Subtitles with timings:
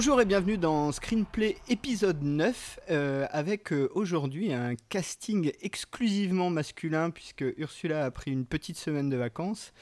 [0.00, 7.10] Bonjour et bienvenue dans Screenplay épisode 9 euh, avec euh, aujourd'hui un casting exclusivement masculin
[7.10, 9.72] puisque Ursula a pris une petite semaine de vacances.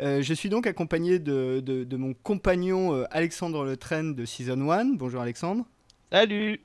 [0.00, 4.24] Euh, je suis donc accompagné de, de- de mon compagnon euh, Alexandre Le Train de
[4.24, 4.94] Season 1.
[4.94, 5.66] Bonjour Alexandre.
[6.10, 6.62] Salut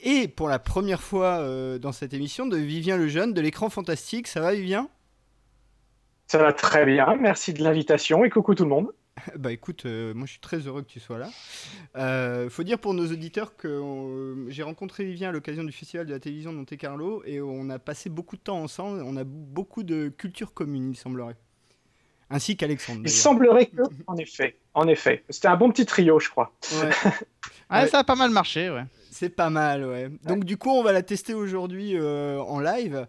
[0.00, 3.70] Et pour la première fois euh, dans cette émission de Vivien le Jeune de l'écran
[3.70, 4.26] fantastique.
[4.28, 4.90] Ça va Vivien?
[6.26, 8.92] Ça va très bien, merci de l'invitation et coucou tout le monde.
[9.38, 11.28] Bah écoute, euh, moi je suis très heureux que tu sois là.
[11.96, 16.06] Euh, faut dire pour nos auditeurs que euh, j'ai rencontré Vivien à l'occasion du Festival
[16.06, 19.02] de la télévision de Monte Carlo et on a passé beaucoup de temps ensemble.
[19.04, 21.36] On a beaucoup de culture commune, il semblerait.
[22.28, 23.02] Ainsi qu'Alexandre.
[23.04, 26.52] Il semblerait que, en effet, en effet, c'était un bon petit trio, je crois.
[26.72, 26.90] Ouais,
[27.70, 27.86] Ouais, Ouais.
[27.88, 28.84] ça a pas mal marché, ouais.
[29.18, 30.10] C'est pas mal, ouais.
[30.24, 33.06] Donc du coup, on va la tester aujourd'hui euh, en live.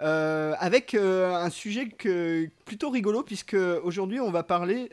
[0.00, 4.88] euh, avec euh, un sujet que, plutôt rigolo, puisque aujourd'hui on va parler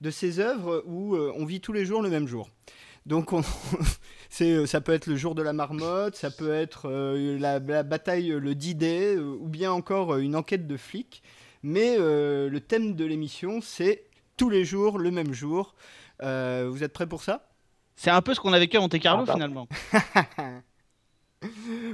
[0.00, 2.48] de ces œuvres où on vit tous les jours le même jour.
[3.06, 3.42] Donc on-
[4.66, 8.54] ça peut être le jour de la marmotte, ça peut être la, la bataille, le
[8.54, 11.22] D-Day, ou bien encore une enquête de flics.
[11.64, 14.04] Mais le thème de l'émission, c'est
[14.36, 15.74] tous les jours, le même jour.
[16.22, 17.47] Vous êtes prêts pour ça?
[18.00, 19.32] C'est un peu ce qu'on a vécu à Monte Carlo Ah bah.
[19.34, 19.68] finalement.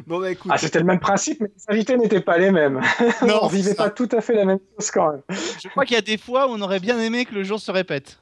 [0.06, 2.81] Bon bah écoute, Ah, c'était le même principe, mais les invités n'étaient pas les mêmes.
[3.26, 3.84] Non, on vivait ça.
[3.84, 5.22] pas tout à fait la même chose quand même.
[5.62, 7.60] Je crois qu'il y a des fois où on aurait bien aimé que le jour
[7.60, 8.19] se répète.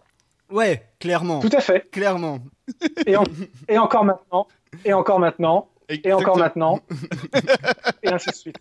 [0.51, 1.89] ouais, clairement, Tout à fait.
[1.93, 2.41] clairement.
[3.07, 3.23] Et, en-
[3.69, 4.49] et encore maintenant,
[4.85, 6.81] et encore maintenant, et encore maintenant,
[8.03, 8.57] et ainsi de suite.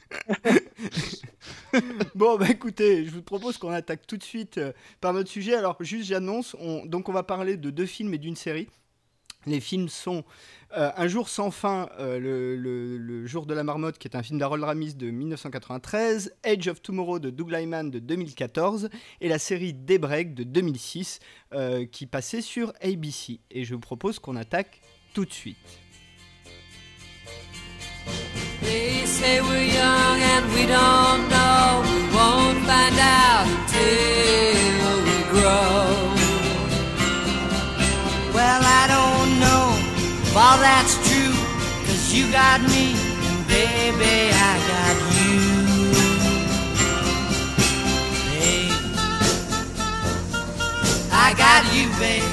[2.13, 5.55] Bon, bah écoutez, je vous propose qu'on attaque tout de suite euh, par notre sujet.
[5.55, 8.67] Alors, juste, j'annonce, on, donc on va parler de deux films et d'une série.
[9.45, 10.23] Les films sont
[10.77, 14.39] euh, Un jour sans fin, euh, le, jour de la marmotte, qui est un film
[14.39, 19.73] d'Harold Ramis de 1993, Age of Tomorrow de Doug Liman de 2014, et la série
[19.73, 21.19] Daybreak de 2006,
[21.53, 23.39] euh, qui passait sur ABC.
[23.49, 24.81] Et je vous propose qu'on attaque
[25.13, 25.57] tout de suite.
[40.35, 41.33] All that's true.
[41.85, 45.39] Cause you got me, and baby, I got you.
[48.39, 48.69] Hey,
[51.11, 52.23] I got you, babe.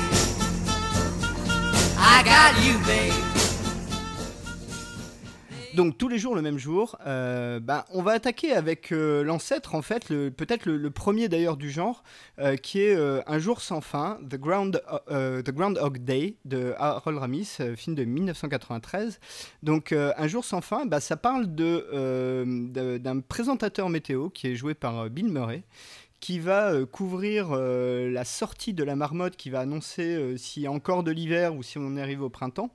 [1.99, 3.28] I got you, babe.
[5.79, 9.77] Donc tous les jours le même jour, euh, ben, on va attaquer avec euh, l'ancêtre
[9.77, 12.03] en fait, peut-être le, premier d'ailleurs du genre,
[12.41, 17.59] euh, qui est Un jour sans fin, The, Ground, The Groundhog Day de Harold Ramis,
[17.77, 19.21] film de 1993.
[19.63, 25.09] Donc Un jour sans fin, ben, ça parle d'un présentateur météo qui est joué par
[25.09, 25.63] Bill Murray
[26.19, 30.73] qui va couvrir la sortie de la marmotte, qui va annoncer euh, s'il y a
[30.73, 32.71] encore de l'hiver ou si on arrive au printemps.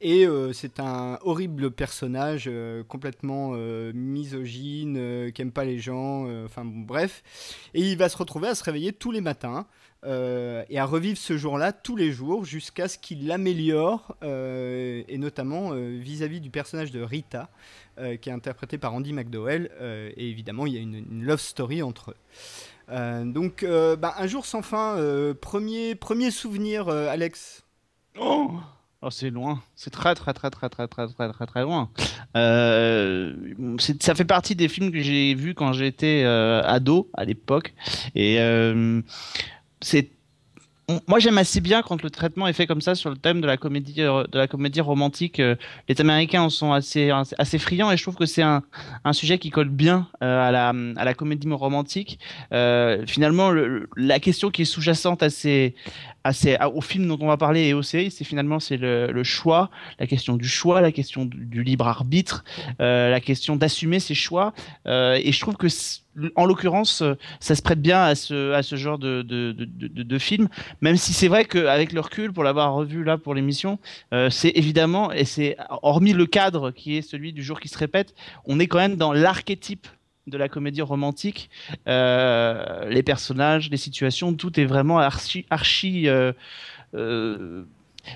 [0.00, 6.26] Et euh, c'est un horrible personnage euh, complètement euh, misogyne, qui aime pas les gens,
[6.44, 7.22] enfin bon, bref.
[7.74, 9.66] Et il va se retrouver à se réveiller tous les matins
[10.06, 16.42] et à revivre ce jour-là tous les jours jusqu'à ce qu'il l'améliore, et notamment vis-à-vis
[16.42, 17.48] du personnage de Rita,
[18.20, 19.70] qui est interprété par Andy McDowell.
[19.80, 23.24] et évidemment, il y a une, love story entre eux.
[23.24, 24.98] Donc, bah, un jour sans fin,
[25.40, 27.64] premier, premier souvenir, Alex?
[28.20, 28.58] Oh,
[29.06, 31.90] Oh, c'est loin, c'est très très très très très très très très très loin.
[32.38, 33.34] Euh,
[34.00, 37.74] ça fait partie des films que j'ai vus quand j'étais euh, ado à l'époque
[38.14, 39.02] et euh,
[39.82, 40.08] c'est
[41.08, 43.46] moi j'aime assez bien quand le traitement est fait comme ça sur le thème de
[43.46, 45.40] la comédie euh, de la comédie romantique.
[45.40, 45.56] Euh,
[45.88, 48.62] Les Américains en sont assez assez friands et je trouve que c'est un,
[49.12, 52.18] sujet qui colle bien euh, à la à la comédie romantique.
[53.06, 55.74] Finalement le- la question qui est sous-jacente à ces
[56.74, 60.06] au film dont on va parler et aux séries, c'est finalement c'est le, choix, la
[60.06, 62.44] question du choix, la question du, libre arbitre,
[62.78, 64.54] la question d'assumer ses choix.
[64.86, 65.68] Et je trouve que
[66.36, 70.48] en l'occurrence, euh, ça se prête bien à ce, genre de, film,
[70.80, 73.78] même si c'est vrai qu'avec le recul, pour l'avoir revu là pour l'émission,
[74.12, 77.78] euh, c'est évidemment, et c'est hormis le cadre qui est celui du jour qui se
[77.78, 78.14] répète,
[78.44, 79.86] on est quand même dans l'archétype
[80.26, 81.50] de la comédie romantique.
[81.86, 86.08] Euh, les personnages, les situations, tout est vraiment archi, archi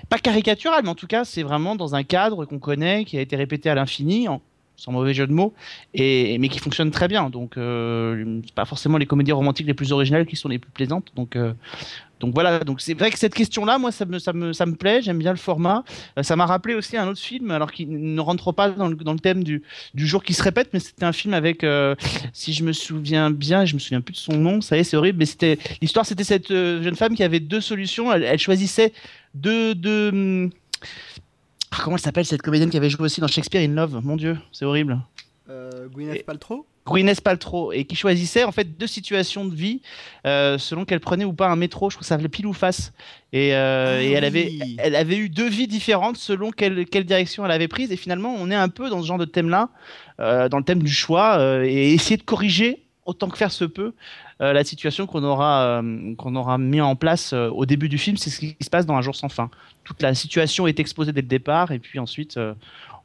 [0.08, 3.20] pas caricatural, mais en tout cas, c'est vraiment dans un cadre qu'on connaît, qui a
[3.20, 4.28] été répété à l'infini,
[4.78, 5.52] sans mauvais jeu de mots,
[5.92, 7.30] et, mais qui fonctionne très bien.
[7.30, 10.70] Donc, euh, c'est pas forcément les comédies romantiques les plus originales qui sont les plus
[10.70, 11.08] plaisantes.
[11.16, 11.52] Donc, euh,
[12.20, 12.60] donc voilà.
[12.60, 15.02] Donc c'est vrai que cette question-là, moi, ça me, ça me, ça me plaît.
[15.02, 15.82] J'aime bien le format.
[16.16, 18.94] Euh, ça m'a rappelé aussi un autre film, alors qu'il ne rentre pas dans le,
[18.94, 19.64] dans le thème du,
[19.94, 21.96] du, jour qui se répète, mais c'était un film avec, euh,
[22.32, 24.60] si je me souviens bien, je me souviens plus de son nom.
[24.60, 25.18] Ça y est, c'est horrible.
[25.18, 28.12] Mais l'histoire, c'était cette jeune femme qui avait deux solutions.
[28.12, 28.92] Elle, elle choisissait
[29.34, 30.50] deux, deux hum,
[31.70, 34.00] ah, comment elle s'appelle cette comédienne qui avait joué aussi dans Shakespeare in Love?
[34.02, 34.98] Mon Dieu, c'est horrible.
[35.50, 36.66] Euh, Gwyneth Paltrow?
[36.88, 39.82] Gwyneth Paltrow et qui choisissait en fait deux situations de vie
[40.26, 41.90] euh, selon qu'elle prenait ou pas un métro.
[41.90, 42.92] Je crois que ça s'appelait pile ou face.
[43.32, 47.04] Et, euh, ah et elle avait, elle avait eu deux vies différentes selon quelle, quelle
[47.04, 47.92] direction elle avait prise.
[47.92, 49.68] Et finalement, on est un peu dans ce genre de thème-là,
[50.20, 53.94] euh, dans le thème du choix et essayer de corriger autant que faire se peut
[54.40, 57.98] euh, la situation qu'on aura, euh, qu'on aura mis en place euh, au début du
[57.98, 58.16] film.
[58.16, 59.50] C'est ce qui se passe dans Un jour sans fin.
[59.84, 62.38] Toute la situation est exposée dès le départ et puis ensuite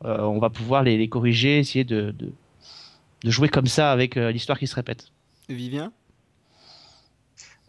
[0.05, 2.33] on va pouvoir les, les corriger, essayer de, de,
[3.23, 5.07] de, jouer comme ça avec l'histoire qui se répète.
[5.47, 5.93] Vivien?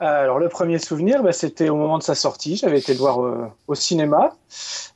[0.00, 2.56] Alors le premier souvenir, bah, c'était au moment de sa sortie.
[2.56, 4.34] J'avais été le voir euh, au cinéma.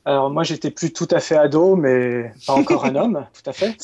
[0.05, 3.53] Alors moi, j'étais plus tout à fait ado, mais pas encore un homme, tout à
[3.53, 3.77] fait.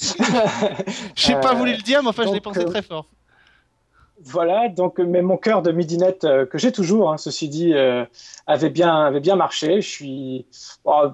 [1.15, 3.05] Je n'ai pas voulu le dire, mais enfin, donc, je l'ai pensé euh, très fort.
[4.25, 8.03] Voilà, donc mais mon cœur de midinette euh, que j'ai toujours, hein, ceci dit, euh,
[8.47, 9.81] avait bien avait bien marché.
[9.81, 10.47] Je suis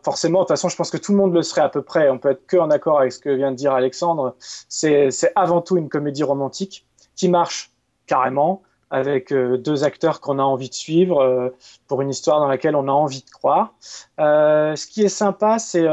[0.04, 2.10] forcément, de toute façon, je pense que tout le monde le serait à peu près.
[2.10, 4.36] On peut être que en accord avec ce que vient de dire Alexandre.
[4.40, 6.86] C'est avant tout une comédie romantique
[7.16, 7.72] qui marche
[8.08, 8.62] carrément
[8.92, 11.50] avec euh, deux acteurs qu'on a envie de suivre euh,
[11.88, 13.74] pour une histoire dans laquelle on a envie de croire.
[14.20, 15.88] Euh, ce qui est sympa, c'est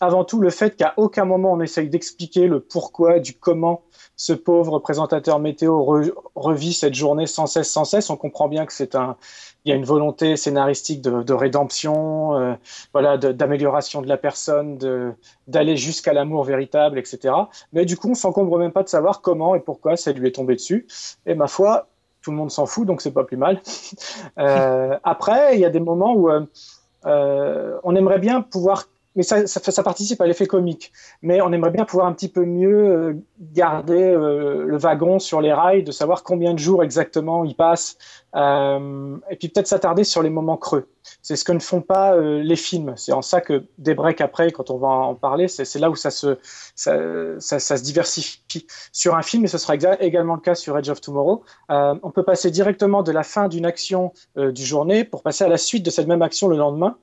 [0.00, 3.82] avant tout le fait qu'à aucun moment on essaye d'expliquer le pourquoi du comment
[4.16, 8.10] ce pauvre présentateur météo re, revit cette journée sans cesse, sans cesse.
[8.10, 9.16] On comprend bien que c'est un,
[9.64, 12.54] il y a une volonté scénaristique de, de rédemption, euh,
[12.92, 14.78] voilà, d'amélioration de, la personne,
[15.48, 17.34] d'aller jusqu'à l'amour véritable, etc.
[17.72, 20.32] Mais du coup, on s'encombre même pas de savoir comment et pourquoi ça lui est
[20.32, 20.86] tombé dessus.
[21.26, 21.88] Et ma foi,
[22.22, 23.60] tout le monde s'en fout, donc c'est pas plus mal.
[24.38, 26.44] euh, après, il y a des moments où euh
[27.06, 30.92] on aimerait bien pouvoir mais ça, participe à l'effet comique.
[31.22, 35.40] Mais on aimerait bien pouvoir un petit peu mieux euh, garder euh, le wagon sur
[35.40, 37.96] les rails, de savoir combien de jours exactement il passe,
[38.34, 40.88] euh, et puis peut-être s'attarder sur les moments creux.
[41.22, 42.94] C'est ce que ne font pas les films.
[42.96, 45.96] C'est en ça que des breaks après, quand on va en parler, c'est là où
[45.96, 46.38] ça se,
[46.74, 48.66] ça, se diversifie.
[48.90, 52.22] Sur un film, et ce sera également le cas sur Edge of Tomorrow, on peut
[52.22, 55.90] passer directement de la fin d'une action du journée pour passer à la suite de
[55.90, 56.96] cette même action le lendemain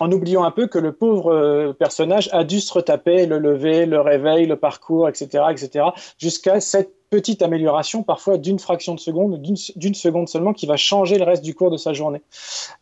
[0.00, 3.86] en oubliant un peu que le pauvre euh, personnage a dû se retaper le lever,
[3.86, 5.86] le réveil, le parcours, etc., etc.,
[6.18, 11.18] jusqu'à cette petite amélioration, parfois d'une fraction de seconde, d'une seconde seulement, qui va changer
[11.18, 12.20] le reste du cours de sa journée.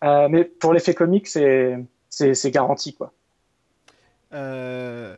[0.02, 3.12] Euh, mais pour l'effet comique, c'est garanti, quoi.
[4.32, 5.16] Euh...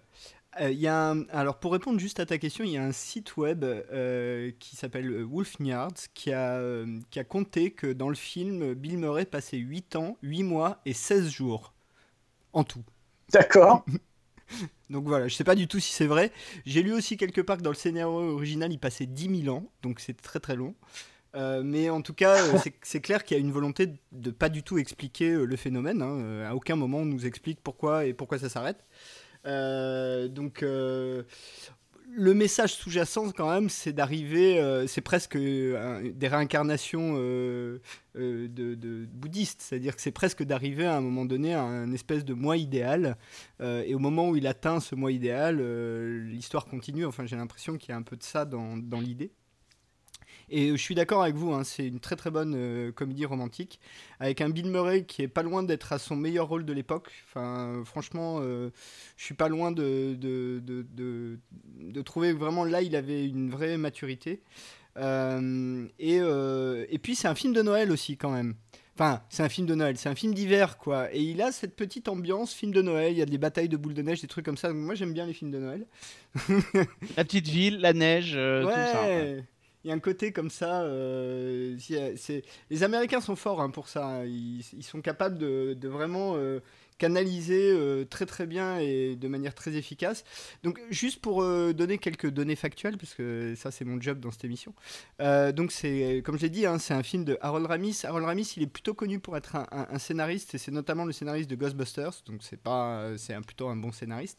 [0.60, 1.14] Y a.
[1.30, 3.64] Alors pour répondre juste à ta question, il y a un site web
[4.58, 6.60] qui s'appelle Wolf Yards qui a,
[7.10, 10.94] qui a compté que dans le film, Bill Murray passait 8 ans, 8 mois et
[10.94, 11.75] 16 jours
[12.52, 12.85] en tout.
[13.33, 13.85] D'accord.
[14.90, 16.33] donc voilà, je sais pas du tout si c'est vrai.
[16.67, 19.71] J'ai lu aussi quelque part que dans le scénario original, il passait 10 000 ans,
[19.83, 20.75] donc c'est très très long.
[21.35, 24.31] Euh, mais en tout cas, euh, c'est clair qu'il y a une volonté de, de
[24.31, 26.00] pas du tout expliquer euh, le phénomène.
[26.02, 26.45] Hein.
[26.47, 28.85] À aucun moment on nous explique pourquoi et pourquoi ça s'arrête.
[29.47, 30.64] Euh, donc
[32.10, 37.78] le message sous-jacent quand même, c'est d'arriver, euh, c'est presque euh, des réincarnations euh,
[38.14, 42.34] de, bouddhistes, c'est-à-dire que c'est presque d'arriver à un moment donné à un espèce de
[42.34, 43.16] moi idéal,
[43.60, 45.60] et au moment où il atteint ce moi idéal,
[46.26, 47.06] l'histoire continue.
[47.06, 49.30] Enfin, j'ai l'impression qu'il y a un peu de ça dans, dans l'idée.
[50.50, 53.81] Et je suis d'accord avec vous, hein, c'est une très très bonne euh, comédie romantique,
[54.21, 57.11] avec un Bill Murray qui est pas loin d'être à son meilleur rôle de l'époque.
[57.26, 58.71] Enfin, franchement, euh,
[59.17, 61.38] je suis pas loin de, de, de, de,
[61.81, 64.40] de trouver vraiment là, il avait une vraie maturité.
[64.99, 68.55] Euh, et, euh, et puis c'est un film de Noël aussi quand même.
[68.95, 71.14] Enfin, c'est un film de Noël, c'est un film d'hiver, quoi.
[71.14, 73.76] Et il a cette petite ambiance, film de Noël, il y a des batailles de
[73.76, 74.69] boules de neige, des trucs comme ça.
[74.69, 75.87] Donc moi, j'aime bien les films de Noël.
[77.17, 78.73] la petite ville, la neige, euh, ouais.
[78.73, 79.45] tout ça.
[79.85, 80.82] Il y a un côté comme ça.
[80.82, 84.06] euh, c'est- les Américains sont forts hein, pour ça.
[84.06, 84.25] hein.
[84.25, 86.61] Ils, sont capables de, vraiment euh,
[86.99, 90.25] canaliser euh, très très bien et de manière très efficace.
[90.62, 94.30] Donc juste pour euh, donner quelques données factuelles, parce que ça c'est mon job dans
[94.30, 94.75] cette émission.
[95.20, 98.00] Euh, donc c'est, comme je l'ai dit, hein, c'est un film de Harold Ramis.
[98.04, 101.50] Harold Ramis, il est plutôt connu pour être un, scénariste et c'est notamment le scénariste
[101.50, 102.23] de Ghostbusters.
[102.26, 104.38] Donc c'est pas, c'est plutôt un bon scénariste.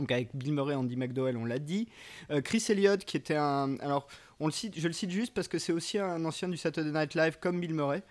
[0.00, 1.86] Donc avec Bill Murray, Andy McDowell, on l'a dit.
[2.30, 4.08] Euh, Chris Elliott, qui était un, alors
[4.42, 6.90] on le cite, je le cite juste parce que c'est aussi un ancien du Saturday
[6.90, 8.02] Night Live comme Bill Murray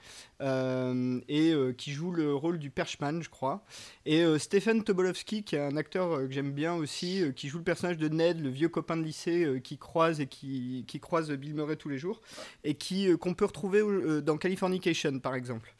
[0.41, 3.63] euh, et euh, qui joue le rôle du Perchman, je crois.
[4.05, 7.98] Et Stephen Tobolowsky, qui est un acteur que j'aime bien aussi, qui joue le personnage
[7.98, 11.89] de Ned, le vieux copain de lycée qui croise et qui, croise Bill Murray tous
[11.89, 12.22] les jours
[12.63, 13.81] et qui qu'on peut retrouver
[14.22, 15.74] dans Californication par exemple.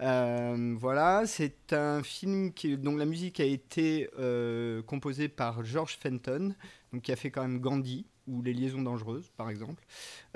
[0.00, 5.98] Euh, voilà, c'est un film qui, dont la musique a été euh, composée par George
[5.98, 6.54] Fenton,
[6.92, 9.84] donc qui a fait quand même Gandhi ou Les Liaisons Dangereuses, par exemple.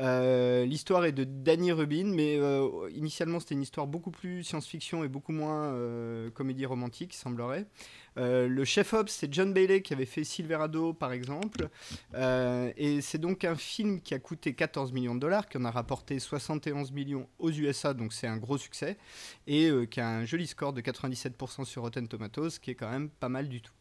[0.01, 5.05] Euh, L'histoire est de Danny Rubin, mais euh, initialement c'était une histoire beaucoup plus science-fiction
[5.05, 7.67] et beaucoup moins euh, comédie romantique, semblerait.
[8.17, 11.69] Le chef-op, c'est John Bailey qui avait fait Silverado, par exemple.
[12.15, 15.71] Et c'est donc un film qui a coûté 14 millions de dollars, qui en a
[15.71, 18.97] rapporté 71 millions aux USA, donc c'est un gros succès,
[19.49, 23.09] et qui a un joli score de 97% sur Rotten Tomatoes, qui est quand même
[23.09, 23.73] pas mal du tout.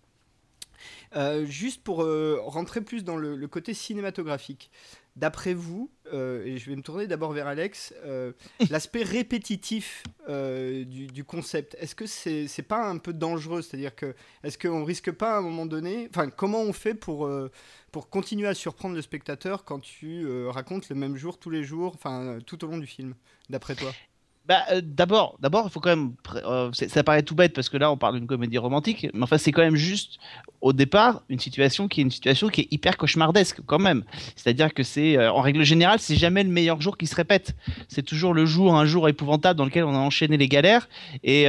[1.15, 4.72] Euh, juste pour euh, rentrer plus dans le, le côté cinématographique,
[5.15, 7.94] d'après vous, euh, et je vais me tourner d'abord vers Alex,
[8.70, 13.62] l'aspect répétitif du, du concept, est-ce que c'est c'est pas un peu dangereux?
[13.62, 17.30] C'est-à-dire que est-ce qu'on risque pas à un moment donné, enfin comment on fait pour,
[17.92, 21.94] pour continuer à surprendre le spectateur quand tu racontes le même jour tous les jours,
[21.94, 23.13] enfin tout au long du film,
[23.50, 23.92] d'après toi?
[24.45, 26.15] Bah, euh, d'abord, d'abord, il faut quand même.
[26.35, 29.38] euh, ça paraît tout bête parce que là, on parle d'une comédie romantique, mais enfin,
[29.38, 30.17] c'est quand même juste
[30.59, 34.03] au départ une situation qui est une situation qui est hyper cauchemardesque quand même.
[34.35, 37.55] C'est-à-dire que c'est, euh, en règle générale, c'est jamais le meilleur jour qui se répète.
[37.88, 40.89] C'est toujours le jour, un jour épouvantable dans lequel on a enchaîné les galères
[41.23, 41.45] et,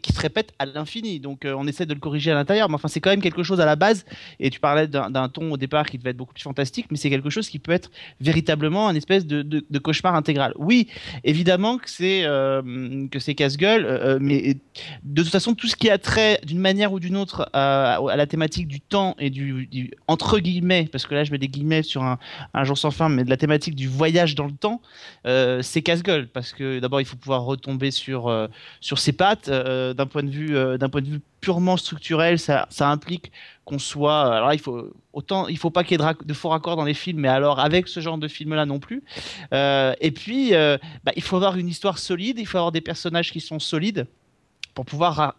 [0.00, 1.18] qui se répète à l'infini.
[1.18, 3.60] Donc, on essaie de le corriger à l'intérieur, mais enfin, c'est quand même quelque chose
[3.60, 4.04] à la base.
[4.38, 7.10] Et tu parlais d'un ton au départ qui devait être beaucoup plus fantastique, mais c'est
[7.10, 10.52] quelque chose qui peut être véritablement un espèce de, cauchemar intégral.
[10.56, 10.88] Oui,
[11.24, 12.24] évidemment que c'est
[13.10, 14.56] que c'est casse-gueule, euh, mais
[15.02, 18.26] de toute façon, tout ce qui a trait d'une manière ou d'une autre à, la
[18.26, 21.82] thématique du temps et du, du- entre guillemets, parce que là je mets des guillemets
[21.82, 22.18] sur un,
[22.54, 24.80] un jour sans fin, mais de la thématique du voyage dans le temps,
[25.26, 28.48] euh, c'est casse-gueule parce que d'abord il faut pouvoir retomber sur euh,
[28.80, 29.48] sur ses pattes.
[29.48, 33.30] euh, d'un point de vue euh, d'un point de vue purement structurel, ça, implique
[33.64, 34.34] qu'on soit.
[34.34, 36.74] Alors là, il faut autant, il faut pas qu'il y ait de, de faux raccords
[36.74, 39.04] dans les films, mais alors avec ce genre de film-là non plus.
[39.54, 42.80] Euh, et puis, euh, bah, il faut avoir une histoire solide, il faut avoir des
[42.80, 44.08] personnages qui sont solides
[44.76, 45.34] pour pouvoir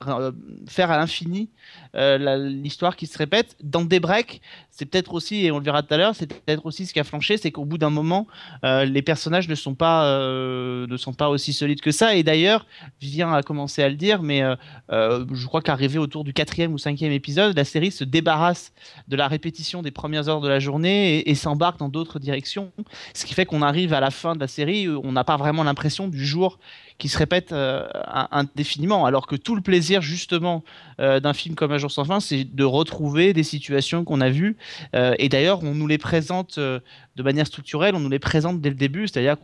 [0.68, 1.50] faire à l'infini
[1.96, 3.56] euh, l'histoire qui se répète.
[3.64, 4.42] Dans des breaks,
[4.72, 7.00] c'est peut-être aussi, et on le verra tout à l'heure, c'est peut-être aussi ce qui
[7.00, 8.26] a flanché, c'est qu'au bout d'un moment,
[8.64, 12.16] euh, les personnages ne sont pas euh, ne sont pas aussi solides que ça.
[12.16, 12.66] Et d'ailleurs,
[13.00, 14.42] Vivien a commencé à le dire, mais
[14.90, 18.74] je crois qu'arrivé autour du quatrième ou cinquième épisode, la série se débarrasse
[19.08, 22.72] de la répétition des premières heures de la journée et, et s'embarque dans d'autres directions,
[23.14, 25.38] ce qui fait qu'on arrive à la fin de la série, où on n'a pas
[25.38, 26.58] vraiment l'impression du jour
[26.98, 27.88] qui se répète euh,
[28.32, 30.64] indéfiniment, alors que tout le plaisir justement
[31.00, 34.30] euh, d'un film comme Un jour sans fin, c'est de retrouver des situations qu'on a
[34.30, 34.58] vues,
[34.96, 38.70] Euh, et d'ailleurs on nous les présente de manière structurelle, on nous les présente dès
[38.70, 39.38] le début, c'est-à-dire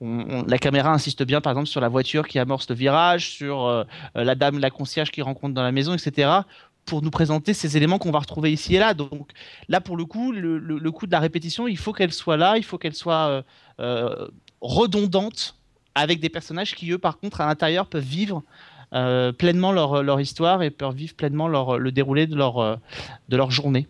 [0.00, 3.84] on- la caméra insiste bien par exemple sur la voiture qui amorce le virage, sur
[4.14, 6.40] la dame, la concierge qui rencontre dans la maison, etc
[6.84, 8.94] pour nous présenter ces éléments qu'on va retrouver ici et là.
[8.94, 9.28] Donc
[9.68, 12.64] là, pour le coup, le, coup de la répétition, il faut qu'elle soit là, il
[12.64, 13.44] faut qu'elle soit
[14.62, 15.57] redondante
[15.98, 18.42] avec des personnages qui, eux, par contre, à l'intérieur, peuvent vivre
[18.94, 22.76] euh, pleinement leur, leur histoire et peuvent vivre pleinement leur, le déroulé de leur, euh,
[23.28, 23.86] de leur journée.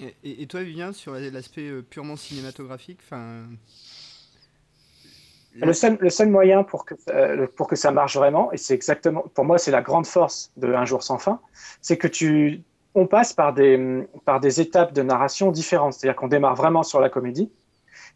[0.00, 3.44] Et, et- toi, Vivien, sur l'aspect euh, purement cinématographique, enfin.
[5.54, 8.74] Le seul, le seul moyen pour que, euh, pour que ça marche vraiment, et c'est
[8.74, 11.40] exactement, pour moi, c'est la grande force de Un jour sans fin,
[11.82, 12.62] c'est que tu,
[12.94, 15.92] on passe par des, par des étapes de narration différentes.
[15.92, 17.50] C'est-à-dire qu'on démarre vraiment sur la comédie.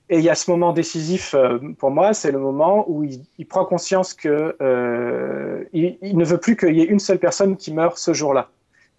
[0.08, 3.46] Et il y a ce moment décisif, euh, pour moi, c'est le moment où il,
[3.46, 7.72] prend conscience que euh, il, ne veut plus qu'il y ait une seule personne qui
[7.72, 8.48] meure ce jour-là.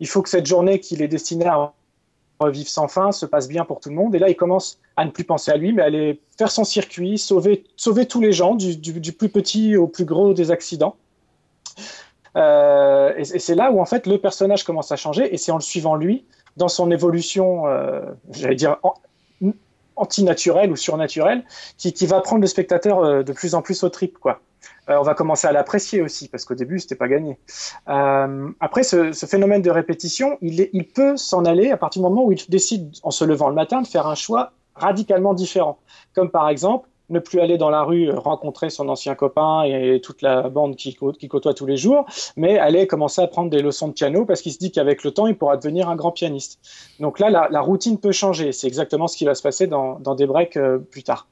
[0.02, 1.72] Il faut que cette journée qu'il est destiné à
[2.40, 4.14] revivre sans fin se passe bien pour tout le monde.
[4.16, 6.66] Et là, il commence à ne plus penser à lui, mais à aller faire son
[6.66, 10.98] circuit, sauver, tous les gens, du, plus petit au plus gros des accidents.
[12.36, 15.56] Euh, et c'est là où en fait le personnage commence à changer, et c'est en
[15.56, 16.26] le suivant lui
[16.58, 17.64] dans son évolution,
[18.32, 18.78] j'allais dire
[19.98, 21.44] antinaturelle ou surnaturelle,
[21.78, 24.42] qui, qui va prendre le spectateur euh, de plus en plus au trip, quoi.
[24.90, 27.38] Euh, on va commencer à l'apprécier aussi, parce qu'au début, c'était pas gagné.
[27.90, 32.08] Euh, après, ce, ce phénomène de répétition, il, il peut s'en aller à partir du
[32.10, 35.80] moment où il décide, en se levant le matin, de faire un choix radicalement différent.
[36.16, 40.02] Comme par exemple, ne plus aller dans la rue euh, rencontrer son ancien copain et
[40.02, 43.50] toute la bande qui, cô- qui côtoie tous les jours, mais aller commencer à prendre
[43.50, 45.96] des leçons de piano parce qu'il se dit qu'avec le temps, il pourra devenir un
[45.96, 46.60] grand pianiste.
[47.00, 48.52] Donc là, la, routine peut changer.
[48.52, 51.28] C'est exactement ce qui va se passer dans, dans des breaks euh, plus tard.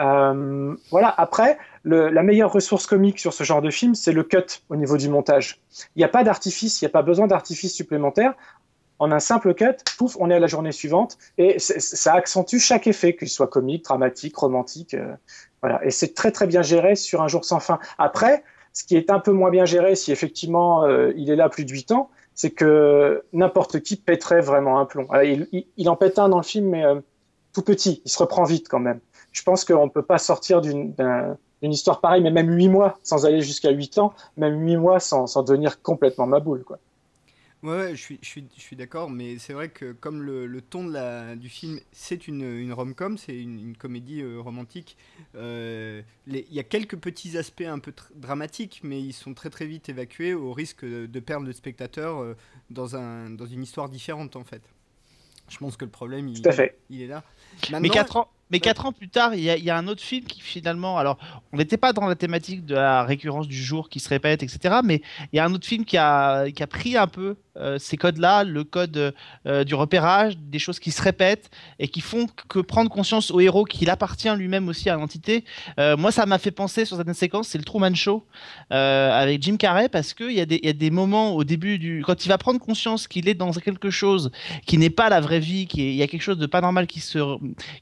[0.00, 1.12] Euh, voilà.
[1.16, 4.96] Après, la meilleure ressource comique sur ce genre de film, c'est le cut au niveau
[4.96, 5.60] du montage.
[5.94, 8.34] Il n'y a pas d'artifice, il n'y a pas besoin d'artifice supplémentaire.
[8.98, 12.86] En un simple cut, pouf, on est à la journée suivante et ça accentue chaque
[12.86, 14.94] effet, qu'il soit comique, dramatique, romantique.
[14.94, 15.14] euh,
[15.62, 15.84] voilà.
[15.84, 17.78] Et c'est très très bien géré sur un jour sans fin.
[17.98, 21.48] Après, ce qui est un peu moins bien géré, si effectivement euh, il est là
[21.48, 25.06] plus de 8 ans, c'est que n'importe qui pèterait vraiment un plomb.
[25.10, 25.24] Alors,
[25.76, 27.00] il, en pète un dans le film, mais euh,
[27.54, 29.00] tout petit, il se reprend vite quand même.
[29.32, 32.68] Je pense qu'on ne peut pas sortir d'une d'un- d'une histoire pareille, mais même 8
[32.68, 36.62] mois, sans aller jusqu'à 8 ans, même 8 mois sans, sans devenir complètement ma boule.
[36.64, 36.78] Quoi.
[37.66, 40.46] Ouais, ouais, je suis, je suis, je suis d'accord, mais c'est vrai que comme le,
[40.46, 44.38] le ton de la, du film, c'est une, une rom-com, c'est une, une comédie euh,
[44.40, 44.96] romantique,
[45.34, 49.50] euh, il y a quelques petits aspects un peu tr- dramatiques, mais ils sont très
[49.50, 52.34] très vite évacués au risque de, de perdre le spectateur euh,
[52.70, 54.62] dans, un, dans une histoire différente en fait.
[55.48, 56.78] Je pense que le problème, il, Tout à fait.
[56.90, 57.22] il est là.
[57.70, 59.76] Mais Maintenant- 4 ans, mais quatre ans plus tard, il y, a- il y a
[59.76, 61.18] un autre film qui finalement, alors
[61.52, 64.76] on n'était pas dans la thématique de la récurrence du jour qui se répète, etc.
[64.84, 67.78] Mais il y a un autre film qui a, qui a pris un peu euh,
[67.78, 69.14] ces codes-là, le code
[69.46, 73.40] euh, du repérage, des choses qui se répètent et qui font que prendre conscience au
[73.40, 75.44] héros qu'il appartient lui-même aussi à l'entité.
[75.78, 78.24] Euh, moi, ça m'a fait penser sur certaines séquences, c'est le Truman Show
[78.70, 82.02] avec Jim Carrey parce qu'il y, a des- y a des moments au début du.
[82.04, 84.30] Quand il va prendre conscience qu'il est dans quelque chose
[84.66, 87.00] qui n'est pas la vraie vie, qu'il y a quelque chose de pas normal qui
[87.00, 87.18] se,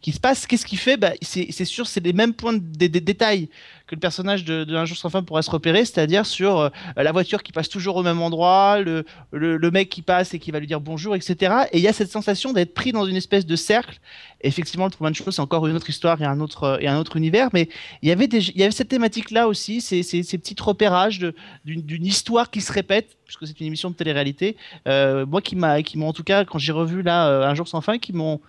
[0.00, 0.96] qui se passe, qu'est-ce qu'il fait?
[0.96, 3.48] Bah, c'est, sûr, c'est les mêmes points de, des détails
[3.86, 7.12] que le personnage de, Un jour sans fin pourrait se repérer, c'est-à-dire sur euh, la
[7.12, 10.58] voiture qui passe toujours au même endroit, le, le, mec qui passe et qui va
[10.58, 11.54] lui dire bonjour, etc.
[11.72, 14.00] Et il y a cette sensation d'être pris dans une espèce de cercle.
[14.40, 17.16] Effectivement, le Truman Show, c'est encore une autre histoire et un autre, et un autre
[17.16, 17.68] univers, mais
[18.02, 21.18] il y avait, il y avait cette thématique-là aussi, ces, ces, petits repérages
[21.64, 24.56] d'une, histoire qui se répète, puisque c'est une émission de télé-réalité.
[24.88, 27.68] Euh, moi, qui qui m'ont en tout cas, quand j'ai revu là euh, Un jour
[27.68, 28.40] sans fin, qui m'ont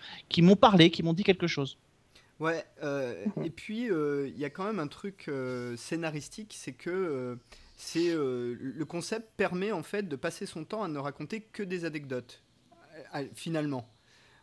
[0.59, 1.77] parlé, qui m'ont dit quelque chose.
[2.39, 6.73] Ouais, euh, et puis euh, il y a quand même un truc euh, scénaristique, c'est
[6.73, 7.37] que
[7.77, 11.85] c'est le concept permet en fait de passer son temps à ne raconter que des
[11.85, 12.41] anecdotes,
[13.33, 13.89] finalement.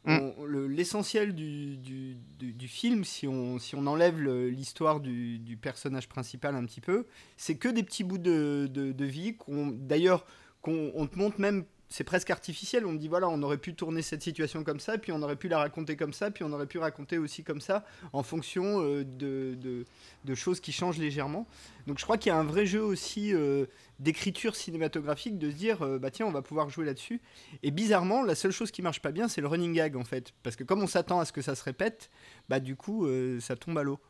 [0.04, 0.18] Mm.
[0.46, 6.08] Le- L'essentiel du, du, du- du film, si on, si on enlève l'histoire du, personnage
[6.08, 10.26] principal un petit peu, c'est que des petits bouts de, de, de vie qu'on, d'ailleurs,
[10.60, 12.86] qu'on on te montre même, c'est presque artificiel.
[12.86, 15.36] On te dit voilà, on aurait pu tourner cette situation comme ça, puis on aurait
[15.36, 18.82] pu la raconter comme ça, puis on aurait pu raconter aussi comme ça, en fonction
[18.82, 19.84] euh, de, de,
[20.24, 21.46] de choses qui changent légèrement.
[21.86, 23.66] Donc je crois qu'il y a un vrai jeu aussi euh,
[24.02, 27.20] d'écriture cinématographique, de se dire euh, bah tiens, on va pouvoir jouer là-dessus.
[27.62, 30.32] Et bizarrement, la seule chose qui marche pas bien, c'est le running gag en fait,
[30.42, 32.10] parce que comme on s'attend à ce que ça se répète,
[32.48, 34.00] bah du coup, euh, ça tombe à l'eau,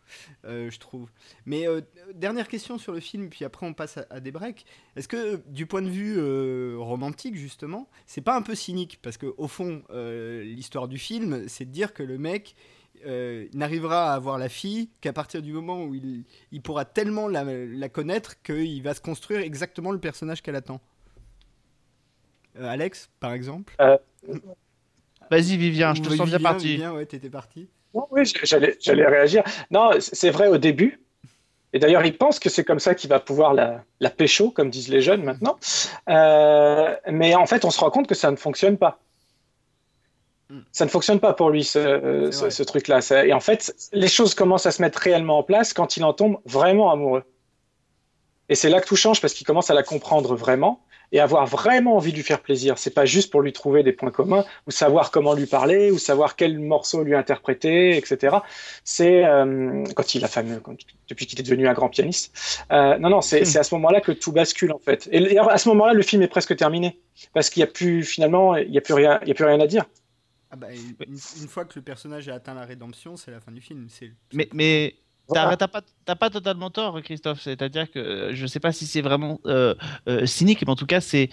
[0.45, 1.11] euh, je trouve.
[1.47, 1.67] Mais
[2.15, 4.65] dernière question sur le film, puis après on passe à, à des breaks.
[4.97, 8.99] Est-ce que du point de vue romantique justement, c'est pas un peu cynique?
[9.03, 12.57] Parce que au fond, l'histoire du film, c'est de dire que le mec
[13.07, 17.29] euh, n'arrivera à avoir la fille qu'à partir du moment où il, il pourra tellement
[17.29, 20.81] la, la connaître qu'il va se construire exactement le personnage qu'elle attend.
[22.59, 23.75] Euh, Alex, par exemple.
[25.31, 26.69] Vas-y, Vivien, je te Ou sens bien parti.
[26.69, 27.69] Vivien, ouais, t'étais parti.
[27.95, 29.43] Non, oui, j'allais, j'allais réagir.
[29.71, 31.01] Non, c'est vrai au début.
[31.75, 34.69] Et d'ailleurs, il pense que c'est comme ça qu'il va pouvoir la, la pécho, comme
[34.69, 35.59] disent les jeunes maintenant.
[36.09, 39.01] Euh, mais en fait, on se rend compte que ça ne fonctionne pas.
[40.73, 43.01] Ça ne fonctionne pas pour lui, ce, euh, ce, truc-là.
[43.25, 46.13] Et en fait, les choses commencent à se mettre réellement en place quand il en
[46.13, 47.25] tombe vraiment amoureux.
[48.49, 51.47] Et c'est là que tout change parce qu'il commence à la comprendre vraiment et avoir
[51.47, 52.79] vraiment envie de lui faire plaisir.
[52.79, 55.99] C'est pas juste pour lui trouver des points communs ou savoir comment lui parler ou
[55.99, 58.39] savoir quel morceau lui interpréter, etc.
[58.83, 60.75] C'est euh, quand il a fameux, quand-
[61.09, 62.35] depuis qu'il est devenu un grand pianiste.
[62.73, 65.09] Euh, non, non, c'est c'est à ce moment-là que tout bascule en fait.
[65.13, 66.99] Et à ce moment-là, le film est presque terminé
[67.35, 69.45] parce qu'il y a plus finalement, il y a plus rien, il y a plus
[69.45, 69.85] rien à dire.
[70.53, 73.63] Ah bah, une, fois que le personnage a atteint la rédemption, c'est la fin du
[73.63, 73.87] film.
[73.89, 74.97] C'est Mais, mais
[75.33, 77.41] t'as t'as pas, t'as pas totalement tort, Christophe.
[77.41, 79.75] C'est-à-dire que euh, je sais pas si c'est vraiment euh,
[80.09, 81.31] euh, cynique, mais en tout cas, c'est.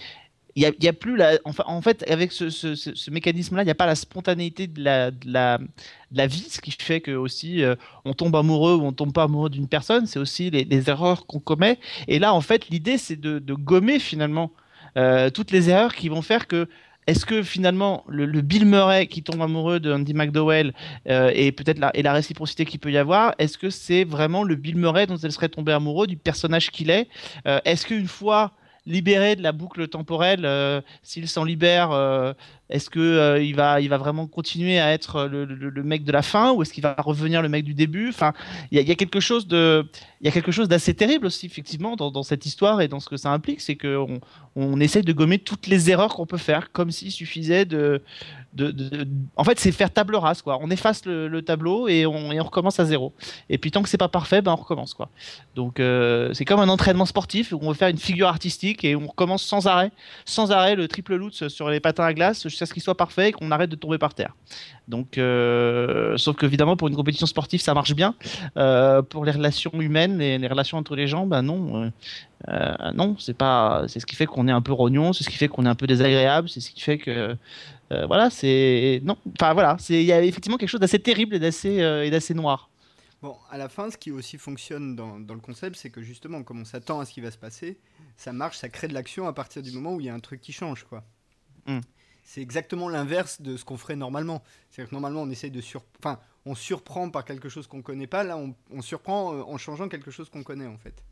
[0.56, 1.38] Il y a, il y a plus la.
[1.44, 4.66] Enfin, en fait, avec ce, ce, ce- ce mécanisme-là, il n'y a pas la spontanéité
[4.66, 5.66] de la, de la, de
[6.16, 9.24] la vie, ce qui fait que aussi euh, on tombe amoureux ou on tombe pas
[9.24, 10.06] amoureux d'une personne.
[10.06, 11.78] C'est aussi les, les erreurs qu'on commet.
[12.08, 14.50] Et là, en fait, l'idée, c'est de, de gommer finalement
[14.96, 16.68] euh, toutes les erreurs qui vont faire que.
[17.10, 20.72] Est-ce que finalement le, Bill Murray qui tombe amoureux de Andy McDowell
[21.08, 24.44] euh, et peut-être la, et la réciprocité qu'il peut y avoir, est-ce que c'est vraiment
[24.44, 27.08] le Bill Murray dont elle serait tombée amoureux, du personnage qu'il est
[27.48, 28.52] Euh, Est-ce qu'une fois
[28.86, 31.90] libéré de la boucle temporelle, euh, s'il s'en libère,
[32.70, 36.22] Est-ce que euh, il va, il va vraiment continuer à être le, mec de la
[36.22, 38.08] fin ou est-ce qu'il va revenir le mec du début?
[38.08, 38.32] Enfin,
[38.70, 39.86] il y a, quelque chose de,
[40.20, 43.08] il y a quelque chose d'assez terrible aussi effectivement dans, cette histoire et dans ce
[43.08, 44.20] que ça implique, c'est qu'on
[44.56, 48.02] on essaye de gommer toutes les erreurs qu'on peut faire, comme s'il suffisait de,
[48.52, 48.74] de,
[49.36, 50.58] en fait, c'est faire table rase quoi.
[50.60, 53.12] On efface le, le tableau et on, et on recommence à zéro.
[53.48, 55.08] Et puis tant que c'est pas parfait, ben on recommence quoi.
[55.54, 58.96] Donc euh, c'est comme un entraînement sportif où on veut faire une figure artistique et
[58.96, 59.92] on recommence sans arrêt,
[60.24, 63.30] sans arrêt le triple loot sur les patins à glace jusqu'à ce qu'il soit parfait
[63.30, 64.36] et qu'on arrête de tomber par terre.
[64.88, 68.14] Donc, euh, sauf qu'évidemment pour une compétition sportive ça marche bien.
[68.56, 71.84] Euh, pour les relations humaines, les, les relations entre les gens, ben non.
[71.84, 71.90] euh,
[72.48, 75.30] euh, non, c'est pas, c'est ce qui fait qu'on est un peu rognon, c'est ce
[75.30, 77.36] qui fait qu'on est un peu désagréable, c'est ce qui fait que,
[78.06, 81.80] voilà, c'est non, enfin voilà, il y a effectivement quelque chose d'assez terrible et d'assez
[82.04, 82.70] et d'assez noir.
[83.22, 86.42] Bon, à la fin, ce qui aussi fonctionne dans, dans le concept, c'est que justement,
[86.42, 87.78] comme on s'attend à ce qui va se passer,
[88.16, 90.20] ça marche, ça crée de l'action à partir du moment où il y a un
[90.20, 91.04] truc qui change, quoi.
[91.66, 91.80] Mm.
[92.30, 94.44] C'est exactement l'inverse de ce qu'on ferait normalement.
[94.70, 95.82] C'est-à-dire que normalement, on essaye de sur...
[95.98, 98.22] Enfin, on surprend par quelque chose qu'on connaît pas.
[98.22, 101.02] Là, on, surprend euh, en changeant quelque chose qu'on connaît, en fait.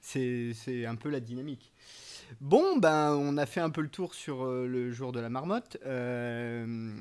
[0.00, 1.72] C'est un peu la dynamique.
[2.40, 5.28] Bon, ben, on a fait un peu le tour sur euh, le jour de la
[5.28, 5.76] marmotte.
[5.84, 6.94] Euh,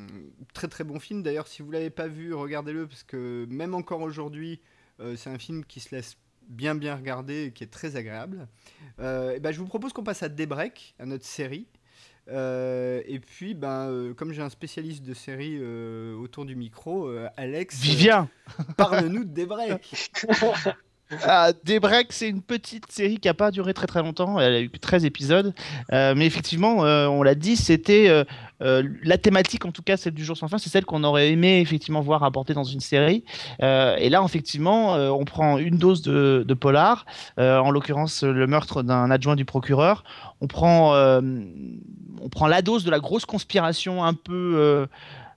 [0.56, 1.22] très très bon film.
[1.22, 4.62] D'ailleurs, si vous l'avez pas vu, regardez-le parce que même encore aujourd'hui,
[5.16, 8.48] c'est un film qui se laisse bien bien regarder et qui est très agréable.
[8.98, 11.68] Et ben, je vous propose qu'on passe à Daybreak, à notre série.
[12.32, 17.08] Euh, et puis, ben, euh, comme j'ai un spécialiste de série euh, autour du micro,
[17.08, 18.30] euh, Alex, euh, Vivien.
[18.78, 20.12] parle-nous de Daybreak.
[21.24, 24.40] Ah, Daybreak, c'est une petite série qui a pas duré très très longtemps.
[24.40, 25.54] Elle a eu que 13 épisodes.
[25.92, 28.08] Euh, mais effectivement, euh, on l'a dit, c'était
[28.62, 31.32] euh, la thématique, en tout cas celle du jour sans fin, c'est celle qu'on aurait
[31.32, 33.24] aimé effectivement voir abordée dans une série.
[33.60, 37.06] Et là, effectivement, on prend une dose de, de polar,
[37.38, 40.04] en l'occurrence le meurtre d'un adjoint du procureur.
[40.42, 44.88] On prend, on prend la dose de la grosse conspiration un peu.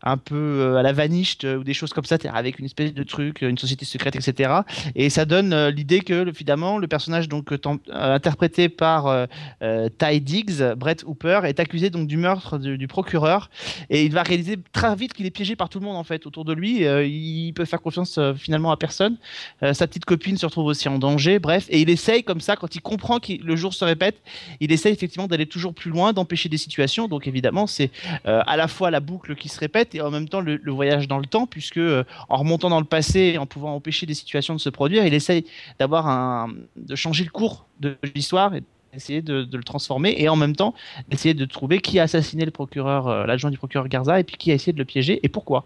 [0.04, 3.02] Un peu euh, à la vaniche ou des choses comme ça, avec une espèce de
[3.02, 4.52] truc, une société secrète, etc.
[4.94, 7.58] Et ça donne euh, l'idée que le- finalement le personnage donc euh,
[7.90, 9.26] interprété par
[9.60, 13.50] Ty Diggs, Brett Hooper, est accusé donc du meurtre du, du procureur
[13.90, 16.26] et il va réaliser très vite qu'il est piégé par tout le monde en fait
[16.26, 16.82] autour de lui.
[16.84, 19.16] Il peut faire confiance finalement à personne.
[19.62, 21.38] Sa petite copine se retrouve aussi en danger.
[21.38, 24.20] Bref, et il essaye comme ça quand il comprend que le jour se répète,
[24.60, 27.08] il essaye effectivement d'aller toujours plus loin, d'empêcher des situations.
[27.08, 27.90] Donc évidemment c'est
[28.24, 31.18] à la fois la boucle qui se répète et en même temps le, voyage dans
[31.18, 34.54] le temps, puisque euh, en remontant dans le passé et en pouvant empêcher des situations
[34.54, 35.44] de se produire, il essaye
[35.78, 40.36] d'avoir un, de changer le cours de l'histoire et d'essayer de, le transformer et en
[40.36, 40.72] même temps
[41.08, 44.36] d'essayer de trouver qui a assassiné le procureur, euh, l'adjoint du procureur Garza et puis
[44.36, 45.64] qui a essayé de le piéger et pourquoi.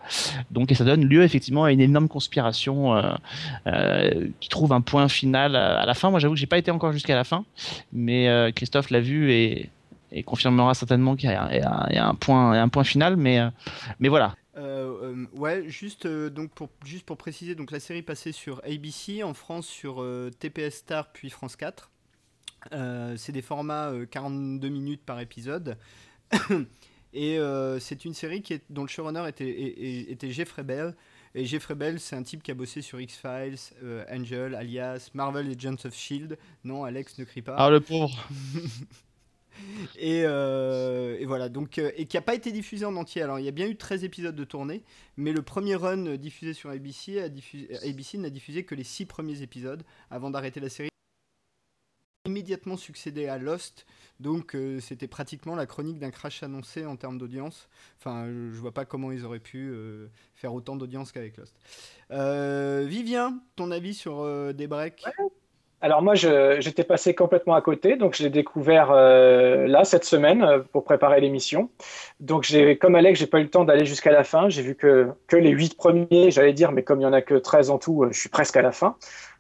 [0.51, 2.97] Donc et ça donne lieu effectivement à une énorme conspiration
[3.67, 6.11] euh, qui trouve un point final à, à la fin.
[6.11, 7.45] Moi j'avoue que j'ai pas été encore jusqu'à la fin,
[7.93, 9.69] mais Christophe l'a vu et
[10.12, 11.55] et confirmera certainement qu'il y, a-
[11.90, 13.51] y y un point, un final, mais, euh,
[13.99, 14.35] mais voilà.
[14.57, 18.61] Euh, euh, ouais, juste, euh, donc pour, juste pour préciser, donc la série passée sur
[18.64, 20.05] ABC, en France sur
[20.40, 21.90] TPS Star puis France 4.
[22.73, 25.79] Euh, c'est des formats euh, 42 minutes par épisode.
[27.14, 27.38] Et
[27.81, 30.94] c'est une série qui est, dont le showrunner était, Jeffrey Bell.
[31.35, 33.59] Et Jeffrey Bell, c'est un type qui a bossé sur X-Files,
[34.12, 36.37] Angel, Alias, Marvel Agents of Shield.
[36.64, 37.57] Non, Alex ne crie pas.
[37.59, 38.14] Ah, le pauvre.
[39.97, 43.23] Et, euh, et voilà, donc, euh, et qui n'a pas été diffusé en entier.
[43.23, 44.85] Alors, il y a bien eu 13 épisodes de tournée,
[45.16, 49.07] mais le premier run diffusé sur ABC, a diffusé, ABC n'a diffusé que les 6
[49.07, 50.88] premiers épisodes avant d'arrêter la série.
[52.27, 53.87] Immédiatement succédé à Lost,
[54.21, 57.68] donc euh, c'était pratiquement la chronique d'un crash annoncé en termes d'audience.
[57.99, 59.73] Enfin, je, vois pas comment ils auraient pu
[60.35, 61.57] faire autant d'audience qu'avec Lost.
[62.87, 65.05] Vivien, ton avis sur des breaks
[65.81, 70.43] Alors moi, j'étais passé complètement à côté, donc je l'ai découvert euh, là cette semaine
[70.43, 71.71] euh, pour préparer l'émission.
[72.19, 74.49] Donc j'ai, comme Alex, j'ai pas eu le temps d'aller jusqu'à la fin.
[74.49, 77.23] J'ai vu que que les huit premiers, j'allais dire, mais comme il y en a
[77.23, 78.97] que 13 en tout, euh, je suis presque à la fin.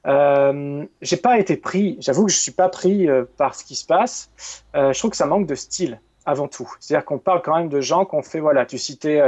[0.06, 1.96] Euh, j'ai pas été pris.
[2.00, 4.30] J'avoue que je suis pas pris euh, par ce qui se passe.
[4.74, 6.70] Euh, je trouve que ça manque de style avant tout.
[6.80, 8.40] C'est-à-dire qu'on parle quand même de gens qu'on fait.
[8.40, 9.20] Voilà, tu citais.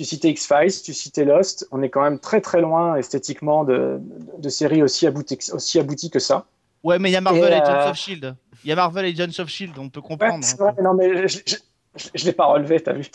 [0.00, 1.66] Euh, tu citais X-Files, tu citais Lost.
[1.72, 5.78] On est quand même très très loin esthétiquement de, de, de séries aussi abouties, aussi
[5.78, 6.46] abouties que ça.
[6.82, 8.36] Ouais, mais il y a Marvel Et, Agents euh, of Shield.
[8.64, 10.44] Il y a Marvel Agents of Shield, on peut comprendre.
[10.58, 11.56] vrai, non, mais je, je,
[11.96, 13.06] je, je l'ai pas relevé, t'as vu.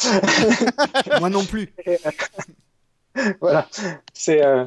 [1.19, 1.73] Moi non plus.
[3.41, 3.67] voilà.
[4.13, 4.43] C'est.
[4.45, 4.65] euh,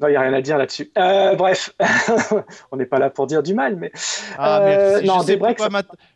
[0.00, 0.92] Non, il n'y a rien à dire là-dessus.
[0.98, 1.72] Euh, bref,
[2.70, 3.90] on n'est pas là pour dire du mal, mais.
[4.38, 5.06] Ah, Euh, merci.
[5.06, 5.58] non, je, sais des breaks,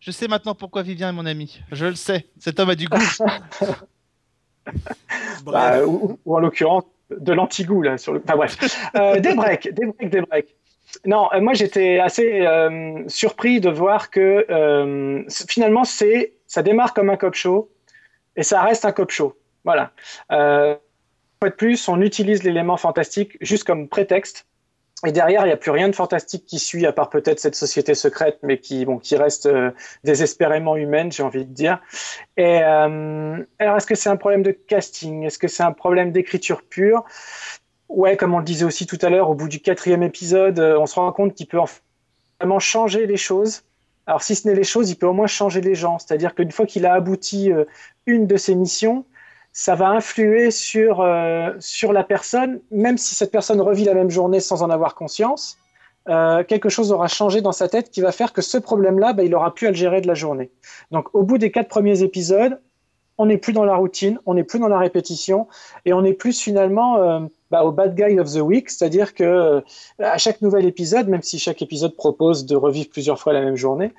[0.00, 1.60] je sais maintenant pourquoi Vivien est mon ami.
[1.72, 2.26] Je le sais.
[2.38, 2.98] Cet homme a du goût.
[5.44, 7.98] Bah, ou, ou en l'occurrence, de l'antigout, là.
[7.98, 8.22] Sur le...
[8.24, 8.56] Enfin, bref.
[8.94, 10.54] Euh, des breaks, des breaks, des breaks.
[11.06, 16.94] Non, euh, moi j'étais assez euh, surpris de voir que euh, finalement c'est, ça démarre
[16.94, 17.70] comme un cop show,
[18.36, 19.36] et ça reste un cop show.
[19.64, 19.92] Voilà.
[20.32, 20.74] Euh,
[21.42, 24.46] de plus, on utilise l'élément fantastique juste comme prétexte.
[25.06, 27.54] Et derrière, il n'y a plus rien de fantastique qui suit, à part peut-être cette
[27.54, 29.70] société secrète, mais qui, bon, qui reste euh,
[30.04, 31.80] désespérément humaine, j'ai envie de dire.
[32.36, 35.24] Et euh, alors, est-ce que c'est un problème de casting?
[35.24, 37.04] Est-ce que c'est un problème d'écriture pure?
[37.88, 40.78] Ouais, comme on le disait aussi tout à l'heure, au bout du quatrième épisode, euh,
[40.78, 41.58] on se rend compte qu'il peut
[42.38, 43.62] vraiment changer les choses.
[44.06, 45.98] Alors, si ce n'est les choses, il peut au moins changer les gens.
[45.98, 47.64] C'est-à-dire qu'une fois qu'il a abouti euh,
[48.06, 49.06] une de ses missions,
[49.52, 54.10] ça va influer sur, euh, sur la personne, même si cette personne revit la même
[54.10, 55.58] journée sans en avoir conscience.
[56.08, 59.22] Euh, quelque chose aura changé dans sa tête qui va faire que ce problème-là, bah,
[59.22, 60.50] il aura pu à le gérer de la journée.
[60.92, 62.60] Donc, au bout des quatre premiers épisodes,
[63.18, 65.46] on n'est plus dans la routine, on n'est plus dans la répétition,
[65.84, 69.62] et on est plus finalement euh, bah, au bad guy of the week, c'est-à-dire que
[69.98, 73.56] à chaque nouvel épisode, même si chaque épisode propose de revivre plusieurs fois la même
[73.56, 73.92] journée,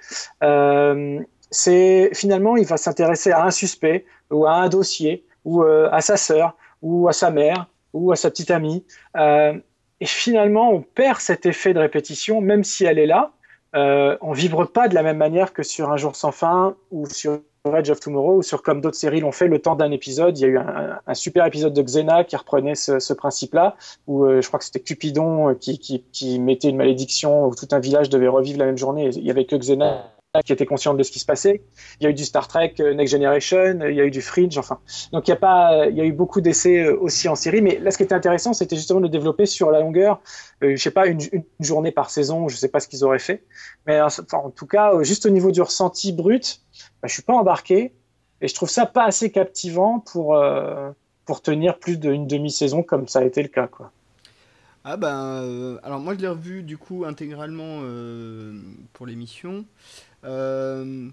[1.52, 6.02] c'est finalement il va s'intéresser à un suspect ou à un dossier ou euh, à
[6.02, 8.84] sa sœur, ou à sa mère, ou à sa petite amie.
[9.18, 9.54] Euh,
[10.00, 13.32] et finalement, on perd cet effet de répétition, même si elle est là.
[13.76, 17.06] Euh, on vibre pas de la même manière que sur Un jour sans fin ou
[17.06, 17.40] sur
[17.74, 20.38] Edge of Tomorrow ou sur comme d'autres séries l'ont fait le temps d'un épisode.
[20.38, 23.76] Il y a eu un, super épisode de Xena qui reprenait ce, principe-là,
[24.08, 28.10] où je crois que c'était Cupidon qui, qui, mettait une malédiction où tout un village
[28.10, 29.10] devait revivre la même journée.
[29.14, 30.12] Il y avait que Xena
[30.46, 31.62] qui était consciente de ce qui se passait.
[32.00, 34.22] Il y a eu du Star Trek euh, Next Generation, il y a eu du
[34.22, 34.80] Fringe, enfin.
[35.12, 37.62] Donc il y a pas, il y a eu beaucoup d'essais euh, aussi en série,
[37.62, 40.22] mais là ce qui était intéressant, c'était justement de développer sur la longueur,
[40.64, 41.20] euh, je sais pas une,
[41.60, 43.44] journée par saison, je sais pas ce qu'ils auraient fait,
[43.86, 46.62] mais en tout cas juste au niveau du ressenti brut,
[47.02, 47.94] bah, je suis pas embarqué
[48.40, 50.92] et je trouve ça pas assez captivant pour euh,
[51.26, 53.92] pour tenir plus d'une demi-saison comme ça a été le cas quoi.
[54.84, 58.60] Ah ben, euh, alors moi je l'ai revu du coup intégralement euh,
[58.94, 59.66] pour l'émission.
[60.24, 61.10] Euh,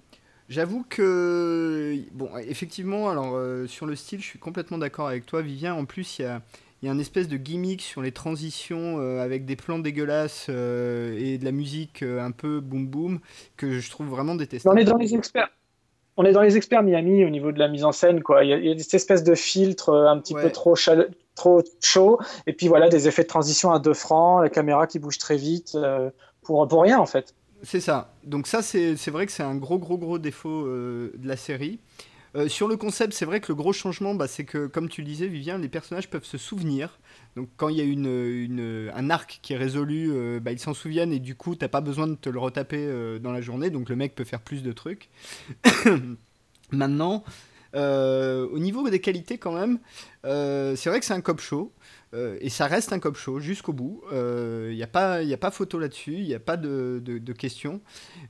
[0.49, 5.43] J'avoue que, bon, effectivement, alors euh, sur le style, je suis complètement d'accord avec toi,
[5.43, 5.75] Vivien.
[5.75, 6.41] En plus, il y a,
[6.83, 11.37] y a un espèce de gimmick sur les transitions euh, avec des plans dégueulasses et
[11.39, 13.21] de la musique un peu boum boum
[13.59, 14.75] que je trouve vraiment détestable.
[14.75, 15.51] On est dans les experts.
[16.17, 18.43] On est dans les experts Miami au niveau de la mise en scène, quoi.
[18.43, 20.43] Il y a, il y a cette espèce de filtre un petit Ouais.
[20.43, 20.75] peu trop,
[21.37, 24.99] trop chaud, et puis voilà, des effets de transition à deux francs, la caméra qui
[24.99, 26.11] bouge très vite, euh,
[26.43, 27.35] pour, pour rien en fait.
[27.63, 28.15] C'est ça.
[28.25, 31.81] Donc ça, c'est vrai que c'est un gros, gros, gros défaut euh, de la série.
[32.37, 35.01] Euh, sur le concept, c'est vrai que le gros changement, bah, c'est que, comme tu
[35.01, 36.99] le disais, Vivien, les personnages peuvent se souvenir.
[37.37, 40.75] Donc quand il y a une, un arc qui est résolu, euh, bah, ils s'en
[40.75, 43.71] souviennent et du coup, t'as pas besoin de te le retaper dans la journée.
[43.71, 45.09] Donc le mec peut faire plus de trucs.
[46.71, 47.25] Maintenant,
[47.75, 49.79] au niveau des qualités quand même,
[50.23, 51.73] c'est vrai que c'est un cop show.
[52.15, 54.03] Euh, et ça reste un cop show jusqu'au bout.
[54.13, 57.19] Il n'y a, pas- y a pas photo là-dessus, il n'y a pas de, de,
[57.19, 57.81] de questions.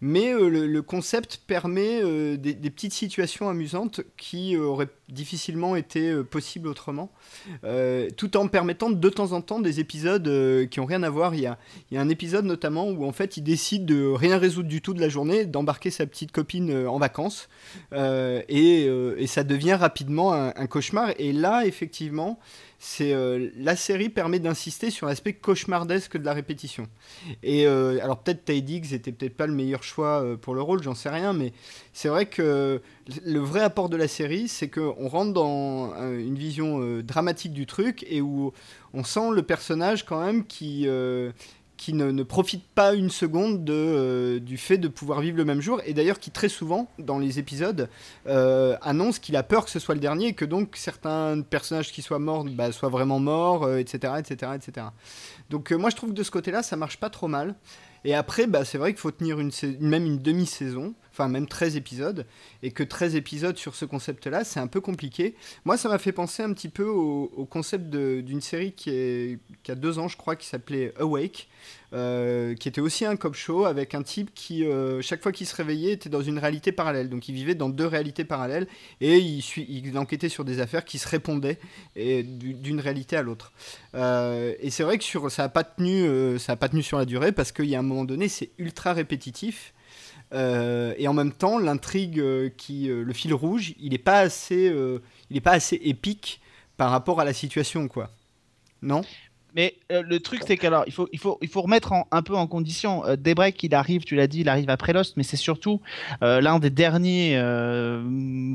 [0.00, 6.10] Mais euh, le, concept permet euh, des, petites situations amusantes qui euh, auraient difficilement été
[6.10, 7.10] euh, possibles autrement,
[7.64, 11.10] euh, tout en permettant de temps en temps des épisodes euh, qui ont rien à
[11.10, 11.34] voir.
[11.34, 11.58] Il y a,
[11.90, 14.94] y a un épisode notamment où en fait il décide de rien résoudre du tout
[14.94, 17.48] de la journée, d'embarquer sa petite copine euh, en vacances,
[17.92, 21.10] euh, et, euh, ça devient rapidement un cauchemar.
[21.18, 22.38] Et là, effectivement,
[22.80, 26.86] c'est euh, la série permet d'insister sur l'aspect cauchemardesque de la répétition.
[27.42, 30.62] Et euh, alors peut-être Ty Diggs était peut-être pas le meilleur choix euh, pour le
[30.62, 31.52] rôle, j'en sais rien, mais
[31.92, 32.80] c'est vrai que
[33.24, 38.06] le vrai apport de la série, c'est qu'on rentre dans une vision dramatique du truc
[38.08, 38.52] et où
[38.94, 40.86] on sent le personnage quand même qui
[41.78, 45.44] qui ne, ne profite pas une seconde de, euh, du fait de pouvoir vivre le
[45.46, 47.88] même jour, et d'ailleurs qui très souvent, dans les épisodes,
[48.26, 51.92] euh, annonce qu'il a peur que ce soit le dernier, et que donc certains personnages
[51.92, 54.88] qui soient morts bah, soient vraiment morts, etc., etc., etc.
[55.48, 57.54] Donc euh, moi je trouve que de ce côté-là, ça marche pas trop mal.
[58.04, 61.76] Et après, bah, c'est vrai qu'il faut tenir une, même une demi-saison, enfin même 13
[61.76, 62.26] épisodes,
[62.62, 65.34] et que 13 épisodes sur ce concept-là, c'est un peu compliqué.
[65.64, 69.98] Moi, ça m'a fait penser un petit peu au, concept d'une série qui, a deux
[69.98, 71.48] ans, je crois, qui s'appelait Awake,
[71.92, 75.46] euh, qui était aussi un cop show avec un type qui, euh, chaque fois qu'il
[75.46, 77.08] se réveillait, était dans une réalité parallèle.
[77.08, 78.68] Donc il vivait dans deux réalités parallèles
[79.00, 81.58] et il, enquêtait sur des affaires qui se répondaient
[81.96, 83.52] d'une réalité à l'autre.
[83.94, 86.06] Euh, et c'est vrai que sur, ça n'a pas, tenu,
[86.60, 89.72] pas tenu sur la durée parce qu'il y a un moment donné, c'est ultra répétitif.
[90.32, 94.20] Euh, et en même temps, l'intrigue, euh, qui, euh, le fil rouge, il n'est pas
[94.20, 94.72] assez,
[95.30, 96.40] il est pas assez épique
[96.76, 98.10] par rapport à la situation, quoi.
[98.82, 99.02] Non?
[99.54, 102.36] Mais euh, le truc, c'est qu'alors, il faut, il, faut, il faut remettre un peu
[102.36, 103.06] en condition.
[103.06, 103.16] Euh,
[103.62, 105.80] il arrive, tu l'as dit, il arrive après Lost, mais c'est surtout
[106.22, 108.02] euh, l'un des derniers euh,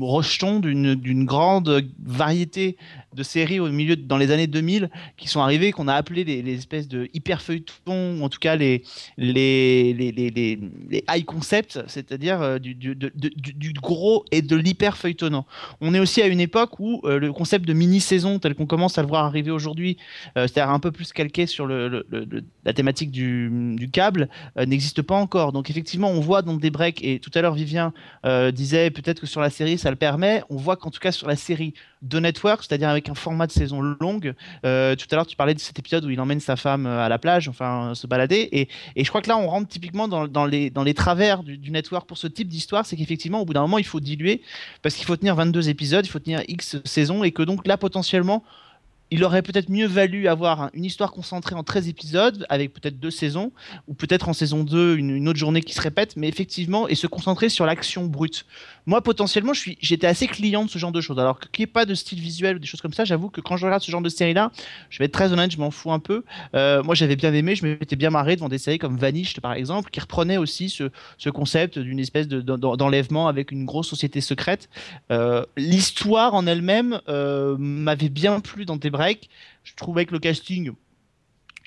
[0.00, 2.76] rejetons d'une grande variété
[3.14, 6.54] de séries au milieu, dans les années 2000, qui sont arrivées, qu'on a appelé les,
[6.54, 8.82] espèces de hyper feuilletons, ou en tout cas les,
[9.16, 14.96] les, les, les, les, high concepts, c'est-à-dire du, du, du, du gros et de l'hyper
[14.96, 15.46] feuilletonnant.
[15.80, 19.02] On est aussi à une époque où le concept de mini-saison, tel qu'on commence à
[19.02, 19.96] le voir arriver aujourd'hui,
[20.34, 21.12] c'est-à-dire un peu plus
[21.46, 25.52] sur le, le- le- la thématique du, câble, euh, n'existe pas encore.
[25.52, 27.92] Donc effectivement, on voit dans des breaks, et tout à l'heure Vivien
[28.24, 31.12] euh, disait peut-être que sur la série ça le permet, on voit qu'en tout cas
[31.12, 34.34] sur la série de Network, c'est-à-dire avec un format de saison longue,
[34.64, 37.08] euh, tout à l'heure tu parlais de cet épisode où il emmène sa femme à
[37.08, 38.68] la plage, enfin se balader, et,
[39.02, 41.70] je crois que là on rentre typiquement dans, dans les, dans les travers du, du
[41.70, 44.42] Network pour ce type d'histoire, c'est qu'effectivement au bout d'un moment il faut diluer,
[44.82, 47.76] parce qu'il faut tenir 22 épisodes, il faut tenir X saisons, et que donc là
[47.76, 48.42] potentiellement
[49.14, 52.98] il aurait peut-être mieux valu avoir un- une histoire concentrée en 13 épisodes, avec peut-être
[52.98, 53.52] deux saisons,
[53.86, 56.96] ou peut-être en saison 2, une, une autre journée qui se répète, mais effectivement, et
[56.96, 58.44] se concentrer sur l'action brute.
[58.86, 61.18] Moi, potentiellement, j'étais assez client de ce genre de choses.
[61.18, 63.40] Alors qu'il n'y ait pas de style visuel ou des choses comme ça, j'avoue que
[63.40, 64.52] quand je regarde ce genre de série-là,
[64.90, 66.22] je vais être très honnête, je m'en fous un peu.
[66.54, 69.54] Euh, moi, j'avais bien aimé, je m'étais bien marré devant des séries comme Vanished, par
[69.54, 73.88] exemple, qui reprenaient aussi ce, ce concept d'une espèce de- d'en- d'enlèvement avec une grosse
[73.88, 74.68] société secrète.
[75.10, 79.30] Euh, L'histoire en elle-même euh, m'avait bien plu dans tes breaks.
[79.62, 80.72] Je trouvais que le casting,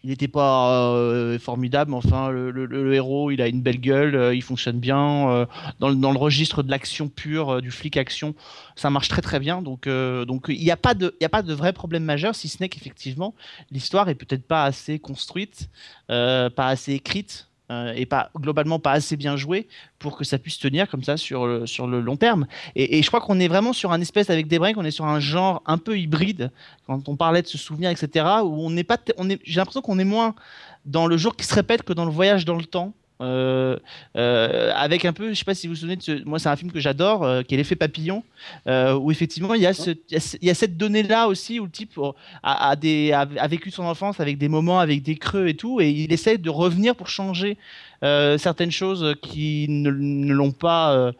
[0.04, 4.36] il n'était pas euh, formidable, mais enfin, le, héros, il a une belle gueule, euh,
[4.36, 5.30] il fonctionne bien.
[5.30, 5.46] euh,
[5.80, 8.34] dans, le- registre de l'action pure, du flic action,
[8.76, 9.62] ça marche très très bien.
[9.62, 12.70] Donc, il n'y a, pas de- a pas de vrai problème majeur, si ce n'est
[12.70, 13.36] qu'effectivement,
[13.72, 15.70] l'histoire est peut-être pas assez construite,
[16.08, 17.47] pas assez écrite.
[17.70, 19.68] Euh, et pas globalement pas assez bien jouée
[20.00, 22.48] pour que ça puisse tenir comme ça sur le, sur le long terme.
[22.76, 25.06] Et, je crois qu'on est vraiment sur un espèce avec des breaks, on est sur
[25.06, 26.52] un genre un peu hybride
[26.86, 28.26] quand on parlait de se souvenir, etc.
[28.44, 30.34] Où on n'est pas, on est, j'ai l'impression qu'on est moins
[30.86, 32.94] dans le jour qui se répète que dans le voyage dans le temps.
[33.20, 33.78] Euh,
[34.16, 36.56] euh, avec un peu, je sais pas si vous vous souvenez de moi c'est un
[36.56, 38.24] film que j'adore, euh, qui est l'effet papillon,
[38.68, 42.00] où effectivement il y a, cette donnée là aussi où le type
[42.44, 42.76] a,
[43.48, 46.50] vécu son enfance avec des moments, avec des creux et tout, et il essaie de
[46.50, 47.58] revenir pour changer
[48.02, 51.12] certaines choses qui ne, ne l'ont pas.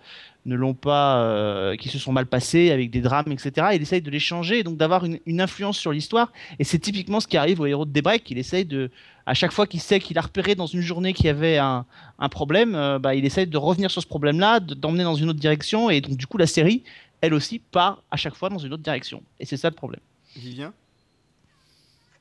[0.48, 3.68] Ne l'ont pas, euh, qui se sont mal passées avec des drames, etc.
[3.74, 6.32] Il essaye de les changer, et donc d'avoir une, influence sur l'histoire.
[6.58, 8.30] Et c'est typiquement ce qui arrive au héros de Daybreak.
[8.32, 8.90] Il essaye de,
[9.26, 11.86] à chaque fois qu'il sait qu'il a repéré dans une journée qu'il y avait un,
[12.32, 15.40] problème, euh, bah, il essaye de revenir sur ce problème-là, de- d'emmener dans une autre
[15.40, 15.90] direction.
[15.90, 16.84] Et donc du coup, la série,
[17.22, 19.22] elle aussi, part à chaque fois dans une autre direction.
[19.40, 20.02] Et c'est ça le problème.
[20.36, 20.74] Vivien?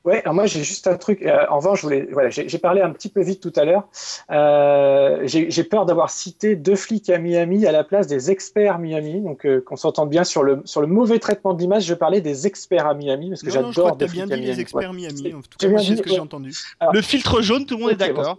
[0.07, 1.21] Ouais, alors moi j'ai juste un truc.
[1.21, 3.83] euh, en revanche, je voulais, voilà, j'ai parlé un petit peu vite tout à l'heure.
[4.31, 9.19] Euh, j'ai peur d'avoir cité deux flics à Miami à la place des experts Miami.
[9.21, 11.83] Donc euh, qu'on s'entende bien sur le sur le mauvais traitement de l'image.
[11.85, 14.45] Je parlais des experts à Miami parce que j'adore t'as bien dit Miami.
[14.45, 14.95] les experts Ouais.
[14.95, 15.33] Miami.
[15.33, 16.15] En tout cas, c'est ce que ouais.
[16.15, 16.53] j'ai entendu.
[16.79, 18.37] Alors- le filtre jaune, tout le monde est bon, d'accord.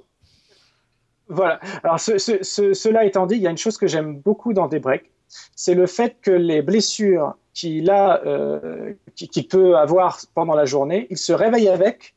[1.28, 1.60] Voilà.
[1.84, 4.54] Alors, ce- ce- ce- cela étant dit, il y a une chose que j'aime beaucoup
[4.54, 5.10] dans des breaks,
[5.54, 11.18] c'est le fait que les blessures qu'il euh, qu'il peut avoir pendant la journée, il
[11.18, 12.14] se réveille avec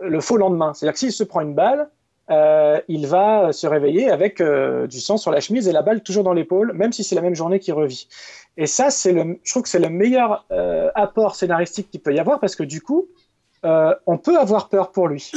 [0.00, 0.74] le faux lendemain.
[0.74, 1.88] C'est-à-dire que s'il se prend une balle,
[2.30, 6.02] euh, il va se réveiller avec euh, du sang sur la chemise et la balle
[6.02, 8.08] toujours dans l'épaule, même si c'est la même journée qu'il revit.
[8.56, 10.44] Et ça, c'est le, je trouve que c'est le meilleur
[10.96, 13.06] apport scénaristique qu'il peut y avoir parce que du coup,
[13.62, 15.30] on peut avoir peur pour lui.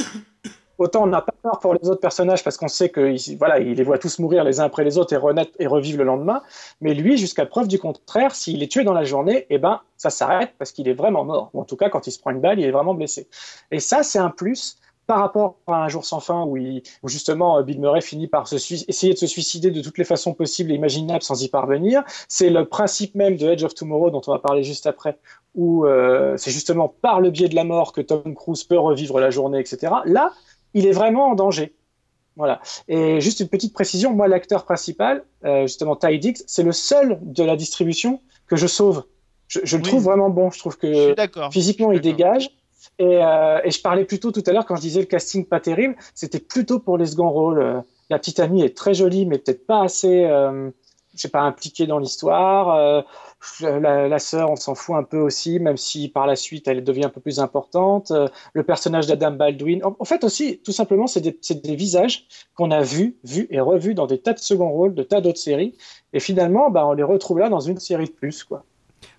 [0.78, 3.58] Autant on n'a pas peur pour les autres personnages parce qu'on sait que il- voilà,
[3.60, 6.04] il les voit tous mourir les uns après les autres et renaître et revivre le
[6.04, 6.42] lendemain.
[6.80, 10.10] Mais lui, jusqu'à preuve du contraire, s'il est tué dans la journée, eh ben, ça
[10.10, 11.50] s'arrête parce qu'il est vraiment mort.
[11.54, 13.28] Ou en tout cas, quand il se prend une balle, il est vraiment blessé.
[13.70, 16.56] Et ça, c'est un plus par rapport à un jour sans fin où,
[17.04, 20.72] justement euh, Bill Murray finit par essayer de se suicider de toutes les façons possibles
[20.72, 22.02] et imaginables sans y parvenir.
[22.28, 25.18] C'est le principe même de Edge of Tomorrow dont on va parler juste après,
[25.54, 29.20] où euh, c'est justement par le biais de la mort que Tom Cruise peut revivre
[29.20, 29.92] la journée, etc.
[30.06, 30.32] Là,
[30.74, 31.72] il est vraiment en danger.
[32.36, 32.60] Voilà.
[32.88, 37.18] Et juste une petite précision, moi, l'acteur principal, euh, justement Ty Diggs, c'est le seul
[37.22, 39.04] de la distribution que je sauve.
[39.46, 39.88] Je, je le Oui.
[39.88, 40.50] trouve vraiment bon.
[40.50, 41.14] Je trouve que
[41.52, 42.50] physiquement, il dégage.
[42.98, 45.58] Et, euh, et je parlais plutôt tout à l'heure quand je disais le casting pas
[45.60, 47.60] terrible, c'était plutôt pour les seconds rôles.
[47.60, 50.70] Euh, La petite amie est très jolie, mais peut-être pas assez, euh,
[51.14, 53.04] je sais pas, impliquée dans l'histoire.
[53.60, 57.04] La, sœur, on s'en fout un peu aussi, même si par la suite elle devient
[57.04, 58.10] un peu plus importante.
[58.10, 59.82] Euh, le personnage d'Adam Baldwin.
[59.84, 64.06] En, fait aussi, tout simplement, c'est des, visages qu'on a vus, vus et revus dans
[64.06, 65.76] des tas de seconds rôles, de tas d'autres séries.
[66.12, 68.64] Et finalement, bah, on les retrouve là dans une série de plus, quoi.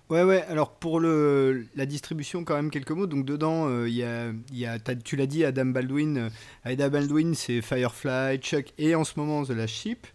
[0.08, 3.08] Ouais, ouais, alors pour le, la distribution, quand même, quelques mots.
[3.08, 6.16] Donc dedans, euh, il y a, il y a tu l'as dit, Adam Baldwin.
[6.18, 6.28] euh,
[6.64, 10.06] Adam Baldwin, c'est Firefly, Chuck et en ce moment The Last Ship.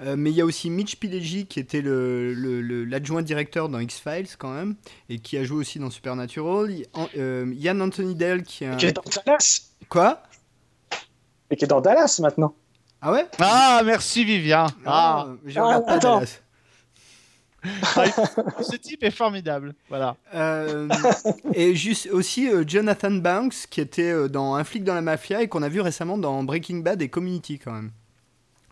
[0.00, 3.68] Euh, mais il y a aussi Mitch Pileggi qui était le- le- le- l'adjoint directeur
[3.68, 4.76] dans X-Files, quand même,
[5.10, 6.70] et qui a joué aussi dans Supernatural.
[6.70, 6.86] Y
[7.18, 8.76] euh, Ian Anthony Dale qui est un...
[8.76, 9.60] Qui est dans Dallas.
[9.90, 10.22] Quoi?
[11.50, 12.54] Et qui est dans Dallas maintenant.
[13.02, 13.26] Ah ouais?
[13.38, 14.66] Ah, merci Vivien.
[14.86, 16.14] Ah, Ah, pas attends.
[16.20, 16.40] Dallas.
[18.62, 19.74] Ce type est formidable.
[19.88, 20.16] Voilà.
[20.34, 20.88] Euh,
[21.54, 25.42] et juste aussi euh, Jonathan Banks qui était euh, dans Un flic dans la mafia
[25.42, 27.90] et qu'on a vu récemment dans Breaking Bad et Community quand même.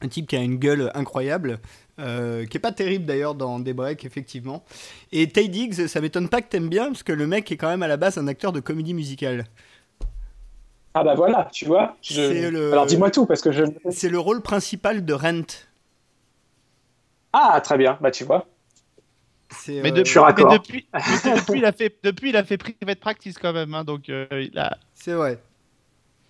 [0.02, 1.60] Un type qui a une gueule incroyable,
[2.00, 4.64] euh, qui est pas terrible d'ailleurs dans Daybreak effectivement.
[5.12, 7.68] Et Tay Diggs, ça m'étonne pas que t'aimes bien parce que le mec est quand
[7.68, 9.44] même à la base un acteur de comédie musicale.
[10.94, 11.96] Ah bah voilà, tu vois.
[12.02, 13.64] je- C'est le- Alors dis-moi tout parce que je.
[13.90, 15.46] C'est le rôle principal de Rent.
[17.32, 18.46] Ah très bien, bah tu vois.
[19.68, 20.50] Mais, euh, depuis, suis raccord.
[20.50, 23.74] mais depuis, mais depuis, il a fait, depuis, il a fait private practice quand même.
[23.74, 25.38] hein, donc, euh, il a- c'est vrai.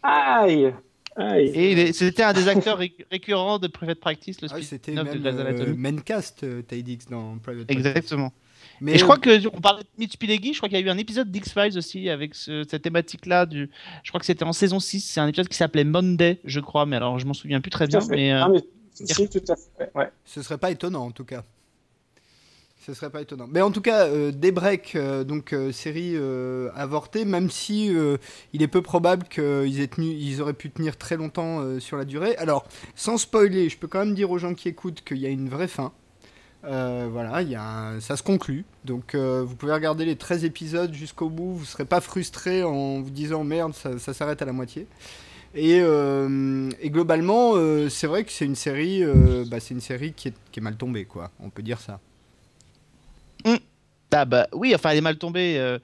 [0.03, 0.73] Aïe,
[1.17, 1.47] aïe.
[1.55, 5.21] Et c'était un des acteurs ré- récurrents de private practice, le Ah c'était de même
[5.23, 5.75] Grey's euh.
[5.77, 7.87] Maincast, euh, Diggs dans Private Practice.
[7.87, 8.33] Exactement.
[8.81, 10.85] Mais Et je crois que on parlait de Mitch Pileggi, je crois qu'il y a
[10.85, 13.47] eu un épisode d'X-Files aussi avec ce- cette thématique-là.
[13.47, 13.71] Du...
[14.03, 16.85] Je crois que c'était en saison 6, c'est un épisode qui s'appelait Monday, je crois,
[16.87, 18.09] mais alors je m'en souviens plus très Tout à bien.
[18.09, 18.17] fait.
[18.17, 18.61] Mais, euh, Ah, mais
[18.93, 19.91] si, tout à fait.
[19.95, 20.11] Ouais.
[20.25, 21.45] Ce serait pas étonnant en tout cas.
[22.85, 23.47] Ce serait pas étonnant.
[23.49, 27.95] Mais en tout cas, euh, Daybreak, euh, donc euh, série euh, avortée, même si
[28.53, 32.35] il est peu probable qu'ils aient auraient pu tenir très longtemps sur la durée.
[32.37, 32.67] Alors,
[32.97, 35.49] sans spoiler, je peux quand même dire aux gens qui écoutent qu'il y a une
[35.49, 35.93] vraie fin.
[36.63, 38.65] Voilà, il y a ça se conclut.
[38.85, 41.55] Donc, vous pouvez regarder les 13 épisodes jusqu'au bout.
[41.55, 44.87] Vous serez pas frustré en vous disant merde, ça, s'arrête à la moitié.
[45.55, 45.81] Et,
[46.87, 47.55] globalement,
[47.89, 49.05] c'est vrai que c'est une série,
[49.47, 51.31] bah, c'est une série qui est mal tombée, quoi.
[51.39, 52.01] On peut dire ça.
[54.15, 55.57] Ah bah oui, enfin elle est mal tombée.
[55.59, 55.79] euh,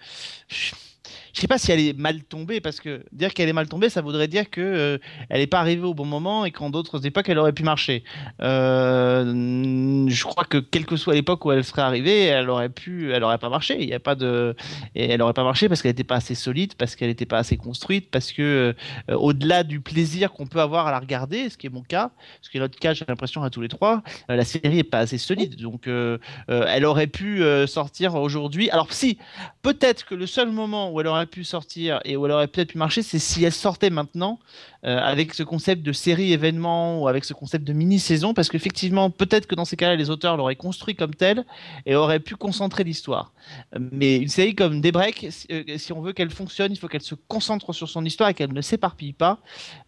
[1.38, 3.90] Je sais pas si elle est mal tombée parce que dire qu'elle est mal tombée,
[3.90, 7.06] ça voudrait dire que euh, elle n'est pas arrivée au bon moment et qu'en d'autres
[7.06, 8.02] époques elle aurait pu marcher.
[8.42, 13.12] Euh, je crois que quelle que soit l'époque où elle serait arrivée, elle aurait pu,
[13.12, 13.76] elle aurait pas marché.
[13.80, 14.56] Il y a pas de,
[14.96, 17.38] et elle aurait pas marché parce qu'elle n'était pas assez solide, parce qu'elle n'était pas
[17.38, 18.74] assez construite, parce que
[19.08, 22.10] euh, au-delà du plaisir qu'on peut avoir à la regarder, ce qui est mon cas,
[22.42, 24.98] ce qui est notre cas, j'ai l'impression à tous les trois, la série est pas
[24.98, 25.54] assez solide.
[25.54, 25.88] Donc
[26.48, 28.70] elle aurait pu sortir aujourd'hui.
[28.70, 29.18] Alors si,
[29.68, 32.70] peut-être que le seul moment où elle aurait pu sortir et où elle aurait peut-être
[32.70, 34.38] pu marcher, c'est si elle sortait maintenant
[34.86, 39.10] euh, avec ce concept de série événement ou avec ce concept de mini-saison, parce qu'effectivement,
[39.10, 41.44] peut-être que dans ces cas-là, les auteurs l'auraient construit comme tel
[41.84, 43.34] et auraient pu concentrer l'histoire.
[43.78, 47.02] Mais une série comme Daybreak, si, euh, si on veut qu'elle fonctionne, il faut qu'elle
[47.02, 49.38] se concentre sur son histoire et qu'elle ne s'éparpille pas.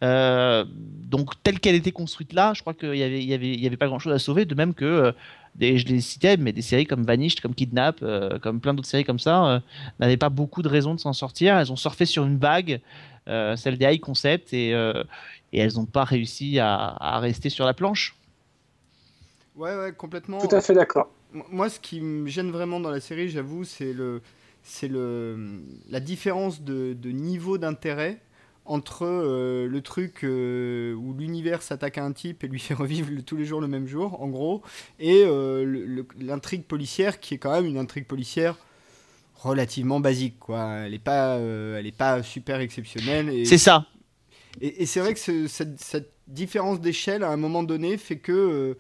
[0.05, 3.87] Euh, donc, telle qu'elle était construite là, je crois qu'il y avait, y avait, pas
[3.87, 5.15] grand-chose à sauver, de même que
[5.61, 8.89] des, je les citais, mais des séries comme Vanished, comme Kidnap, euh, comme plein d'autres
[8.89, 9.61] séries comme ça, euh,
[10.01, 11.57] n'avaient pas beaucoup de raisons de s'en sortir.
[11.57, 12.81] Elles ont surfé sur une vague,
[13.29, 15.05] euh, celle des high concept, et, euh,
[15.53, 18.17] et elles n'ont pas réussi à, à rester sur la planche.
[19.55, 20.39] Ouais, ouais, complètement.
[20.39, 21.09] Tout à fait d'accord.
[21.33, 24.23] Moi, ce qui me gêne vraiment dans la série, j'avoue, c'est le,
[24.63, 28.19] c'est le, la différence de, de niveau d'intérêt
[28.71, 33.11] entre euh, le truc euh, où l'univers s'attaque à un type et lui fait revivre
[33.11, 34.63] le- tous les jours le même jour, en gros,
[34.99, 38.57] et euh, l'intrigue policière qui est quand même une intrigue policière
[39.37, 40.63] relativement basique, quoi.
[40.85, 43.47] Elle n'est pas, elle est pas super exceptionnelle.
[43.47, 43.87] C'est ça.
[44.61, 48.19] et, et c'est vrai que ce- cette, cette différence d'échelle, à un moment donné, fait
[48.19, 48.77] que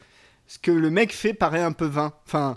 [0.51, 2.12] ce que le mec fait paraît un peu vain.
[2.26, 2.57] Enfin,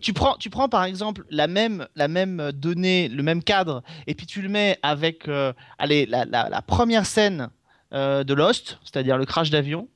[0.00, 4.14] Tu prends, tu prends par exemple la même, la même donnée, le même cadre, et
[4.14, 7.50] puis tu le mets avec euh, allez, la première scène
[7.94, 9.88] euh, de Lost, c'est-à-dire le crash d'avion,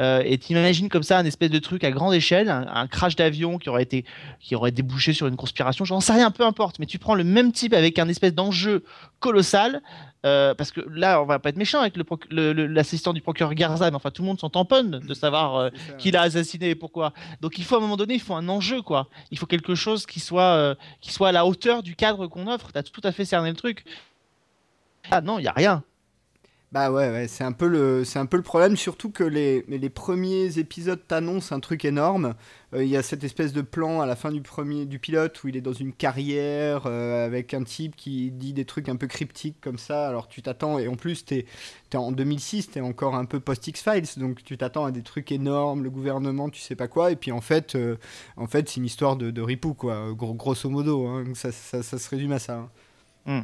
[0.00, 3.14] euh, et t'imagines comme ça un espèce de truc à grande échelle, un, un crash
[3.14, 4.04] d'avion qui aurait été,
[4.40, 7.24] qui aurait débouché sur une conspiration, j'en sais rien, peu importe, mais tu prends le
[7.24, 8.82] même type avec un espèce d'enjeu
[9.20, 9.82] colossal,
[10.24, 13.90] euh, parce que là, on va pas être méchant avec proc- l'assistant du procureur Garza,
[13.90, 17.12] mais enfin tout le monde s'en tamponne de savoir euh, qui l'a assassiné et pourquoi.
[17.40, 19.08] Donc il faut à un moment donné, il faut un enjeu quoi.
[19.32, 22.70] Il faut quelque chose qui soit qui soit à la hauteur du cadre qu'on offre.
[22.72, 23.84] T'as tout à fait cerné le truc.
[25.10, 25.82] Ah non, il y a rien.
[26.72, 30.58] Bah ouais, c'est un peu le, un peu le problème, surtout que les, les premiers
[30.58, 32.34] épisodes t'annoncent un truc énorme.
[32.72, 35.44] Euh, Il y a cette espèce de plan à la fin du premier, du pilote
[35.44, 38.96] où il est dans une carrière euh, avec un type qui dit des trucs un
[38.96, 40.08] peu cryptiques comme ça.
[40.08, 41.44] Alors tu t'attends et en plus t'es,
[41.90, 45.02] t'es en 2006, t'es encore un peu post X Files, donc tu t'attends à des
[45.02, 47.10] trucs énormes, le gouvernement, tu sais pas quoi.
[47.12, 47.96] Et puis en fait, euh,
[48.38, 51.06] en fait, c'est une histoire de, de ripou quoi, gros, grosso modo.
[51.06, 51.24] hein.
[51.34, 52.54] ça, ça, ça se résume à ça.
[53.26, 53.40] hein.
[53.40, 53.42] Hmm.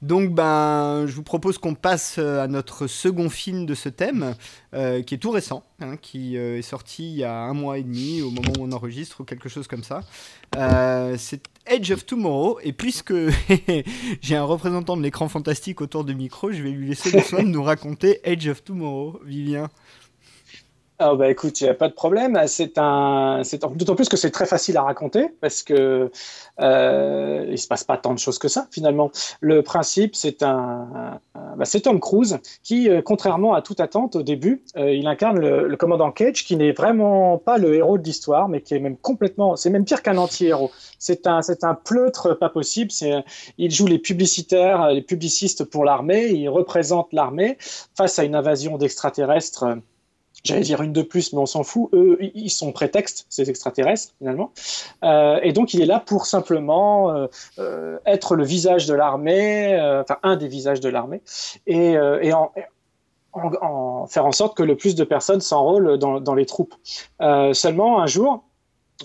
[0.00, 4.36] Donc, ben, je vous propose qu'on passe euh, à notre second film de ce thème,
[4.72, 7.78] euh, qui est tout récent, hein, qui euh, est sorti il y a un mois
[7.78, 10.02] et demi, au moment où on enregistre, ou quelque chose comme ça.
[11.18, 13.12] C'est Edge of Tomorrow, et puisque
[14.20, 17.42] j'ai un représentant de l'écran fantastique autour du micro, je vais lui laisser le soin
[17.42, 19.68] de nous raconter Edge of Tomorrow, Vivien.
[21.00, 22.40] Ah bah écoute, il n'y a pas de problème.
[22.48, 26.10] C'est un, c'est d'autant plus que c'est très facile à raconter parce que
[26.60, 29.12] euh, il se passe pas tant de choses que ça finalement.
[29.40, 31.20] Le principe, c'est un,
[31.56, 35.38] bah, c'est Tom Cruise qui, euh, contrairement à toute attente au début, euh, il incarne
[35.38, 38.80] le, le commandant Cage, qui n'est vraiment pas le héros de l'histoire, mais qui est
[38.80, 40.72] même complètement, c'est même pire qu'un anti-héros.
[40.98, 42.90] C'est un, c'est un pleutre pas possible.
[43.56, 46.26] Il joue les publicitaires, les publicistes pour l'armée.
[46.30, 47.56] Il représente l'armée
[47.96, 49.64] face à une invasion d'extraterrestres.
[50.44, 51.90] J'allais dire une de plus, mais on s'en fout.
[51.92, 54.52] Eux, ils sont prétextes, ces extraterrestres, finalement.
[55.04, 57.26] Euh, et donc, il est là pour simplement euh,
[57.58, 61.22] euh, être le visage de l'armée, euh, enfin, un des visages de l'armée,
[61.66, 62.52] et, euh, et en,
[63.32, 66.74] en- en faire en sorte que le plus de personnes s'enrôlent dans, dans les troupes.
[67.20, 68.44] Euh, seulement, un jour,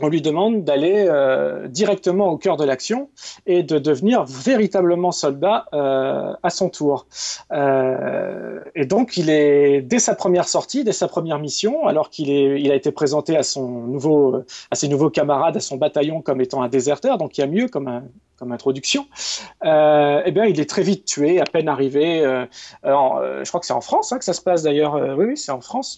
[0.02, 3.10] on lui demande d'aller euh, directement au cœur de l'action
[3.46, 7.06] et de devenir véritablement soldat euh, à son tour.
[7.52, 12.30] Euh, et donc, il est dès sa première sortie, dès sa première mission, alors qu'il
[12.30, 16.42] il a été présenté à son nouveau, à ses nouveaux camarades, à son bataillon comme
[16.42, 18.04] étant un déserteur, donc il y a mieux comme un-
[18.44, 19.08] comme introduction.
[19.64, 22.20] Euh, eh bien, il est très vite tué, à peine arrivé.
[22.26, 22.46] euh,
[22.84, 24.96] en- euh, je crois que c'est en France hein, que ça se passe d'ailleurs.
[25.18, 25.98] Oui, oui, c'est en France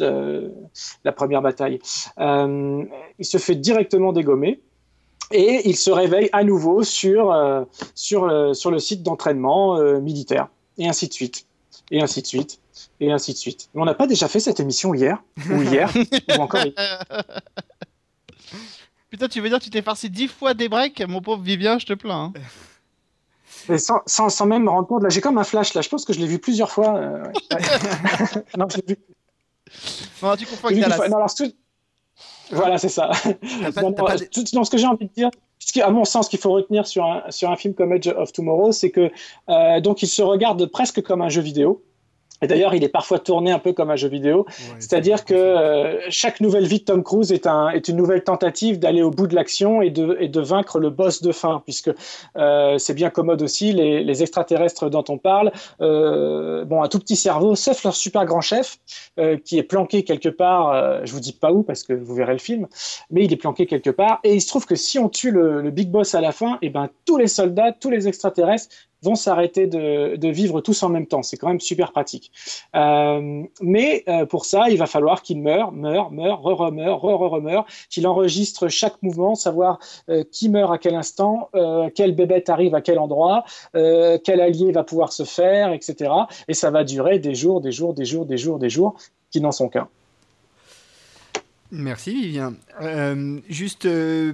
[1.04, 1.80] la première bataille.
[2.20, 4.62] Il se fait directement dégommer.
[5.32, 7.36] Et il se réveille à nouveau sur,
[7.96, 10.50] sur, sur le site d'entraînement militaire.
[10.78, 11.48] Et ainsi de suite.
[11.90, 12.60] Et ainsi de suite.
[13.00, 13.70] Et ainsi de suite.
[13.74, 15.92] Mais on n'a pas déjà fait cette émission hier Ou hier
[16.38, 16.76] Ou encore hier
[19.10, 21.78] Putain, tu veux dire que tu t'es farci dix fois des breaks, mon pauvre Vivien,
[21.80, 22.34] je te plains.
[22.36, 22.40] hein.
[23.70, 25.90] Mais sans, sans, sans même me rendre compte, là j'ai comme un flash, là je
[25.90, 26.98] pense que je l'ai vu plusieurs fois.
[26.98, 27.32] euh, ouais.
[28.58, 28.98] Non, je l'ai vu,
[30.22, 30.96] Non, tu confonds avec Dallas.
[30.98, 31.08] fois.
[31.10, 31.54] Non, alors, ce que-
[32.52, 33.10] Voilà, c'est ça.
[33.24, 35.72] Pas- Non, t'as non, pas des- tout, non, ce que j'ai envie de dire, ce
[35.74, 38.32] qui, à mon sens, qu'il faut retenir sur un, sur un film comme Edge of
[38.34, 39.10] Tomorrow, c'est que
[39.50, 41.84] euh, donc il se regarde presque comme un jeu vidéo.
[42.42, 44.46] Et d'ailleurs, il est parfois tourné un peu comme un jeu vidéo.
[44.48, 47.96] Ouais, C'est-à-dire c'est- que euh, chaque nouvelle vie de Tom Cruise est, un, est une
[47.96, 51.32] nouvelle tentative d'aller au bout de l'action et de, et de vaincre le boss de
[51.32, 51.92] fin, puisque
[52.38, 57.00] euh, c'est bien commode aussi, les, les extraterrestres dont on parle, euh, bon, un tout
[57.00, 58.78] petit cerveau, sauf leur super grand chef,
[59.20, 62.34] euh, qui est planqué quelque part, je vous dis pas où, parce que vous verrez
[62.34, 62.68] le film,
[63.12, 65.62] mais il est planqué quelque part, et il se trouve que si on tue le,
[65.62, 68.68] le big boss à la fin, et ben tous les soldats, tous les extraterrestres
[69.06, 71.24] vont s'arrêter de, de vivre tous en même temps.
[71.24, 72.32] C'est quand même super pratique.
[72.76, 78.08] Euh, mais euh, pour ça, il va falloir qu'il meure, meure, meure, re-remeure, re-re-remeure, qu'il
[78.08, 79.80] enregistre chaque mouvement, savoir
[80.10, 83.46] euh, qui meurt à quel instant, euh, quelle bébête arrive à quel endroit,
[83.76, 86.12] euh, quel allié va pouvoir se faire, etc.
[86.48, 88.96] Et ça va durer des jours, des jours, des jours, des jours, des jours,
[89.32, 89.88] qui n'en sont qu'un.
[91.72, 92.54] Merci Vivien.
[92.82, 94.34] Euh, juste, euh,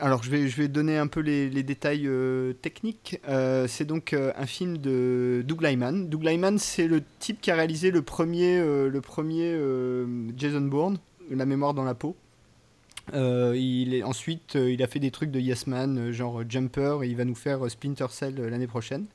[0.00, 3.20] alors je vais, donner un peu les, détails euh, techniques.
[3.28, 6.08] Euh, c'est donc euh, un film de Doug Lyman.
[6.08, 8.62] Doug Lyman, c'est le type qui a réalisé le premier,
[10.36, 10.98] Jason Bourne,
[11.30, 12.16] La mémoire dans la peau.
[13.12, 17.34] Ensuite, il a fait des trucs de Yes Man, genre Jumper, et il va nous
[17.34, 19.06] faire Splinter Cell l'année prochaine.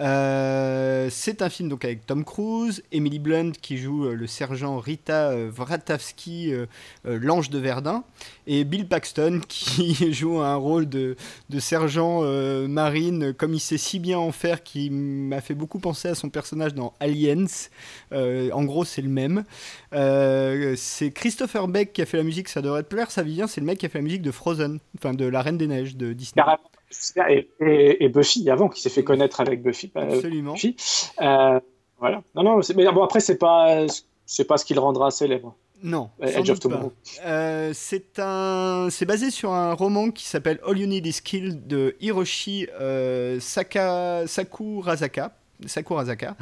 [0.00, 4.78] Euh, c'est un film donc avec Tom Cruise, Emily Blunt qui joue euh, le sergent
[4.78, 6.66] Rita Wratawski, euh,
[7.04, 8.04] l'ange de Verdun,
[8.46, 11.16] et Bill Paxton qui joue un rôle de,
[11.50, 12.22] de sergent
[12.68, 16.30] marine comme il sait si bien en faire, qui m'a fait beaucoup penser à son
[16.30, 17.46] personnage dans Aliens.
[18.12, 19.44] En gros, c'est le même.
[19.92, 23.60] C'est Christopher Beck qui a fait la musique, ça devrait te plaire, ça vient, c'est
[23.60, 25.96] le mec qui a fait la musique de Frozen, enfin de La Reine des Neiges
[25.96, 26.42] de Disney.
[27.28, 29.90] Et, et- et Buffy, avant, qui s'est fait connaître avec Buffy.
[29.96, 30.54] euh, Absolument.
[30.54, 30.76] Buffy.
[31.20, 31.60] Euh,
[31.98, 32.22] voilà.
[32.34, 33.86] Non, non, mais bon, après, c'est pas,
[34.26, 35.54] c'est pas ce qui le rendra célèbre.
[35.82, 36.60] Non, Euh, Edge of.
[36.60, 36.92] Tomorrow.
[37.24, 41.66] Euh, c'est un, c'est basé sur un roman qui s'appelle All You Need Is Kill
[41.66, 44.26] de Hiroshi euh, Saka...
[44.26, 45.34] Sakurazaka.
[45.66, 46.36] Sakurazaka.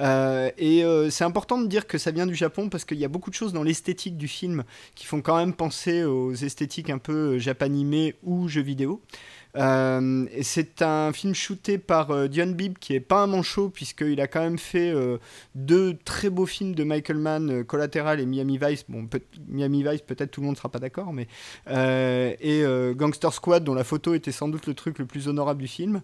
[0.00, 3.04] Euh, et euh, c'est important de dire que ça vient du Japon parce qu'il y
[3.04, 6.90] a beaucoup de choses dans l'esthétique du film qui font quand même penser aux esthétiques
[6.90, 9.00] un peu japanimées ou jeux vidéo.
[9.56, 14.20] Euh, c'est un film shooté par euh, Dion Bibb qui est pas un manchot puisqu'il
[14.20, 15.18] a quand même fait euh,
[15.54, 18.84] deux très beaux films de Michael Mann, Collateral et Miami Vice.
[18.88, 19.08] Bon,
[19.48, 21.26] Miami Vice, peut-être tout le monde sera pas d'accord, mais
[21.68, 25.68] et Gangster Squad, dont la photo était sans doute le truc le plus honorable du
[25.68, 26.02] film.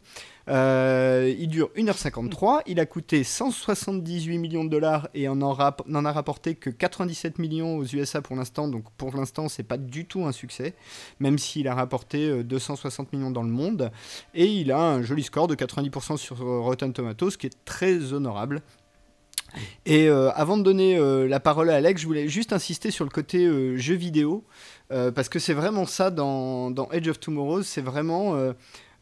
[0.49, 6.55] Euh, il dure 1h53, il a coûté 178 millions de dollars et n'en a rapporté
[6.55, 10.33] que 97 millions aux USA pour l'instant, donc pour l'instant c'est pas du tout un
[10.33, 10.75] succès,
[11.21, 13.93] même s'il a rapporté euh, 260 millions de dans le monde.
[14.35, 18.63] Et il a un joli score de 90% sur Rotten Tomatoes, qui est très honorable.
[19.85, 23.05] Et euh, avant de donner euh, la parole à Alex, je voulais juste insister sur
[23.05, 24.45] le côté euh, jeu vidéo,
[24.93, 28.37] euh, parce que c'est vraiment ça dans, dans of Tomorrow, c'est vraiment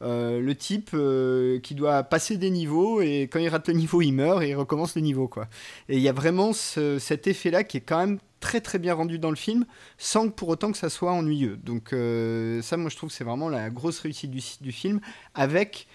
[0.03, 4.03] euh, le type euh, qui doit passer des niveaux, et quand il rate le niveau,
[4.03, 5.29] il meurt, et il recommence le niveau.
[5.29, 5.47] Quoi.
[5.89, 8.95] Et il y a vraiment ce- cet effet-là qui est quand même très très bien
[8.95, 9.65] rendu dans le film,
[9.97, 11.59] sans pour autant que ça soit ennuyeux.
[11.63, 15.01] Donc euh, ça, moi je trouve que c'est vraiment la grosse réussite du, du film,
[15.35, 15.87] avec...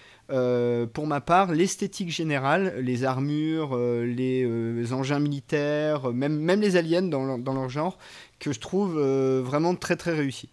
[0.92, 7.24] Pour ma part, l'esthétique générale, les armures, les engins militaires, même, même les aliens dans,
[7.24, 7.98] leur- dans leur genre,
[8.38, 8.96] que je trouve
[9.40, 10.48] vraiment très très réussi.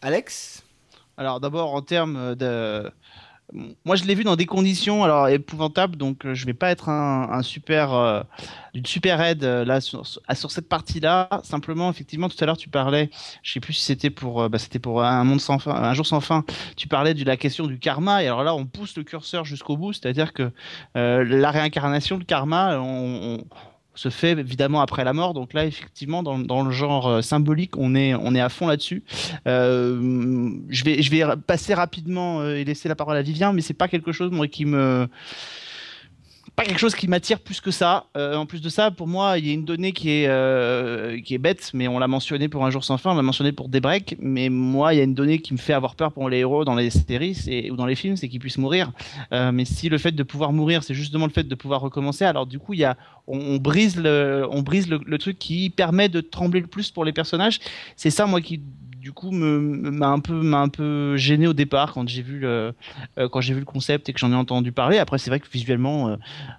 [0.00, 0.62] Alex?
[1.20, 2.90] Alors d'abord en termes de...
[3.84, 6.88] Moi je l'ai vu dans des conditions alors épouvantables, donc euh, je vais pas être
[6.88, 8.22] un, super, euh,
[8.72, 11.28] une super aide euh, là sur, cette partie-là.
[11.42, 13.10] Simplement, effectivement, tout à l'heure tu parlais,
[13.42, 15.92] je sais plus si c'était pour, euh, bah, c'était pour un monde sans fin, un
[15.92, 16.42] jour sans fin.
[16.76, 19.76] Tu parlais de la question du karma, et alors là on pousse le curseur jusqu'au
[19.76, 20.50] bout, c'est-à-dire que
[20.96, 23.44] euh, la réincarnation, le karma, on-
[24.00, 25.34] se fait évidemment après la mort.
[25.34, 29.02] Donc là, effectivement, dans, le genre euh, symbolique, on est, à fond là-dessus.
[29.46, 33.88] Euh, je vais, passer rapidement euh, et laisser la parole à Vivien, mais c'est pas
[33.88, 35.06] quelque chose qui me
[36.64, 38.06] quelque chose qui m'attire plus que ça.
[38.16, 41.20] Euh, en plus de ça, pour moi, il y a une donnée qui est euh,
[41.20, 43.52] qui est bête, mais on l'a mentionné pour un jour sans fin, on l'a mentionné
[43.52, 44.16] pour des breaks.
[44.20, 46.64] Mais moi, il y a une donnée qui me fait avoir peur pour les héros
[46.64, 48.92] dans les séries ou dans les films, c'est qu'ils puissent mourir.
[49.32, 52.24] Euh, mais si le fait de pouvoir mourir, c'est justement le fait de pouvoir recommencer,
[52.24, 52.96] alors du coup, y a
[53.26, 57.12] on, brise le on brise le truc qui permet de trembler le plus pour les
[57.12, 57.60] personnages.
[57.96, 58.60] C'est ça, moi, qui
[59.00, 62.74] du coup m'a un peu m'a un peu gêné au départ quand j'ai vu le
[63.18, 64.98] euh, quand j'ai vu le concept et que j'en ai entendu parler.
[64.98, 66.16] Après, c'est vrai que visuellement, euh,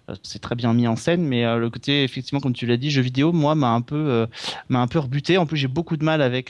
[0.10, 2.89] euh, c'est très bien mis en scène, mais le côté effectivement, comme tu l'as dit,
[2.92, 4.28] jeu vidéo, moi, m'a un peu
[4.70, 5.38] m'a un peu rebuté.
[5.38, 6.50] En plus, j'ai beaucoup de mal avec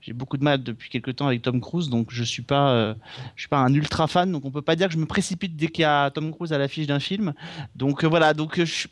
[0.00, 2.94] j'ai beaucoup de mal depuis quelques temps avec Tom Cruise, donc je suis pas
[3.36, 5.56] je suis pas un ultra fan, donc on peut pas dire que je me précipite
[5.56, 7.32] dès qu'il y a Tom Cruise à l'affiche d'un film.
[7.74, 8.86] Donc voilà, donc je,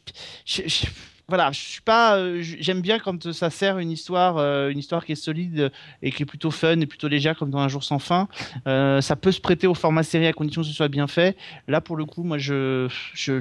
[0.46, 0.86] je-
[1.28, 2.16] voilà, je suis pas.
[2.16, 5.70] euh, J'aime bien quand ça sert une histoire, euh, une histoire qui est solide
[6.02, 8.28] et qui est plutôt fun et plutôt légère, comme dans Un jour sans fin.
[8.66, 11.36] Euh, ça peut se prêter au format série à condition que ce soit bien fait.
[11.66, 13.38] Là, pour le coup, moi, je, je,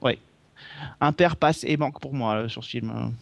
[0.00, 0.18] ouais,
[1.00, 3.12] un père passe et manque pour moi euh, sur ce film.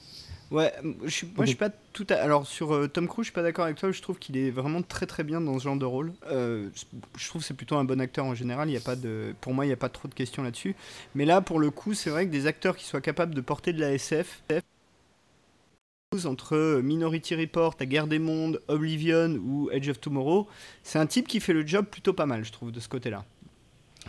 [0.51, 2.15] Ouais, m- je suis, moi je suis pas tout à...
[2.15, 4.51] Alors sur euh, Tom Cruise, je suis pas d'accord avec toi, je trouve qu'il est
[4.51, 6.13] vraiment très très bien dans ce genre de rôle.
[6.31, 6.69] Euh,
[7.17, 9.35] je trouve que c'est plutôt un bon acteur en général, il y a pas de...
[9.41, 10.77] pour moi il n'y a pas trop de questions là-dessus.
[11.15, 13.73] Mais là pour le coup, c'est vrai que des acteurs qui soient capables de porter
[13.73, 14.43] de la SF,
[16.25, 20.49] entre Minority Report, La Guerre des Mondes, Oblivion ou Edge of Tomorrow,
[20.83, 23.25] c'est un type qui fait le job plutôt pas mal, je trouve, de ce côté-là.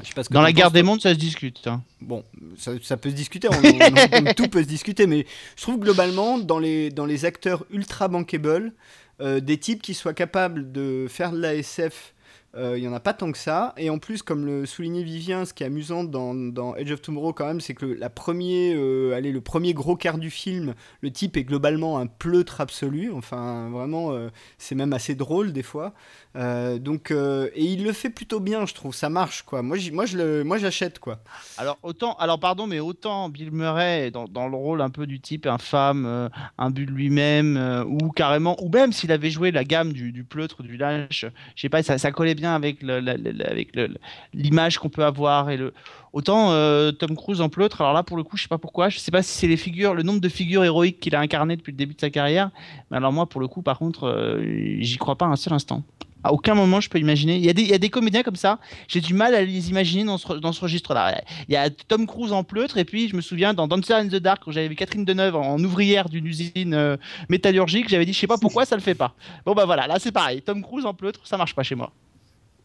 [0.04, 1.66] Je sais pas ce que Dans la guerre des mondes, ça se discute.
[1.68, 1.82] hein.
[2.02, 2.24] Bon,
[2.58, 5.26] ça, ça peut se discuter, on- on- on- tout peut se discuter, mais
[5.56, 8.74] je trouve globalement, dans les, dans les acteurs ultra bankable,
[9.22, 12.14] euh, des types qui soient capables de faire de la SF,
[12.58, 13.74] euh, il y en a pas tant que ça.
[13.78, 17.02] Et en plus, comme le soulignait Vivien, ce qui est amusant dans, dans Edge of
[17.02, 20.74] Tomorrow quand même, c'est que la premier, euh, allez, le premier gros quart du film,
[21.02, 23.12] le type est globalement un pleutre absolu.
[23.14, 25.94] Enfin, vraiment, euh, c'est même assez drôle des fois.
[26.36, 28.94] Euh, donc, euh, et il le fait plutôt bien, je trouve.
[28.94, 29.62] Ça marche, quoi.
[29.62, 30.06] Moi, moi,
[30.44, 31.20] moi, j'achète, quoi.
[31.58, 35.20] Alors autant, alors pardon, mais autant Bill Murray dans, dans le rôle un peu du
[35.20, 39.94] type infâme, euh, imbu de lui-même, ou carrément, ou même s'il avait joué la gamme
[39.94, 41.26] du, pleutre, du lâche,
[41.56, 43.96] je sais pas, ça, collait bien avec avec le-
[44.34, 45.74] l'image qu'on peut avoir et le.
[46.16, 48.88] Autant euh, Tom Cruise en pleutre, alors là pour le coup, je sais pas pourquoi,
[48.88, 51.58] je sais pas si c'est les figures, le nombre de figures héroïques qu'il a incarnées
[51.58, 52.52] depuis le début de sa carrière,
[52.90, 55.84] mais alors moi pour le coup, par contre, euh, j'y crois pas un seul instant.
[56.24, 57.36] À aucun moment je peux imaginer.
[57.36, 60.36] Il y a des, comédiens comme ça, j'ai du mal à les imaginer dans ce,
[60.36, 61.22] dans ce registre-là.
[61.50, 64.08] Il y a Tom Cruise en pleutre, et puis je me souviens dans Dancer in
[64.08, 66.96] the Dark, quand j'avais vu Catherine Deneuve en ouvrière d'une usine euh,
[67.28, 69.16] métallurgique, j'avais dit, je sais pas pourquoi ça le fait pas.
[69.46, 71.92] Bon bah voilà, là c'est pareil, Tom Cruise en pleutre, ça marche pas chez moi.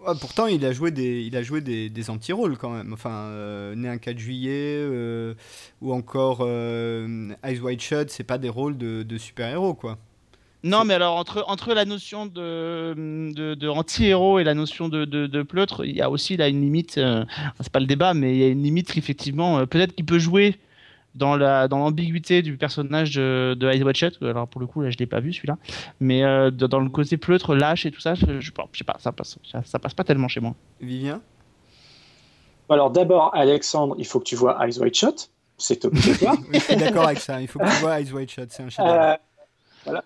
[0.06, 2.92] Ouais, pourtant, il a joué des, il a joué des, des anti-rôles quand même.
[2.94, 5.34] Enfin, euh, Né un 4 juillet euh,
[5.82, 9.98] ou encore euh, Eyes Wide Shut, c'est pas des rôles de, de super-héros quoi.
[10.62, 12.94] Non, mais alors entre, entre la notion de,
[13.34, 16.48] de, de anti-héros et la notion de, de, de pleutre, il y a aussi là
[16.48, 17.24] une limite, euh,
[17.60, 20.18] c'est pas le débat, mais il y a une limite qu'effectivement, euh, peut-être qu'il peut
[20.18, 20.56] jouer
[21.14, 24.22] dans la dans l'ambiguïté du personnage de, de Eyes Wide Shut.
[24.22, 25.56] Alors pour le coup, là je l'ai pas vu celui-là,
[26.00, 28.96] mais euh, de- dans le côté pleutre, lâche et tout ça, je, je, sais pas,
[28.98, 30.54] ça passe, ça, ça passe pas tellement chez moi.
[30.80, 31.20] Vivien?
[32.68, 35.30] Alors d'abord, Alexandre, il faut que tu vois Eyes Wide Shut.
[35.58, 36.36] C'est obligatoire.
[36.54, 37.40] Je suis d'accord avec ça.
[37.42, 38.98] Il faut que tu vois Eyes Wide Shut, c'est un chef-d'œuvre.
[39.02, 39.16] Euh,
[39.84, 40.04] voilà.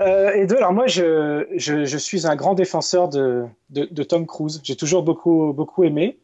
[0.00, 4.02] Euh, et deux, alors moi, je, je, je suis un grand défenseur de, de, de
[4.02, 4.60] Tom Cruise.
[4.64, 6.18] J'ai toujours beaucoup, beaucoup aimé.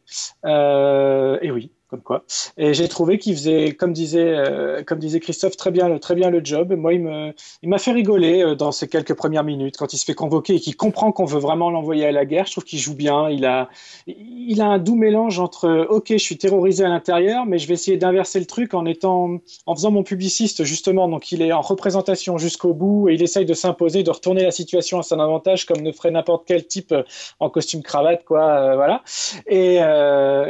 [0.44, 2.24] Euh, et oui, comme quoi.
[2.58, 6.28] Et j'ai trouvé qu'il faisait, comme disait, euh, comme disait Christophe, très bien, très bien
[6.28, 6.74] le job.
[6.74, 7.32] Moi, il me,
[7.62, 10.56] il m'a fait rigoler euh, dans ces quelques premières minutes quand il se fait convoquer
[10.56, 12.46] et qu'il comprend qu'on veut vraiment l'envoyer à la guerre.
[12.46, 13.30] Je trouve qu'il joue bien.
[13.30, 13.70] Il a,
[14.06, 17.74] il a un doux mélange entre, ok, je suis terrorisé à l'intérieur, mais je vais
[17.74, 21.08] essayer d'inverser le truc en étant, en faisant mon publiciste justement.
[21.08, 24.50] Donc, il est en représentation jusqu'au bout et il essaye de s'imposer, de retourner la
[24.50, 27.02] situation à son avantage, comme ne ferait n'importe quel type euh,
[27.40, 28.74] en costume cravate, quoi.
[28.74, 29.02] voilà.
[29.46, 29.78] Et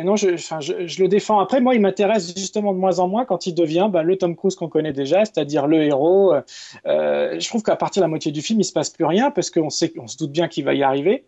[0.03, 3.25] non, je, je, je le défends après, moi, il m'intéresse justement de moins en moins
[3.25, 6.35] quand il devient bah, le Tom Cruise qu'on connaît déjà, c'est-à-dire le héros.
[6.87, 9.31] Euh, je trouve qu'à partir de la moitié du film, il se passe plus rien
[9.31, 11.27] parce qu'on se doute bien qu'il va y arriver.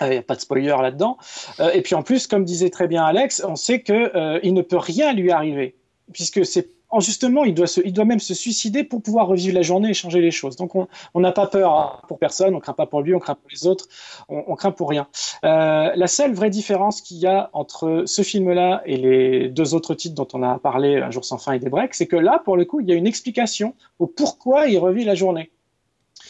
[0.00, 1.18] Il euh, n'y a pas de spoiler là-dedans.
[1.60, 4.62] Euh, et puis en plus, comme disait très bien Alex, on sait qu'il il ne
[4.62, 5.76] peut rien lui arriver
[6.12, 9.90] puisque c'est justement, il doit, il doit même se suicider pour pouvoir revivre la journée
[9.90, 10.56] et changer les choses.
[10.56, 13.48] Donc, on n'a pas peur pour personne, on craint pas pour lui, on craint pour
[13.52, 13.86] les autres,
[14.28, 15.06] on, craint pour rien.
[15.44, 19.94] Euh, la seule vraie différence qu'il y a entre ce film-là et les deux autres
[19.94, 22.40] titres dont on a parlé, Un jour sans fin et des breaks, c'est que là,
[22.44, 25.50] pour le coup, il y a une explication au pourquoi il revit la journée.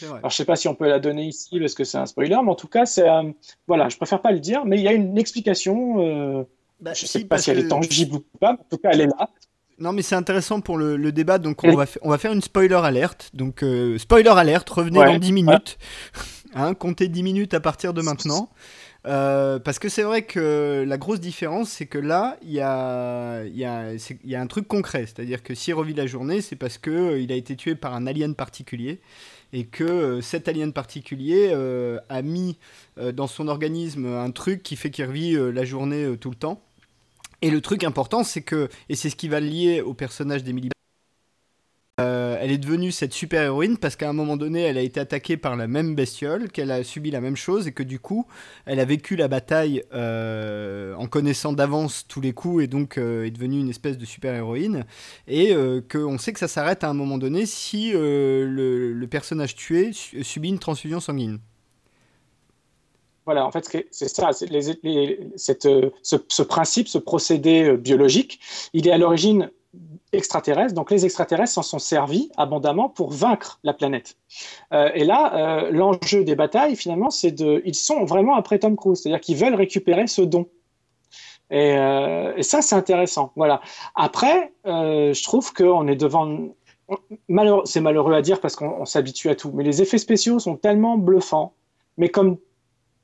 [0.03, 2.37] Alors, je sais pas si on peut la donner ici parce que c'est un spoiler,
[2.43, 3.31] mais en tout cas, c'est euh,
[3.67, 6.01] voilà, je préfère pas le dire, mais il y a une explication.
[6.01, 6.45] Euh,
[6.81, 9.03] bah, je ne sais pas si elle est tangible ou pas, en tout cas, elle
[9.03, 9.29] est là.
[9.81, 11.39] Non, mais c'est intéressant pour le, débat.
[11.39, 13.31] Donc, on va, on va faire une spoiler alerte.
[13.33, 15.79] Donc, euh, spoiler alerte, revenez dans 10 minutes.
[16.55, 18.51] hein, comptez 10 minutes à partir de maintenant.
[19.07, 23.45] Euh, parce que c'est vrai que la grosse différence, c'est que là, il y a,
[23.47, 25.07] y, a, y a un truc concret.
[25.07, 27.95] C'est-à-dire que s'il revit la journée, c'est parce qu'il euh, il a été tué par
[27.95, 29.01] un alien particulier.
[29.55, 31.53] Et que cet alien particulier
[32.09, 32.57] a mis
[32.97, 36.63] dans son organisme un truc qui fait qu'il revit la journée tout le temps.
[37.43, 40.71] Et le truc important, c'est que, et c'est ce qui va lier au personnage d'Emily
[42.01, 45.01] euh, elle est devenue cette super héroïne parce qu'à un moment donné, elle a été
[45.01, 48.27] attaquée par la même bestiole, qu'elle a subi la même chose et que du coup,
[48.65, 53.27] elle a vécu la bataille euh, en connaissant d'avance tous les coups et donc euh,
[53.27, 54.87] est devenue une espèce de super héroïne.
[55.29, 55.55] Et
[55.91, 58.47] qu'on sait que ça s'arrête à un moment donné si le,
[58.95, 61.41] le, personnage tué subit une transfusion sanguine.
[63.31, 68.41] Voilà, en fait, c'est ça, cette, euh, ce, principe, ce procédé euh, biologique,
[68.73, 69.53] il est à l'origine
[70.11, 74.17] extraterrestre, donc les extraterrestres s'en sont servis abondamment pour vaincre la planète.
[74.73, 79.01] Euh, et là, l'enjeu des batailles, finalement, c'est de, ils sont vraiment après Tom Cruise,
[79.01, 80.49] c'est-à-dire qu'ils veulent récupérer ce don.
[81.53, 81.77] Et,
[82.43, 83.31] ça, c'est intéressant.
[83.37, 83.61] Voilà.
[83.95, 86.49] Après, je trouve qu'on est devant.
[87.65, 90.99] c'est malheureux à dire parce qu'on s'habitue à tout, mais les effets spéciaux sont tellement
[90.99, 91.53] bluffants.
[91.97, 92.39] Mais comme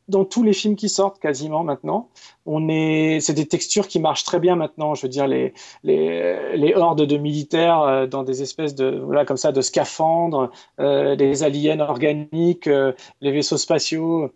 [0.09, 2.11] dans tous les films qui sortent quasiment maintenant.
[2.45, 4.95] On est, c'est des textures qui marchent très bien maintenant.
[4.95, 5.53] Je veux dire les
[5.83, 10.51] les, les hordes de militaires euh, dans des espèces de voilà comme ça de scaphandres,
[10.81, 14.31] euh, des aliens organiques, euh, les vaisseaux spatiaux.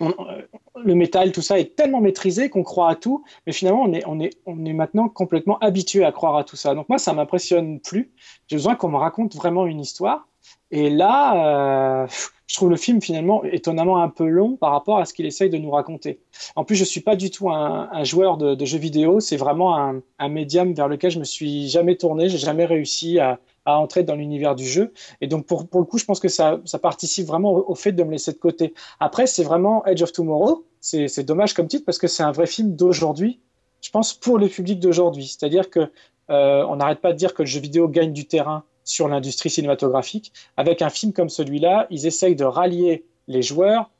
[0.00, 4.04] le métal, tout ça est tellement maîtrisé qu'on croit à tout, mais finalement on est,
[4.06, 6.74] on est, on est maintenant complètement habitué à croire à tout ça.
[6.74, 8.12] Donc moi ça m'impressionne plus.
[8.48, 10.28] J'ai besoin qu'on me raconte vraiment une histoire.
[10.70, 12.06] Et là, euh,
[12.46, 15.50] je trouve le film finalement étonnamment un peu long par rapport à ce qu'il essaye
[15.50, 16.20] de nous raconter.
[16.54, 19.18] En plus, je suis pas du tout un, joueur de, jeux vidéo.
[19.20, 19.76] C'est vraiment
[20.18, 22.28] un, médium vers lequel je me suis jamais tourné.
[22.28, 24.92] J'ai jamais réussi à, entrer dans l'univers du jeu.
[25.20, 28.12] Et donc, pour, le coup, je pense que ça, participe vraiment au, fait de me
[28.12, 28.74] laisser de côté.
[29.00, 30.64] Après, c'est vraiment Edge of Tomorrow.
[30.80, 33.40] C'est dommage comme titre parce que c'est un vrai film d'aujourd'hui.
[33.82, 35.26] Je pense pour le public d'aujourd'hui.
[35.26, 35.90] C'est-à-dire que
[36.30, 39.50] euh, on n'arrête pas de dire que le jeu vidéo gagne du terrain sur l'industrie
[39.50, 40.32] cinématographique.
[40.56, 43.90] Avec un film comme celui-là, ils essayent de rallier les joueurs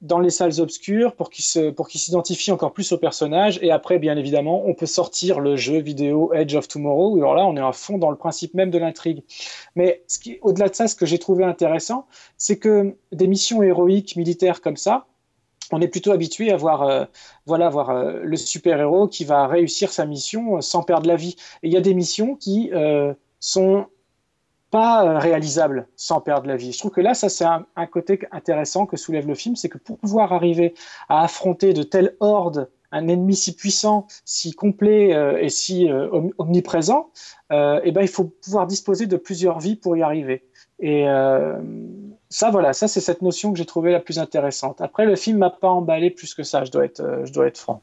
[0.00, 3.58] dans les salles obscures pour qu'ils s'identifient encore plus au personnage.
[3.60, 7.18] Et après, bien évidemment, on peut sortir le jeu vidéo Edge of Tomorrow.
[7.18, 9.22] Alors là, on est à fond dans le principe même de l'intrigue.
[9.76, 10.02] Mais
[10.40, 12.06] au-delà de ça, ce que j'ai trouvé intéressant,
[12.38, 15.06] c'est que des missions héroïques militaires comme ça,
[15.72, 17.04] on est plutôt habitué à voir, euh,
[17.46, 21.36] voilà, voir euh, le super-héros qui va réussir sa mission euh, sans perdre la vie.
[21.62, 22.70] Et il y a des missions qui
[23.38, 23.86] sont
[24.70, 26.72] pas euh, réalisable sans perdre la vie.
[26.72, 29.78] Je trouve que là, ça c'est un, côté intéressant que soulève le film, c'est que
[29.78, 30.74] pour pouvoir arriver
[31.08, 36.08] à affronter de telles hordes, un ennemi si puissant, si complet euh, et si euh,
[36.38, 37.10] omniprésent,
[37.50, 40.44] eh ben, il faut pouvoir disposer de plusieurs vies pour y arriver.
[40.78, 41.04] Et
[42.30, 44.80] ça, voilà, ça c'est cette notion que j'ai trouvée la plus intéressante.
[44.80, 47.58] Après, le film m'a pas emballé plus que ça, je dois être, je dois être
[47.58, 47.82] franc.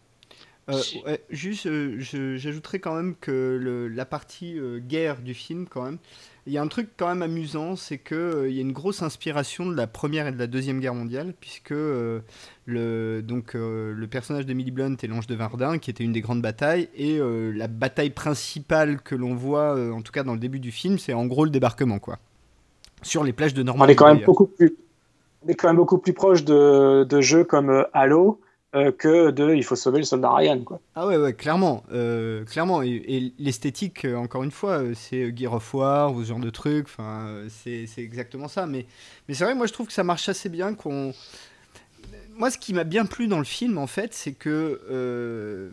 [1.29, 1.67] juste,
[1.99, 4.57] j'ajouterais quand même que la partie
[4.88, 5.99] guerre du film, quand même,
[6.47, 8.71] il y a un truc quand même amusant, c'est qu'il euh, il y a une
[8.71, 12.21] grosse inspiration de la Première et de la Deuxième Guerre mondiale, puisque euh,
[12.65, 16.21] le, donc, euh, le personnage d'Emily Blunt est l'Ange de Verdun, qui était une des
[16.21, 20.59] grandes batailles, et la bataille principale que l'on voit, en tout cas dans le début
[20.59, 22.17] du film, c'est en gros le débarquement, quoi.
[23.01, 23.91] Sur les plages de Normandie.
[23.91, 24.75] On est quand même beaucoup plus,
[25.45, 28.39] on est quand même beaucoup plus proche de, de jeux comme Halo,
[28.76, 30.59] euh, que de il faut sauver le soldat Ryan.
[30.59, 30.82] Quoi.
[30.93, 31.84] Ah ouais, ouais, clairement.
[31.93, 32.82] euh, clairement.
[32.82, 36.88] Et, l'esthétique, euh, encore une fois, c'est Gear of War ou ce genre de truc.
[37.49, 38.65] C'est exactement ça.
[38.65, 38.86] Mais,
[39.28, 40.74] mais c'est vrai, moi, je trouve que ça marche assez bien.
[40.74, 41.13] qu'on
[42.36, 45.72] Moi, ce qui m'a bien plu dans le film, en fait, c'est que.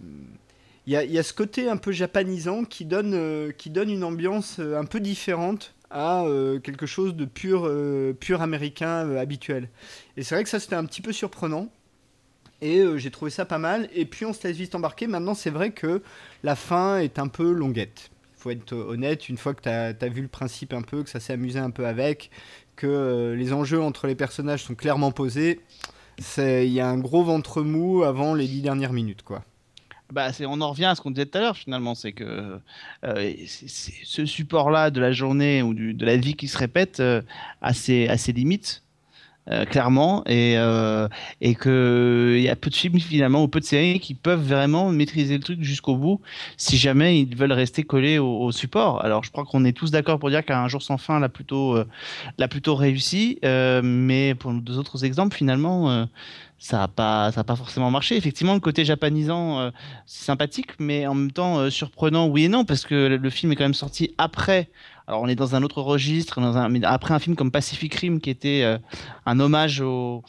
[0.86, 4.60] Il y, y a ce côté un peu japanisant qui donne, qui donne une ambiance
[4.60, 6.24] un peu différente à
[6.62, 7.68] quelque chose de pur,
[8.20, 9.68] pur américain habituel.
[10.16, 11.70] Et c'est vrai que ça, c'était un petit peu surprenant.
[12.64, 13.90] Et euh, j'ai trouvé ça pas mal.
[13.94, 15.06] Et puis on se laisse vite embarquer.
[15.06, 16.02] Maintenant, c'est vrai que
[16.42, 18.10] la fin est un peu longuette.
[18.36, 21.10] Il faut être honnête, une fois que tu as, vu le principe un peu, que
[21.10, 22.30] ça s'est amusé un peu avec,
[22.76, 25.60] que euh, les enjeux entre les personnages sont clairement posés,
[26.38, 29.22] il y a un gros ventre mou avant les dix dernières minutes.
[29.22, 29.44] quoi.
[30.12, 32.60] Bah, on en revient à ce qu'on disait tout à l'heure finalement, c'est que
[33.04, 37.20] euh, ce support-là de la journée ou de la vie qui se répète euh,
[37.62, 38.83] a, a ses limites,
[39.50, 41.06] euh, clairement, et, euh,
[41.40, 44.90] et qu'il y a peu de films finalement ou peu de séries qui peuvent vraiment
[44.90, 46.20] maîtriser le truc jusqu'au bout
[46.56, 49.04] si jamais ils veulent rester collés au, support.
[49.04, 51.76] Alors je crois qu'on est tous d'accord pour dire qu'un jour sans fin l'a plutôt,
[51.76, 55.90] euh, plutôt réussi, euh, mais pour deux autres exemples finalement.
[55.90, 56.06] euh,
[56.64, 58.16] ça n'a pas, pas forcément marché.
[58.16, 59.70] Effectivement, le côté japanisant, euh,
[60.06, 63.52] c'est sympathique, mais en même temps euh, surprenant, oui et non, parce que le film
[63.52, 64.70] est quand même sorti après.
[65.06, 66.40] Alors, on est dans un autre registre,
[66.84, 68.78] après un film comme Pacific Rim, qui était euh,
[69.26, 70.22] un hommage au,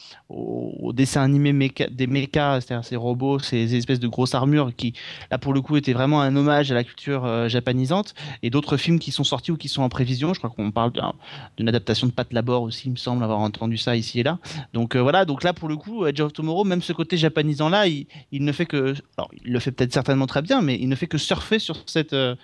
[0.93, 1.53] dessin animé
[1.91, 4.93] des mechas, c'est-à-dire ces robots, ces espèces de grosses armures, qui,
[5.31, 8.75] là, pour le coup, étaient vraiment un hommage à la culture euh, japanisante, et d'autres
[8.75, 10.33] films qui sont sortis ou qui sont en prévision.
[10.33, 11.13] Je crois qu'on parle d'un-
[11.55, 14.39] d'une adaptation de Pat Labor aussi, il me semble avoir entendu ça ici et là.
[14.73, 17.69] Donc euh, voilà, donc là pour le coup, Edge of Tomorrow, même ce côté japanisant
[17.69, 20.75] là, il, il ne fait que, alors il le fait peut-être certainement très bien, mais
[20.75, 22.35] il ne fait que surfer sur cette euh,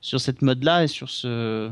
[0.00, 1.70] sur cette mode là et sur ce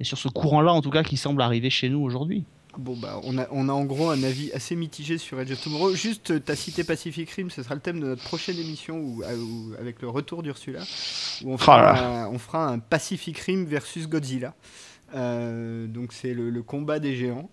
[0.00, 2.44] et sur ce courant là en tout cas qui semble arriver chez nous aujourd'hui.
[2.76, 5.62] Bon, bah, on a, on a en gros un avis assez mitigé sur Edge of
[5.62, 5.94] Tomorrow.
[5.94, 9.22] Juste, tu as cité Pacific Rim, ce sera le thème de notre prochaine émission où,
[9.22, 10.80] où- avec le retour d'Ursula,
[11.44, 14.54] où on fera, Oh là un, on fera un Pacific Rim versus Godzilla.
[15.14, 17.48] Euh, donc, c'est le, le combat des géants.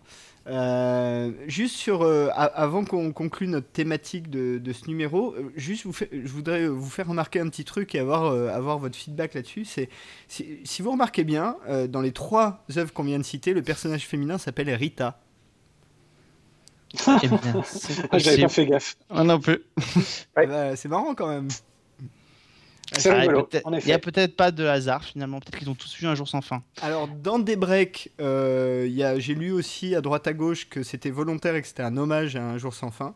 [0.48, 5.86] Euh, juste sur, euh, avant qu'on conclue notre thématique de, de ce numéro, euh, juste
[5.86, 8.96] vous fait- je voudrais vous faire remarquer un petit truc et avoir, euh, avoir votre
[8.98, 9.66] feedback là-dessus.
[9.66, 9.88] C'est
[10.28, 13.62] si, si vous remarquez bien, euh, dans les trois œuvres qu'on vient de citer, le
[13.62, 15.20] personnage féminin s'appelle Rita.
[17.24, 18.98] Eh bien, c'est Ah, J'avais pas fait gaffe.
[19.10, 19.62] Ah non plus.
[20.36, 20.48] Ouais.
[20.48, 21.48] Bah, c'est marrant quand même.
[22.94, 23.94] Ah, rigolo, Il y effet.
[23.94, 25.40] a peut-être pas de hasard finalement.
[25.40, 26.62] Peut-être qu'ils ont tous vu un jour sans fin.
[26.82, 30.68] Alors, dans des breaks, euh, il y a- j'ai lu aussi à droite à gauche
[30.70, 33.14] que c'était volontaire et que c'était un hommage à Un jour sans fin.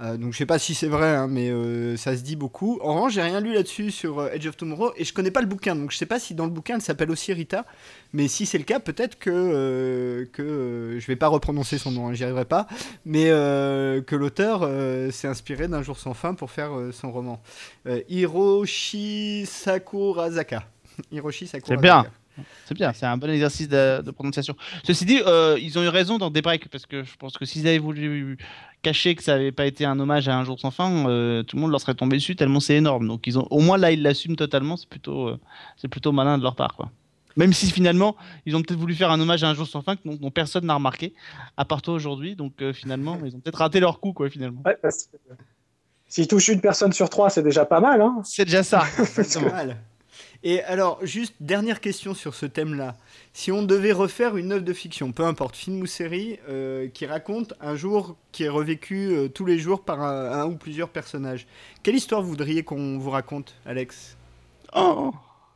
[0.00, 2.78] Euh, donc, je sais pas si c'est vrai, hein, mais euh, ça se dit beaucoup.
[2.82, 5.40] En revanche, j'ai rien lu là-dessus sur euh, Edge of Tomorrow et je connais pas
[5.40, 5.74] le bouquin.
[5.74, 7.64] Donc, je sais pas si dans le bouquin elle s'appelle aussi Rita.
[8.12, 12.14] Mais si c'est le cas, peut-être que, que je vais pas reprononcer son nom, hein,
[12.14, 12.68] j'y arriverai pas.
[13.04, 14.68] Mais que l'auteur
[15.12, 17.42] s'est inspiré d'un jour sans fin pour faire son roman.
[18.08, 20.64] Hiroshi Sakurazaka.
[21.12, 21.82] Hiroshi Sakurazaka.
[21.82, 22.10] bien.
[22.66, 24.54] C'est bien, c'est un bon exercice de, de prononciation.
[24.84, 27.44] Ceci dit, euh, ils ont eu raison dans des breaks parce que je pense que
[27.44, 28.36] s'ils avaient voulu
[28.82, 31.56] cacher que ça n'avait pas été un hommage à un jour sans fin, euh, tout
[31.56, 33.08] le monde leur serait tombé dessus tellement c'est énorme.
[33.08, 34.76] Donc ils ont, au moins là, ils l'assument totalement.
[34.76, 35.38] C'est plutôt, euh,
[35.76, 36.90] c'est plutôt malin de leur part, quoi.
[37.36, 38.16] Même si finalement,
[38.46, 40.30] ils ont peut-être voulu faire un hommage à un jour sans fin que- dont, dont
[40.30, 41.14] personne n'a remarqué,
[41.56, 42.34] à part toi aujourd'hui.
[42.34, 44.60] Donc euh, finalement, ils ont peut-être raté leur coup, quoi, finalement.
[44.64, 45.34] Ouais, parce que, euh,
[46.08, 48.00] S'il touche une personne sur trois, c'est déjà pas mal.
[48.00, 48.82] Hein C'est déjà ça.
[49.04, 49.76] C'est pas mal.
[50.44, 52.96] Et alors, juste dernière question sur ce thème-là.
[53.32, 57.06] Si on devait refaire une œuvre de fiction, peu importe, film ou série, euh, qui
[57.06, 60.90] raconte un jour qui est revécu euh, tous les jours par un, un ou plusieurs
[60.90, 61.46] personnages,
[61.82, 64.16] quelle histoire voudriez qu'on vous raconte, Alex?
[64.74, 65.12] Oh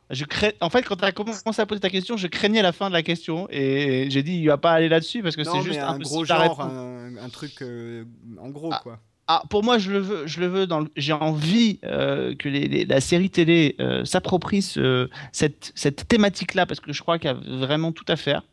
[0.09, 0.51] je crains...
[0.59, 2.93] En fait, quand tu as commencé à poser ta question, je craignais la fin de
[2.93, 5.97] la question et j'ai dit il va pas aller là-dessus parce que c'est juste un
[5.97, 8.03] gros genre, un, un truc euh,
[8.39, 8.81] en gros, Ah.
[8.83, 8.99] quoi.
[9.27, 12.83] Ah, pour moi, je le veux, je le veux le- j'ai envie euh, que les,
[12.85, 17.33] la série télé euh, s'approprie ce- cette, cette thématique-là parce que je crois qu'il y
[17.33, 18.43] a vraiment tout à faire.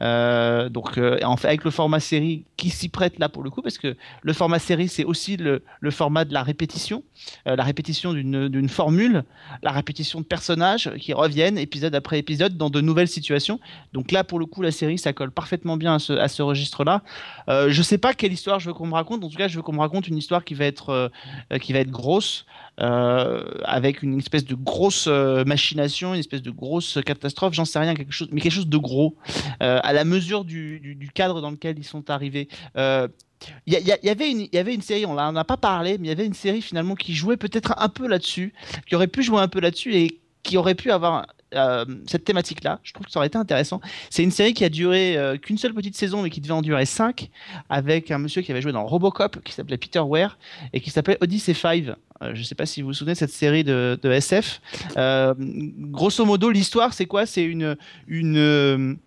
[0.00, 3.50] Euh, donc, euh, en fait, avec le format série qui s'y prête là pour le
[3.50, 7.02] coup, parce que le format série, c'est aussi le, format de la répétition,
[7.46, 9.24] euh, la répétition d'une formule,
[9.62, 13.60] la répétition de personnages qui reviennent épisode après épisode dans de nouvelles situations.
[13.92, 17.02] Donc là, pour le coup, la série, ça colle parfaitement bien à ce, registre-là.
[17.48, 19.24] Je sais pas quelle histoire je veux qu'on me raconte.
[19.24, 21.10] En tout cas, je veux qu'on me raconte une histoire qui va être,
[21.60, 22.46] qui va être grosse,
[22.78, 27.54] avec une espèce de grosse euh, machination, une espèce de grosse catastrophe.
[27.54, 29.16] J'en sais rien, quelque chose, mais quelque chose de gros,
[29.62, 32.48] euh, à la mesure du, cadre dans lequel ils sont arrivés.
[32.76, 33.08] Euh,
[33.66, 36.08] il y, avait une, y avait une série, on n'en a pas parlé, mais il
[36.08, 38.54] y avait une série finalement qui jouait peut-être un peu là-dessus,
[38.86, 42.80] qui aurait pu jouer un peu là-dessus et qui aurait pu avoir euh, cette thématique-là.
[42.82, 43.80] Je trouve que ça aurait été intéressant.
[44.10, 46.62] C'est une série qui a duré euh, qu'une seule petite saison, mais qui devait en
[46.62, 47.30] durer cinq,
[47.68, 50.38] avec un monsieur qui avait joué dans Robocop, qui s'appelait Peter Ware,
[50.72, 51.84] et qui s'appelait Odyssey 5.
[52.22, 54.60] Euh, je ne sais pas si vous vous souvenez de cette série de, SF.
[54.96, 57.26] Grosso modo, l'histoire, c'est quoi?
[57.26, 57.76] C'est une,
[58.08, 58.98] une,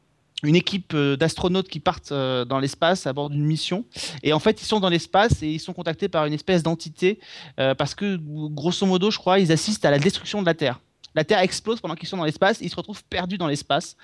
[0.43, 3.83] une équipe d'astronautes qui partent dans l'espace à bord d'une mission.
[4.23, 7.19] Et en fait, ils sont dans l'espace et ils sont contactés par une espèce d'entité
[7.57, 10.79] parce que, grosso modo, je crois, ils assistent à la destruction de la Terre.
[11.15, 13.97] La Terre explose pendant qu'ils sont dans l'espace, ils se retrouvent perdus dans l'espace,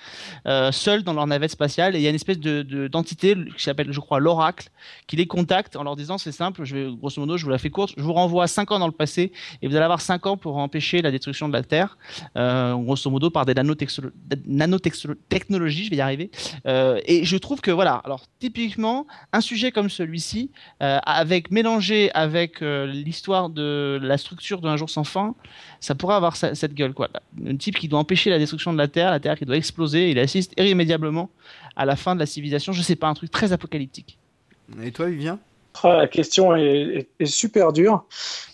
[0.46, 3.34] euh, seuls dans leur navette spatiale, et il y a une espèce de- de- d'entité
[3.56, 4.68] qui s'appelle, je crois, l'Oracle,
[5.06, 7.58] qui les contacte en leur disant c'est simple, je vais, grosso modo, je vous la
[7.58, 9.32] fais courte, je vous renvoie 5 ans dans le passé,
[9.62, 11.96] et vous allez avoir 5 ans pour empêcher la destruction de la Terre,
[12.36, 13.54] euh, grosso modo par des
[14.46, 16.30] nanotechnologies, je vais y arriver.
[16.66, 20.50] Euh, et je trouve que voilà, alors typiquement, un sujet comme celui-ci,
[20.80, 25.34] avec mélangé avec l'histoire de la structure d'un jour sans fin,
[25.80, 27.08] ça pourrait avoir sa- cette gueule quoi.
[27.46, 30.10] Un type qui doit empêcher la destruction de la Terre, la Terre qui doit exploser,
[30.10, 31.30] il assiste irrémédiablement
[31.76, 32.72] à la fin de la civilisation.
[32.72, 34.18] Je sais pas, un truc très apocalyptique.
[34.82, 35.38] Et toi, Vivien?
[35.82, 38.04] Ah, la question est, est- est super dure.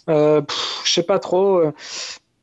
[0.08, 1.58] Euh, pff, je sais pas trop.
[1.58, 1.72] euh,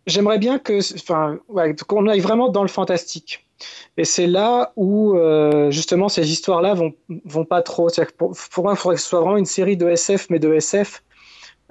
[0.07, 3.45] J'aimerais bien que, enfin, ouais, qu'on aille vraiment dans le fantastique.
[3.97, 6.93] Et c'est là où euh, justement ces histoires-là vont
[7.25, 7.89] vont pas trop.
[7.89, 10.27] C'est-à-dire que Pour, pour moi, il faudrait que ce soit vraiment une série de SF,
[10.29, 11.03] mais de SF.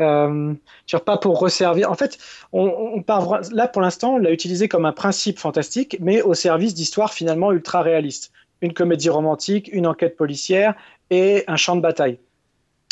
[0.01, 0.55] Euh,
[0.93, 1.91] veux pas pour resservir.
[1.91, 2.19] En fait,
[2.53, 3.05] on, on
[3.53, 7.53] là pour l'instant, on l'a utilisé comme un principe fantastique, mais au service d'histoires finalement
[7.53, 8.33] ultra réalistes.
[8.61, 10.75] Une comédie romantique, une enquête policière
[11.11, 12.19] et un champ de bataille.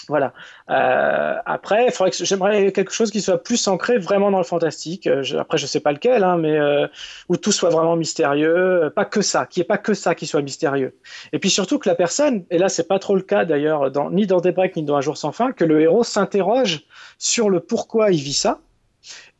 [0.08, 0.32] Voilà.
[0.70, 1.88] Euh, après,
[2.20, 5.06] j'aimerais quelque chose qui soit plus ancré vraiment dans le fantastique.
[5.08, 6.86] Euh, je- après, je sais pas lequel, hein, mais euh,
[7.28, 10.42] où tout soit vraiment mystérieux, pas que ça, n'y ait pas que ça qui soit
[10.42, 10.96] mystérieux.
[11.32, 14.26] Et puis surtout que la personne, et là c'est pas trop le cas d'ailleurs, ni
[14.26, 16.84] dans Daybreak ni dans Un jour sans fin, que le héros s'interroge
[17.18, 18.60] sur le pourquoi il vit ça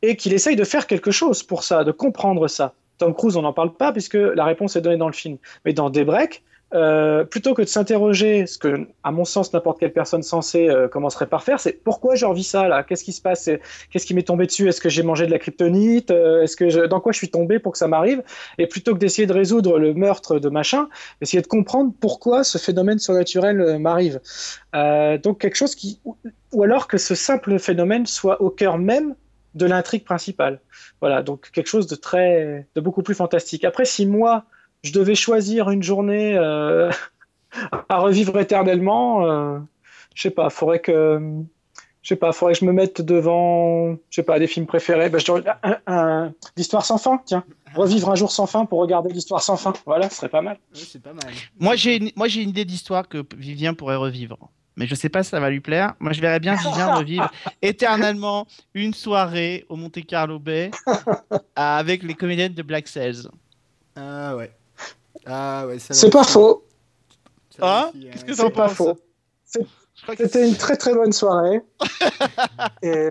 [0.02, 2.74] et qu'il essaye de faire quelque chose pour ça, de comprendre ça.
[2.98, 5.36] Tom Cruise, on n'en parle pas puisque la réponse est donnée dans le film.
[5.64, 6.42] Mais dans Daybreak,
[6.74, 10.88] euh, plutôt que de s'interroger, ce que, à mon sens, n'importe quelle personne sensée euh,
[10.88, 12.82] commencerait par faire, c'est pourquoi je revis ça là?
[12.82, 13.48] Qu'est-ce qui se passe?
[13.90, 14.68] Qu'est-ce qui m'est tombé dessus?
[14.68, 16.10] Est-ce que j'ai mangé de la kryptonite?
[16.10, 18.22] Euh, Est-ce que dans quoi je suis tombé pour que ça m'arrive?
[18.58, 20.88] Et plutôt que d'essayer de résoudre le meurtre de machin,
[21.20, 24.20] essayer de comprendre pourquoi ce phénomène surnaturel m'arrive.
[24.74, 26.00] Donc quelque chose qui,
[26.52, 29.14] ou alors que ce simple phénomène soit au cœur même
[29.54, 30.60] de l'intrigue principale.
[31.00, 33.64] Voilà, donc quelque chose de très, de beaucoup plus fantastique.
[33.64, 34.44] Après, si moi
[34.86, 36.90] je devais choisir une journée euh,
[37.88, 39.58] à revivre éternellement, euh,
[40.14, 41.20] je sais pas, faudrait que
[42.02, 45.10] je sais pas, faudrait que je me mette devant, je sais pas, des films préférés.
[45.12, 47.42] Je dirais un, un- l'histoire sans fin, tiens,
[47.74, 49.72] revivre un jour sans fin pour regarder l'histoire sans fin.
[49.84, 50.56] Voilà, ce serait pas mal.
[50.72, 51.32] C'est pas mal.
[51.58, 54.38] Moi, j'ai une, moi, j'ai une idée d'histoire que Vivien pourrait revivre.
[54.76, 55.94] Mais je sais pas si ça va lui plaire.
[55.98, 57.28] Moi, je verrais bien Vivien revivre
[57.60, 60.70] éternellement une soirée au Monte Carlo Bay
[61.56, 63.26] avec les comédiennes de Black Sails.
[63.96, 64.52] Ah ouais.
[65.26, 66.64] Ah ouais, C'est pas faux.
[67.60, 68.96] Ah aussi, Qu'est-ce euh, que C'est pas faux.
[70.16, 71.62] C'était une très très bonne soirée.
[72.82, 73.10] et,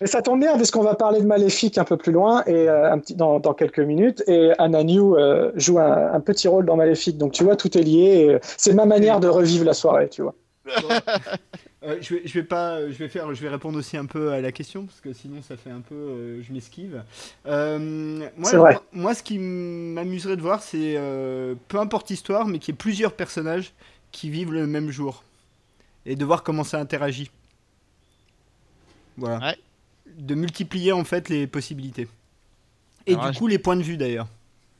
[0.00, 2.68] et ça tombe bien parce qu'on va parler de Maléfique un peu plus loin et
[2.68, 4.22] euh, un petit, dans, dans quelques minutes.
[4.26, 7.18] Et Anna New euh, joue un, un petit rôle dans Maléfique.
[7.18, 8.26] Donc tu vois, tout est lié.
[8.26, 10.34] et, euh, C'est ma manière de revivre la soirée, tu vois.
[11.84, 14.32] Euh, je, vais, je vais pas, je vais faire, je vais répondre aussi un peu
[14.32, 17.04] à la question parce que sinon ça fait un peu, euh, je m'esquive.
[17.46, 18.72] Euh, moi, C'est vrai.
[18.72, 22.74] moi, moi, ce qui m'amuserait de voir, c'est euh, peu importe l'histoire, mais qu'il y
[22.74, 23.72] ait plusieurs personnages
[24.10, 25.22] qui vivent le même jour
[26.04, 27.30] et de voir comment ça interagit.
[29.16, 29.38] Voilà.
[29.50, 29.58] Ouais.
[30.16, 32.08] De multiplier en fait les possibilités.
[33.06, 34.26] Et Alors, du je- coup, les points de vue d'ailleurs.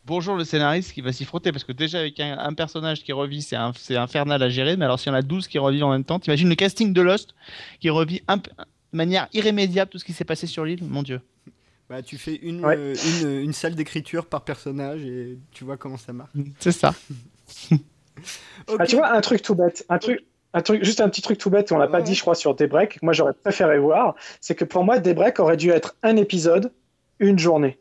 [0.08, 3.12] Bonjour le scénariste qui va s'y frotter parce que déjà avec un, un personnage qui
[3.12, 5.58] revit c'est un- c'est infernal à gérer mais alors s'il y en a 12 qui
[5.58, 7.34] revivent en même temps t'imagines le casting de Lost
[7.78, 8.42] qui revit un de
[8.92, 11.20] manière irrémédiable tout ce qui s'est passé sur l'île mon dieu
[11.90, 12.74] Bah, tu fais une, Ouais.
[12.78, 16.30] euh, une, une salle d'écriture par personnage et tu vois comment ça marche.
[16.58, 16.94] c'est ça.
[18.80, 21.38] Ah, tu vois, un truc tout bête, un truc, un truc, juste un petit truc
[21.38, 24.56] tout bête, on l'a pas dit, je crois, sur Daybreak, moi j'aurais préféré voir, c'est
[24.56, 26.72] que pour moi, Daybreak aurait dû être un épisode,
[27.20, 27.78] une journée.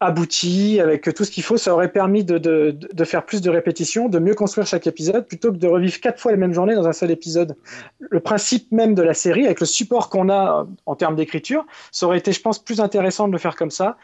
[0.00, 3.50] Abouti, avec tout ce qu'il faut, ça aurait permis de, de, de faire plus de
[3.50, 6.74] répétitions, de mieux construire chaque épisode, plutôt que de revivre quatre fois les mêmes journées
[6.76, 7.56] dans un seul épisode.
[7.98, 11.66] Le principe même de la série, avec le support qu'on a euh, en termes d'écriture,
[11.90, 13.96] ça aurait été, je pense, plus intéressant de le faire comme ça.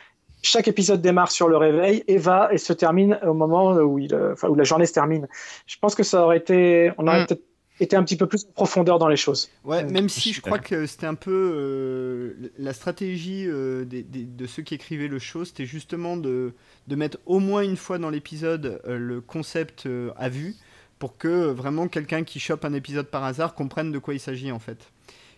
[0.43, 4.13] Chaque épisode démarre sur le réveil et va et se termine au moment où, il,
[4.15, 5.27] euh, enfin, où la journée se termine.
[5.67, 7.27] Je pense que ça aurait été, on aurait Mm.
[7.27, 7.45] peut-être
[7.81, 9.51] été un petit peu plus en profondeur dans les choses.
[9.65, 14.03] Ouais, Euh, même si je crois que c'était un peu euh, la stratégie euh, des-
[14.03, 16.53] des- de ceux qui écrivaient le show, c'était justement de,
[16.87, 20.57] de mettre au moins une fois dans l'épisode euh, le concept euh, à vue
[20.99, 24.53] pour que vraiment quelqu'un qui chope un épisode par hasard comprenne de quoi il s'agit
[24.53, 24.93] en fait.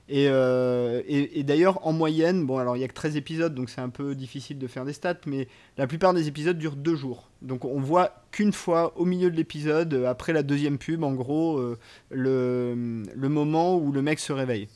[0.09, 3.54] Et, euh, et, et d'ailleurs, en moyenne, bon, alors il y a que 13 épisodes,
[3.54, 6.76] donc c'est un peu difficile de faire des stats, mais la plupart des épisodes durent
[6.76, 7.28] deux jours.
[7.42, 11.12] Donc on voit qu'une fois au milieu de l'épisode, euh, après la deuxième pub, en
[11.12, 11.76] gros, euh,
[12.11, 14.68] le, le moment où le mec se réveille.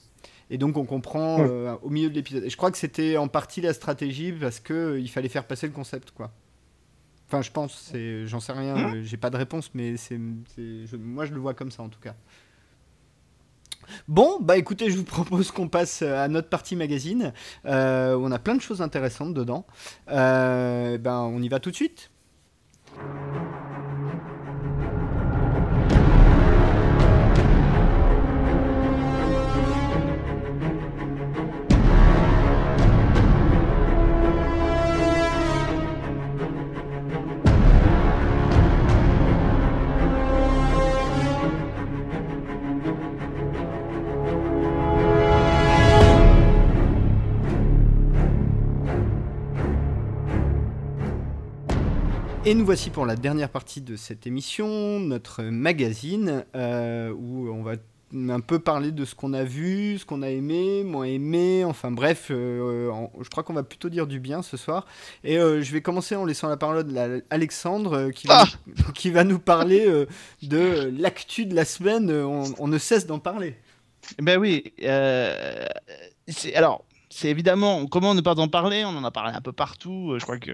[0.53, 1.47] Et donc on comprend Ouais.
[1.49, 2.43] euh, au milieu de l'épisode.
[2.43, 5.47] Et je crois que c'était en partie la stratégie parce que euh, il fallait faire
[5.47, 6.33] passer le concept, quoi.
[7.29, 7.93] Enfin, je pense,
[8.27, 10.19] j'en sais rien, euh, j'ai pas de réponse, mais c'est,
[10.99, 12.17] moi je le vois comme ça en tout cas.
[14.09, 17.33] Bon, bah écoutez, je vous propose qu'on passe à notre partie magazine,
[17.67, 19.67] euh, on a plein de choses intéressantes dedans.
[20.11, 22.11] Euh, ben, on y va tout de suite.
[52.51, 57.63] Et nous voici pour la dernière partie de cette émission, notre magazine, euh, où on
[57.63, 57.75] va
[58.13, 61.93] un peu parler de ce qu'on a vu, ce qu'on a aimé, moins aimé, enfin
[61.93, 64.85] bref, euh, en- je crois qu'on va plutôt dire du bien ce soir.
[65.23, 68.47] Et euh, je vais commencer en laissant la parole à Alexandre, euh, qui, va, Ah
[68.67, 70.07] nous, qui va nous parler euh,
[70.43, 73.55] de l'actu de la semaine, Euh, on, on ne cesse d'en parler.
[74.21, 74.73] Ben oui.
[74.83, 75.67] euh,
[76.57, 78.85] alors, c'est évidemment, comment ne pas en parler?
[78.85, 80.11] On en a parlé un peu partout.
[80.15, 80.51] euh, Je crois que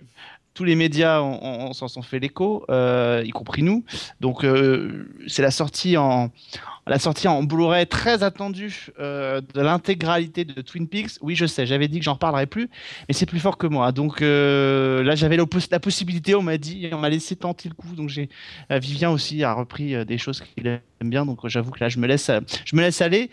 [0.56, 3.84] tous les médias on, s'en sont fait l'écho, euh, y compris nous.
[4.20, 6.30] Donc, euh, c'est la sortie en
[6.88, 11.18] la sortie en Blu-ray très attendue euh, de l'intégralité de Twin Peaks.
[11.20, 12.70] Oui, je sais, j'avais dit que j'en reparlerais plus,
[13.08, 13.90] mais c'est plus fort que moi.
[13.90, 17.68] Donc euh, là, j'avais la, poss- la possibilité, on m'a dit, on m'a laissé tenter
[17.68, 17.94] le coup.
[17.96, 18.28] Donc j'ai
[18.70, 21.26] euh, Vivien aussi a repris euh, des choses qu'il aime bien.
[21.26, 22.30] Donc j'avoue que là, je me laisse,
[22.64, 23.30] je me laisse aller.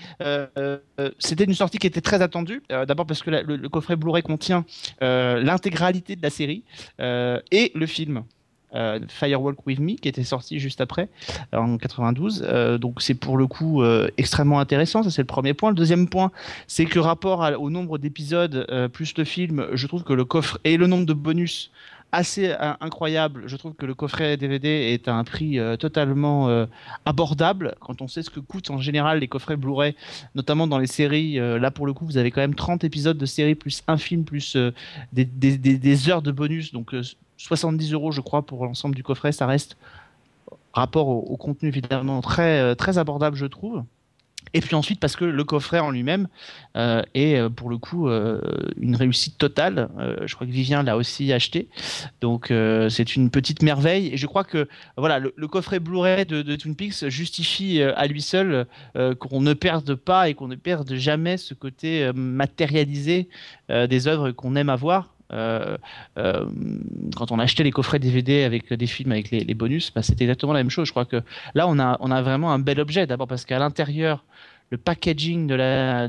[0.99, 2.61] Euh, C'était une sortie qui était très attendue.
[2.71, 4.65] Euh, D'abord parce que le, coffret Blu-ray contient
[5.01, 6.63] euh, l'intégralité de la série
[6.99, 8.23] et le film.
[9.07, 11.07] Firewalk With Me qui était sorti juste après
[11.55, 13.83] en 92 Euh, donc c'est pour le coup
[14.17, 16.31] extrêmement intéressant ça c'est le premier point le deuxième point
[16.65, 20.77] c'est que rapport au nombre d'épisodes plus le film je trouve que le coffre et
[20.77, 21.69] le nombre de bonus
[22.13, 23.43] assez euh, incroyable.
[23.47, 26.67] Je trouve que le coffret DVD est à un prix euh, totalement euh,
[27.05, 27.75] abordable.
[27.81, 29.95] Quand on sait ce que coûtent en général les coffrets Blu-ray
[30.35, 33.25] notamment dans les séries là pour le coup vous avez quand même 30 épisodes de
[33.25, 34.55] série plus un film plus
[35.11, 36.71] des, heures de bonus.
[36.71, 37.01] Donc euh,
[37.37, 39.31] 70 euros je crois pour l'ensemble du coffret.
[39.31, 39.75] Ça reste
[40.71, 43.83] rapport au, au contenu évidemment très très abordable je trouve
[44.53, 46.27] et puis ensuite parce que le coffret en lui-même
[46.77, 48.39] euh, est euh, pour le coup euh,
[48.77, 49.89] une réussite totale.
[50.25, 51.67] Je crois que Vivien l'a aussi acheté,
[52.21, 52.51] donc
[52.89, 54.13] c'est une petite merveille.
[54.13, 58.21] Et je crois que voilà le, coffret Blu-ray de, de Twin Peaks justifie à lui
[58.21, 58.65] seul
[59.19, 63.29] qu'on ne perde pas et qu'on ne perde jamais ce côté matérialisé
[63.69, 65.12] des œuvres qu'on aime avoir.
[65.33, 65.77] Euh,
[66.17, 66.45] euh,
[67.15, 70.53] quand on achetait les coffrets DVD avec des films avec les, bonus, bah, c'était exactement
[70.53, 70.87] la même chose.
[70.87, 71.21] Je crois que
[71.55, 73.07] là, on a vraiment un bel objet.
[73.07, 74.23] D'abord parce qu'à l'intérieur,
[74.73, 75.47] le packaging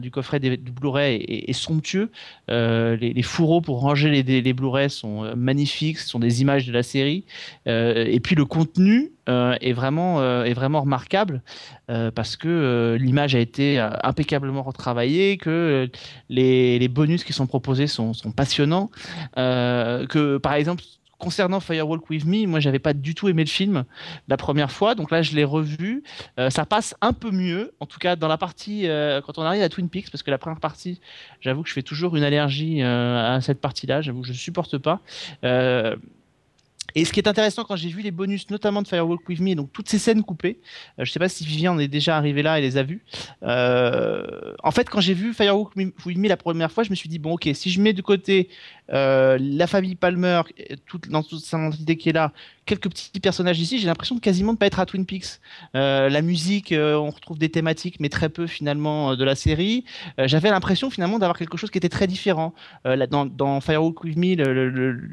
[0.01, 2.11] du coffret des- du Blu-ray est, somptueux.
[2.51, 5.99] Euh, les, fourreaux pour ranger les, Blu-ray sont euh, magnifiques.
[5.99, 7.25] Ce sont des images de la série.
[7.69, 11.43] Euh, et puis le contenu est vraiment est vraiment remarquable
[11.87, 15.89] parce que l'image a été impeccablement retravaillée, que
[16.29, 18.91] les, bonus qui sont proposés sont, sont passionnants,
[19.35, 20.85] que par exemple
[21.25, 23.85] concernant Firewalk With Me, moi j'avais pas du tout aimé le film
[24.29, 26.03] la première fois, donc là je l'ai revu,
[26.39, 29.43] Euh, ça passe un peu mieux, en tout cas dans la partie euh, quand on
[29.43, 31.01] arrive à Twin Peaks, parce que la première partie,
[31.41, 34.77] j'avoue que je fais toujours une allergie euh, à cette partie-là, j'avoue que je supporte
[34.79, 35.01] pas.
[36.95, 39.55] Et ce qui est intéressant quand j'ai vu les bonus, notamment de Firewalk With Me,
[39.55, 40.61] donc toutes ces scènes coupées,
[40.99, 43.03] euh, je sais pas si Vivien en est déjà arrivé là et les a vues.
[43.43, 47.09] Euh, en fait, quand j'ai vu Firewalk With Me la première fois, je me suis
[47.09, 48.49] dit bon, ok, si je mets de côté
[48.93, 50.43] euh, la famille Palmer,
[50.87, 52.33] toute, dans qui est là,
[52.67, 55.41] quelques petits personnages ici, j'ai l'impression quasiment de pas être à Twin Peaks.
[55.75, 59.35] Euh, la musique, euh, on retrouve des thématiques, mais très peu finalement euh, de la
[59.35, 59.85] série.
[60.19, 62.55] J'avais l'impression finalement d'avoir quelque chose qui était très différent.
[62.85, 64.35] Dans, dans Firewalk With Me,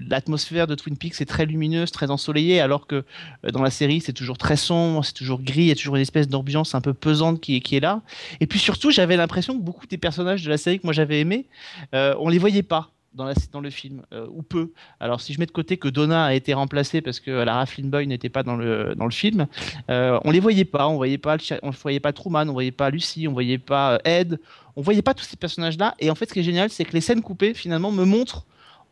[0.10, 3.04] l'atmosphère de Twin Peaks est très lumineuse, très ensoleillée, alors que
[3.52, 6.02] dans la série, c'est toujours très sombre, c'est toujours gris, il y a toujours une
[6.02, 8.02] espèce d'ambiance un peu pesante qui, est- qui est là.
[8.40, 11.20] Et puis surtout, j'avais l'impression que beaucoup des personnages de la série que moi j'avais
[11.20, 11.46] aimé,
[11.94, 12.92] on les voyait pas.
[13.14, 14.72] Dans, le film, euh, ou peu.
[15.02, 17.90] Alors, si je mets de côté que Donna a été remplacée parce que Lara Flynn
[17.90, 19.48] Boy n'était pas dans le, dans le film,
[19.90, 20.88] euh, on les voyait pas.
[20.88, 24.00] On voyait pas, on voyait pas Truman, on voyait pas Lucy, on voyait pas euh,
[24.06, 24.40] Ed,
[24.78, 25.94] on voyait pas tous ces personnages-là.
[26.00, 28.46] Et en fait, ce qui est génial, c'est que les scènes coupées, finalement, me montrent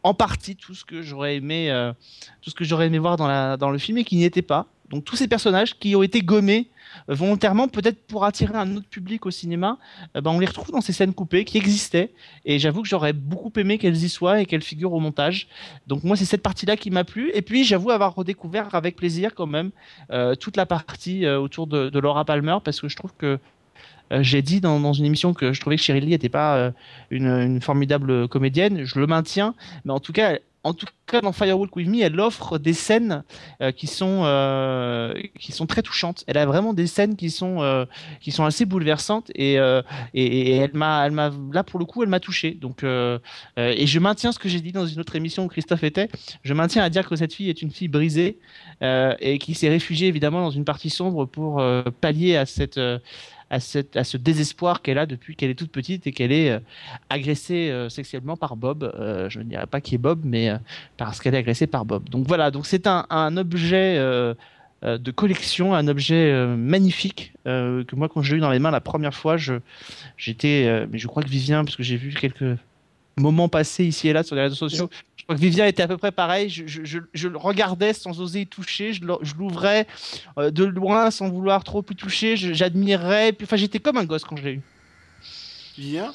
[0.03, 1.93] en partie tout ce que j'aurais aimé, euh,
[2.41, 4.67] tout ce que j'aurais aimé voir dans, dans le film et qui n'y était pas.
[4.89, 6.67] Donc tous ces personnages qui ont été gommés
[7.07, 9.77] volontairement, peut-être pour attirer un autre public au cinéma,
[10.13, 12.11] ben, on les retrouve dans ces scènes coupées qui existaient.
[12.45, 15.47] Et j'avoue que j'aurais beaucoup aimé qu'elles y soient et qu'elles figurent au montage.
[15.87, 17.31] Donc moi, c'est cette partie-là qui m'a plu.
[17.33, 19.71] Et puis, j'avoue avoir redécouvert avec plaisir quand même
[20.11, 23.39] euh, toute la partie euh, autour de, Laura Palmer parce que je trouve que
[24.22, 26.72] j'ai dit dans, une émission que je trouvais que Cheryl Lee n'était pas
[27.11, 28.84] une, formidable comédienne.
[28.84, 29.53] Je le maintiens,
[29.85, 30.39] mais en tout cas,
[30.69, 33.23] en tout cas dans Firewalk With Me, elle offre des scènes
[33.61, 36.23] euh, qui sont euh, qui sont très touchantes.
[36.27, 37.85] Elle a vraiment des scènes qui sont euh,
[38.21, 39.59] qui sont assez bouleversantes et et,
[40.13, 42.51] et, elle m'a elle m'a là pour le coup elle m'a touché.
[42.51, 46.09] Donc et je maintiens ce que j'ai dit dans une autre émission où Christophe était.
[46.43, 48.37] Je maintiens à dire que cette fille est une fille brisée
[48.81, 51.63] et qui s'est réfugiée évidemment dans une partie sombre pour
[51.99, 52.79] pallier à cette
[53.49, 56.59] à, ce désespoir qu'elle a depuis qu'elle est toute petite et qu'elle est euh,
[57.09, 58.84] agressée euh, sexuellement par Bob.
[58.84, 60.51] Euh, je ne dirais pas qui est Bob, mais
[60.97, 62.09] parce qu'elle est agressée par Bob.
[62.09, 68.31] Donc voilà, donc c'est un, objet de collection, un objet magnifique que moi quand je
[68.31, 69.38] l'ai eu dans les mains la première fois,
[70.17, 72.57] j'étais, mais je crois que Vivien, parce que j'ai vu quelques
[73.19, 74.89] moments passés ici et là sur les réseaux sociaux,
[75.29, 76.49] crois que Vivien était à peu près pareil.
[76.49, 78.93] Je, je, je, le regardais sans oser y toucher.
[78.93, 79.01] Je
[79.37, 79.85] l'ouvrais
[80.39, 82.35] euh, de loin sans vouloir trop y toucher.
[82.35, 83.37] J'admirais.
[83.43, 84.61] Enfin, j'étais comme un gosse quand je l'ai eu.
[85.77, 86.11] Vivien?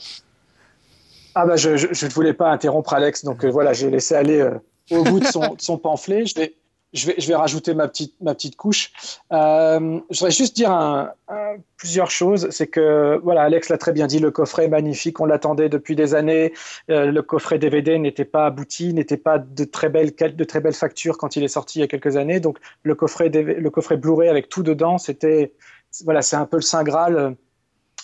[1.36, 4.58] Ah bah je ne voulais pas interrompre Alex, donc euh, voilà, j'ai laissé aller euh,
[4.90, 6.26] au bout de son, de son pamphlet.
[6.26, 6.54] Je vais,
[6.94, 8.92] je vais, rajouter ma petite, ma petite couche.
[9.32, 10.72] Euh, je voudrais juste dire
[11.76, 12.48] plusieurs choses.
[12.50, 15.96] C'est que, voilà, Alex l'a très bien dit, le coffret est magnifique, on l'attendait depuis
[15.96, 16.52] des années.
[16.90, 20.74] Euh, le coffret DVD n'était pas abouti, n'était pas de très belles, de très belles
[20.74, 22.38] factures quand il est sorti il y a quelques années.
[22.38, 25.52] Donc, le coffret, le coffret Blu-ray avec tout dedans, c'était,
[26.04, 27.36] voilà, c'est un peu le Saint Graal.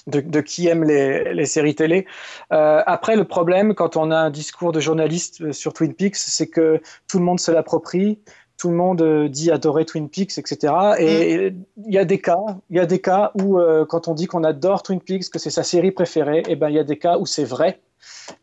[0.07, 2.07] De, qui aime les, les séries télé.
[2.53, 6.49] Euh, après, le problème, quand on a un discours de journaliste sur Twin Peaks, c'est
[6.49, 8.19] que tout le monde se l'approprie
[8.61, 10.75] tout le monde euh, dit adorer Twin Peaks, etc.
[10.99, 11.65] Et mm.
[11.87, 14.27] il y a des cas, il y a des cas où euh, quand on dit
[14.27, 16.85] qu'on adore Twin Peaks, que c'est sa série préférée, et eh ben il y a
[16.85, 17.81] des cas où c'est vrai.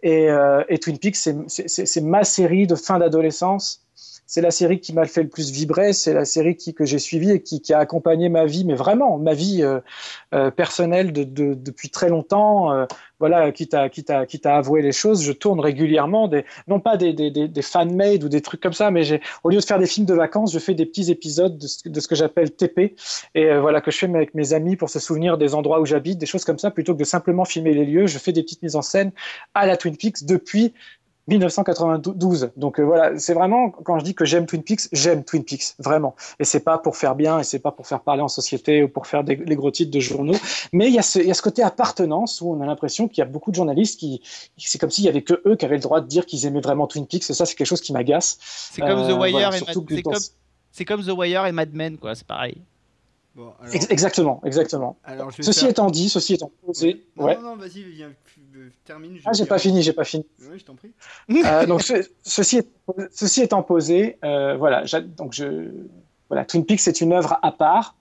[0.01, 1.17] Et, euh, et Twin Peaks,
[1.47, 3.86] c'est ma série de fin d'adolescence
[4.27, 6.99] c'est la série qui m'a fait le plus vibrer, c'est la série qui, que j'ai
[6.99, 9.79] suivie et qui, a accompagné ma vie, mais vraiment ma vie euh,
[10.33, 12.73] euh, personnelle de, de, depuis très longtemps.
[12.73, 12.85] Euh,
[13.19, 17.49] voilà, quitte à, quitte, à, avouer les choses, je tourne régulièrement, des, non pas des,
[17.63, 20.53] fan-made ou des trucs comme ça, mais au lieu de faire des films de vacances,
[20.53, 22.95] je fais des petits épisodes de ce, de ce que j'appelle TP,
[23.33, 26.19] et voilà, que je fais avec mes amis pour se souvenir des endroits où j'habite,
[26.19, 28.61] des choses comme ça, plutôt que de simplement filmer les lieux, je fais des petites
[28.61, 29.11] mises en scène
[29.55, 30.73] à la Twin Peaks depuis
[31.27, 32.51] 1992.
[32.55, 35.75] Donc euh, voilà, c'est vraiment quand je dis que j'aime Twin Peaks, j'aime Twin Peaks
[35.79, 36.15] vraiment.
[36.39, 38.87] Et c'est pas pour faire bien, et c'est pas pour faire parler en société ou
[38.87, 40.35] pour faire des, les gros titres de journaux.
[40.73, 43.07] Mais il y, a ce, il y a ce côté appartenance où on a l'impression
[43.07, 44.21] qu'il y a beaucoup de journalistes qui,
[44.57, 46.61] c'est comme s'il y avait que eux qui avaient le droit de dire qu'ils aimaient
[46.61, 47.29] vraiment Twin Peaks.
[47.29, 48.37] Et ça, c'est quelque chose qui m'agace.
[48.71, 49.63] C'est comme The Wire voilà, et Mad...
[50.71, 52.15] c'est comme, comme The Wire et Mad Men, quoi.
[52.15, 52.57] C'est pareil.
[53.35, 53.73] Bon, alors...
[53.89, 54.97] Exactement, exactement.
[55.03, 55.69] Alors, ceci faire...
[55.69, 57.05] étant dit, ceci étant posé.
[57.15, 57.35] Non, ouais.
[57.35, 58.11] non, non vas-y, viens,
[58.85, 59.17] termine.
[59.25, 60.25] ah, j'ai pas fini, j'ai pas fini.
[60.49, 60.91] Oui, je t'en prie.
[61.31, 62.67] euh, donc, ce, ceci, est,
[63.11, 64.83] ceci étant posé, euh, voilà,
[65.17, 65.69] donc je,
[66.29, 67.95] voilà, Twin Peaks c'est une œuvre à part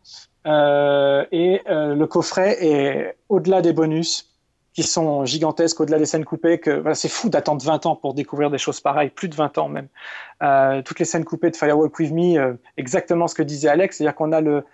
[0.46, 4.32] euh, et le coffret est au-delà des bonus
[4.72, 6.58] qui sont gigantesques, au-delà des scènes coupées.
[6.58, 9.58] Que voilà, c'est fou d'attendre 20 ans pour découvrir des choses pareilles, plus de 20
[9.58, 9.88] ans même.
[10.84, 14.32] Toutes les scènes coupées de Firewalk with Me, exactement ce que disait Alex, c'est-à-dire qu'on
[14.32, 14.64] a le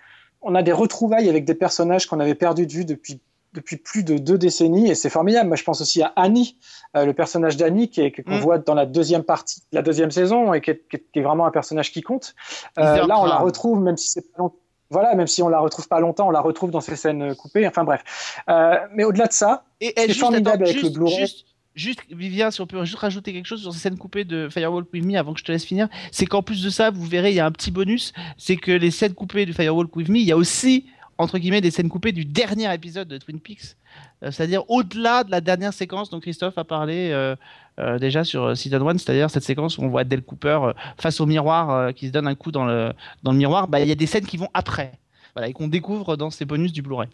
[0.42, 3.20] on a des retrouvailles avec des personnages qu'on avait perdu de vue depuis
[3.52, 5.48] depuis plus de deux décennies et c'est formidable.
[5.48, 6.56] Moi, je pense aussi à Annie,
[6.96, 8.38] euh, le personnage d'Annie qu'on qu mm.
[8.38, 11.50] voit dans la deuxième partie, la deuxième saison et qui est, qui est vraiment un
[11.50, 12.34] personnage qui compte.
[12.78, 14.56] Euh, là, on la retrouve, même si c'est pas longtemps.
[14.90, 17.66] Voilà, même si on la retrouve pas longtemps, on la retrouve dans ces scènes coupées.
[17.66, 18.02] Enfin bref.
[18.50, 21.26] Euh, mais au-delà de ça, c'est formidable avec juste, le Blu-ray.
[21.74, 24.84] Juste, Vivien, si on peut juste rajouter quelque chose sur ces scènes coupées de Firewall
[24.92, 27.30] With Me avant que je te laisse finir, c'est qu'en plus de ça, vous verrez,
[27.30, 30.18] il y a un petit bonus, c'est que les scènes coupées de Firewall With Me,
[30.18, 30.84] il y a aussi
[31.22, 33.76] entre guillemets des scènes coupées du dernier épisode de Twin Peaks,
[34.22, 37.36] euh, c'est-à-dire au-delà de la dernière séquence dont Christophe a parlé euh,
[37.78, 41.26] euh, déjà sur Season 1, c'est-à-dire cette séquence où on voit Del Cooper face au
[41.26, 42.92] miroir qui se donne un coup dans le,
[43.22, 44.92] dans le miroir, bah, il y a des scènes qui vont après,
[45.34, 47.08] voilà, et qu'on découvre dans ces bonus du Blu-ray.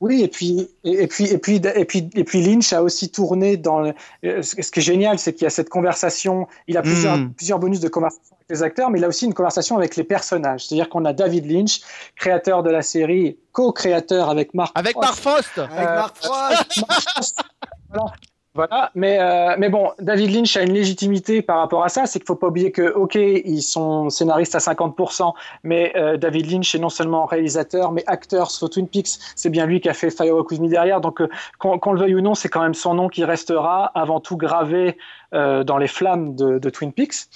[0.00, 3.56] Oui, et puis, et, puis, et, puis, et, puis, et puis Lynch a aussi tourné
[3.56, 3.80] dans.
[3.80, 6.46] Le, ce qui est génial, c'est qu'il y a cette conversation.
[6.68, 7.32] Il a plusieurs, Mm.
[7.34, 10.66] plusieurs bonus de conversation les acteurs, mais il a aussi une conversation avec les personnages.
[10.66, 11.80] C'est-à-dire qu'on a David Lynch,
[12.16, 14.72] créateur de la série, co-créateur avec Mark.
[14.74, 17.40] Avec Mark Frost Avec Mark Frost Mark Frost.
[17.88, 18.12] voilà.
[18.56, 22.20] Voilà, mais, euh, mais bon, David Lynch a une légitimité par rapport à ça, c'est
[22.20, 26.72] qu'il faut pas oublier que, ok, ils sont scénaristes à 50%, mais euh, David Lynch
[26.72, 29.18] est non seulement réalisateur, mais acteur sur Twin Peaks.
[29.34, 31.28] C'est bien lui qui a fait Firewalk With Me derrière, donc euh,
[31.58, 34.98] qu'on le veuille ou non, c'est quand même son nom qui restera avant tout gravé
[35.32, 37.26] euh, dans les flammes de, de Twin Peaks.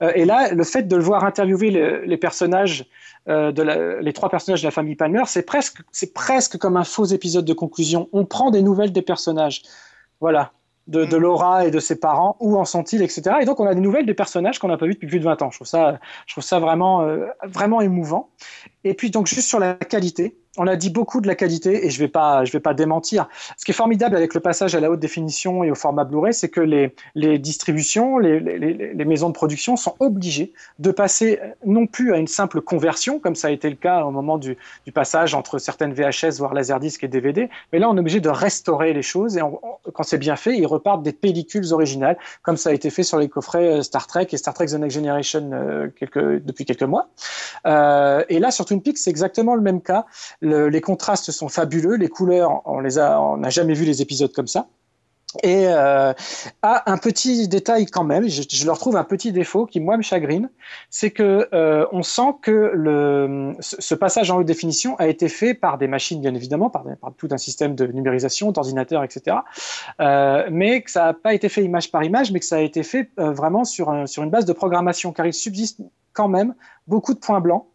[0.00, 2.86] Euh, et là, le fait de le voir interviewer les, les personnages
[3.28, 6.76] euh, de la- les trois personnages de la famille Palmer, c'est presque, c'est presque comme
[6.76, 8.08] un faux épisode de conclusion.
[8.12, 9.62] On prend des nouvelles des personnages,
[10.20, 10.52] voilà,
[10.88, 11.20] de, de Mm.
[11.20, 13.36] Laura et de ses parents, où en sont-ils, etc.
[13.40, 15.24] Et donc on a des nouvelles des personnages qu'on n'a pas vus depuis plus de
[15.24, 15.50] 20 ans.
[15.50, 18.30] Je trouve ça, je trouve ça vraiment, euh, vraiment émouvant.
[18.84, 21.90] Et puis donc juste sur la qualité, on a dit beaucoup de la qualité et
[21.90, 23.28] je vais pas, je vais pas démentir.
[23.56, 26.34] Ce qui est formidable avec le passage à la haute définition et au format Blu-ray,
[26.34, 32.18] c'est que les, distributions, les, maisons de production sont obligées de passer non plus à
[32.18, 34.56] une simple conversion, comme ça a été le cas au moment du,
[34.92, 38.92] passage entre certaines VHS, voire Laserdisc et DVD, mais là on est obligé de restaurer
[38.92, 39.40] les choses et
[39.94, 43.18] quand c'est bien fait, ils repartent des pellicules originales, comme ça a été fait sur
[43.18, 47.08] les coffrets euh, Star Trek et Star Trek The Next Generation euh, depuis quelques mois.
[47.66, 50.06] Euh, et là sur Twin Peaks, c'est exactement le même cas.
[50.48, 54.02] Le- les contrastes sont fabuleux, les couleurs, on les a, on n'a jamais vu les
[54.02, 54.68] épisodes comme ça.
[55.42, 56.14] Et euh,
[56.62, 60.48] un petit détail quand même, je, leur trouve un petit défaut qui moi me chagrine,
[60.88, 62.72] c'est que euh, on sent que
[63.60, 66.84] ce, passage en haute définition a été fait par des machines bien évidemment, par,
[67.18, 69.36] tout un système de numérisation, d'ordinateur, etc.
[70.00, 72.60] Euh, mais que ça n'a pas été fait image par image, mais que ça a
[72.60, 75.80] été fait euh, vraiment sur une base de programmation, car il subsiste
[76.14, 76.54] quand même
[76.86, 77.66] beaucoup de points blancs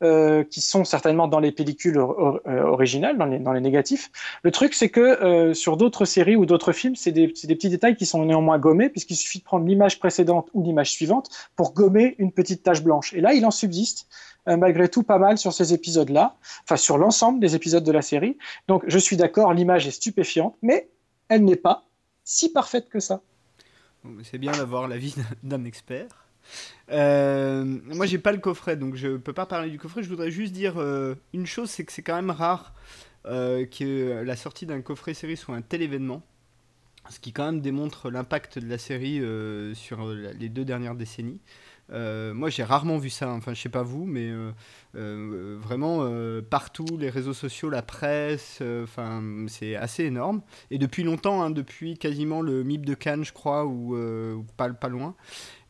[0.00, 4.12] euh, qui sont certainement dans les pellicules euh, originales, dans les, négatifs.
[4.44, 7.96] Le truc, c'est que euh, sur d'autres séries ou d'autres films, c'est des, petits détails
[7.96, 12.14] qui sont néanmoins gommés, puisqu'il suffit de prendre l'image précédente ou l'image suivante pour gommer
[12.18, 13.12] une petite tache blanche.
[13.12, 14.06] Et là, il en subsiste
[14.46, 18.38] malgré tout pas mal sur ces épisodes-là, enfin sur l'ensemble des épisodes de la série.
[18.66, 20.88] Donc je suis d'accord, l'image est stupéfiante, mais
[21.28, 21.84] elle n'est pas
[22.24, 23.20] si parfaite que ça.
[24.22, 26.27] C'est bien d'avoir l'avis d'un expert.
[26.90, 30.02] Euh, moi, j'ai pas le coffret, donc je peux pas parler du coffret.
[30.02, 32.74] Je voudrais juste dire euh, une chose, c'est que c'est quand même rare
[33.26, 36.22] euh, que la sortie d'un coffret série soit un tel événement,
[37.10, 39.22] ce qui quand même démontre l'impact de la série
[39.74, 41.40] sur les deux dernières décennies.
[41.90, 43.30] Moi, j'ai rarement vu ça.
[43.30, 44.30] Enfin, je sais pas vous, mais
[44.94, 46.06] vraiment
[46.50, 50.42] partout, les réseaux sociaux, la presse, enfin, c'est assez énorme.
[50.70, 53.96] Et depuis longtemps, hein, depuis quasiment le MIP de Cannes, je crois, ou,
[54.58, 55.14] pas loin.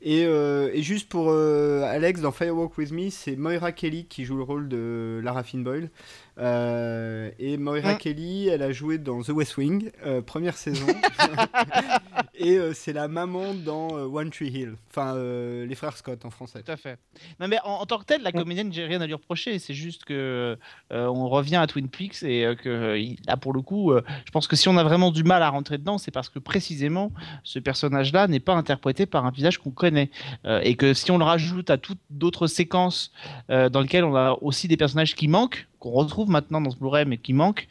[0.01, 4.25] Et, euh, et juste pour euh, Alex, dans Firewalk With Me, c'est Moira Kelly qui
[4.25, 5.91] joue le rôle de Lara Finn Boyle.
[6.39, 7.99] Euh, et Moira Mm.
[7.99, 10.87] Kelly, elle a joué dans The West Wing, euh, première saison.
[12.35, 14.75] et euh, c'est la maman dans One Tree Hill.
[14.91, 16.63] Enfin, les frères Scott en français.
[16.63, 16.99] Tout à fait.
[17.41, 19.59] Non, mais en, en tant que telle, la comédienne, j'ai rien à lui reprocher.
[19.59, 20.57] C'est juste que
[20.91, 23.93] on revient à Twin Peaks et que là, pour le coup,
[24.25, 26.39] je pense que si on a vraiment du mal à rentrer dedans, c'est parce que
[26.39, 27.13] précisément
[27.45, 30.11] ce personnage-là n'est pas interprété par un visage qu'on connaît
[30.45, 33.13] et que si on le rajoute à toutes d'autres séquences
[33.49, 37.05] dans lesquelles on a aussi des personnages qui manquent, qu'on retrouve maintenant dans ce Blu-ray,
[37.07, 37.69] mais qui manquent,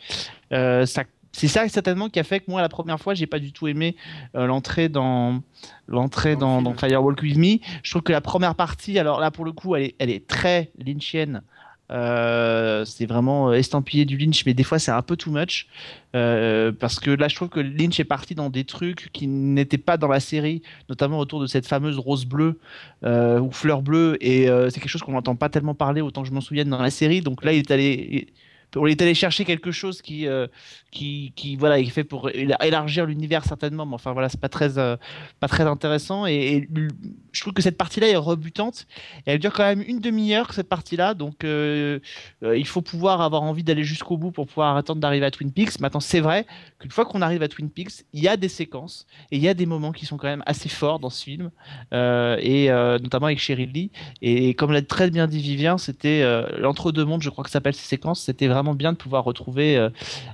[0.52, 1.04] euh, ça
[1.34, 3.68] c'est ça certainement qui a fait que moi la première fois j'ai pas du tout
[3.68, 3.96] aimé
[4.34, 5.42] euh, l'entrée dans
[5.88, 7.58] l'entrée Dans dans Firewalk with Me.
[7.84, 10.26] Je trouve que la première partie alors là pour le coup elle est, elle est
[10.26, 11.44] très lynchienne
[11.90, 15.68] euh, c'est vraiment euh, estampillé du Lynch mais des fois c'est un peu too much.
[16.16, 19.78] Euh, parce que là je trouve que Lynch est parti dans des trucs qui n'étaient
[19.78, 22.60] pas dans la série notamment autour de cette fameuse rose bleue
[23.04, 24.18] ou fleur bleue.
[24.22, 26.82] Et c'est quelque chose qu'on n'entend pas tellement parler autant que je m'en souvienne dans
[26.82, 27.22] la série.
[27.22, 28.28] Donc là il est allé
[28.76, 30.48] on est allé chercher quelque chose qui, euh,
[30.92, 34.50] qui, qui voilà, est fait pour éla- élargir l'univers certainement, mais enfin voilà, c'est pas
[34.50, 34.98] très, euh,
[35.40, 36.26] pas très intéressant.
[36.26, 36.68] Et,
[37.32, 38.88] je trouve que cette partie-là est rebutante.
[39.26, 42.00] Et elle dure quand même une demi-heure cette partie-là, donc euh,
[42.42, 45.80] il faut pouvoir avoir envie d'aller jusqu'au bout pour pouvoir attendre d'arriver à Twin Peaks.
[45.80, 46.46] Maintenant, c'est vrai
[46.80, 49.48] qu'une fois qu'on arrive à Twin Peaks, il y a des séquences et il y
[49.48, 51.52] a des moments qui sont quand même assez forts dans ce film,
[51.92, 53.92] et notamment avec Cheryl Lee.
[54.22, 56.24] Et comme l'a très bien dit Vivien, c'était
[56.58, 58.22] l'entre-deux mondes, je crois que ça s'appelle ces séquences.
[58.22, 59.90] C'était vraiment bien de pouvoir retrouver euh,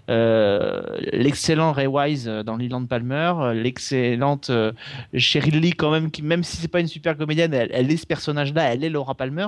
[0.09, 0.81] euh,
[1.11, 4.71] l'excellent Ray Wise euh, dans Leland Palmer, l'excellente euh,
[5.15, 7.97] Cheryl Lee quand même, qui même si c'est pas une super comédienne, elle, elle est
[7.97, 9.47] ce personnage-là, elle est Laura Palmer.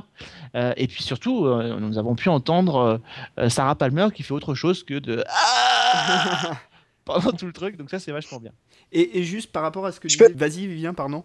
[0.55, 3.01] Euh, et puis surtout, euh, nous avons pu entendre
[3.49, 6.51] Sarah Palmer qui fait autre chose que de Ah
[7.05, 7.77] pendant tout le truc.
[7.77, 8.51] Donc ça, c'est vachement bien.
[8.91, 11.23] Et, et juste par rapport à ce que Je disait- peux- Vas-y, Vivien, pardon.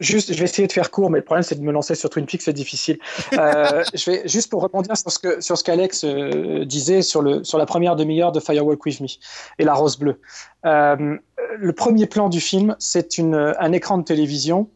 [0.00, 2.10] Juste, je vais essayer de faire court, mais le problème c'est de me lancer sur
[2.10, 2.98] Twin Peaks, c'est difficile.
[3.34, 7.22] Euh, je vais juste pour rebondir sur ce que sur ce qu'Alex euh, disait sur
[7.22, 9.06] le sur la première demi-heure de Firewalk with Me
[9.58, 10.20] et la rose bleue.
[10.66, 11.16] Euh,
[11.56, 14.68] le premier plan du film, c'est une un écran de télévision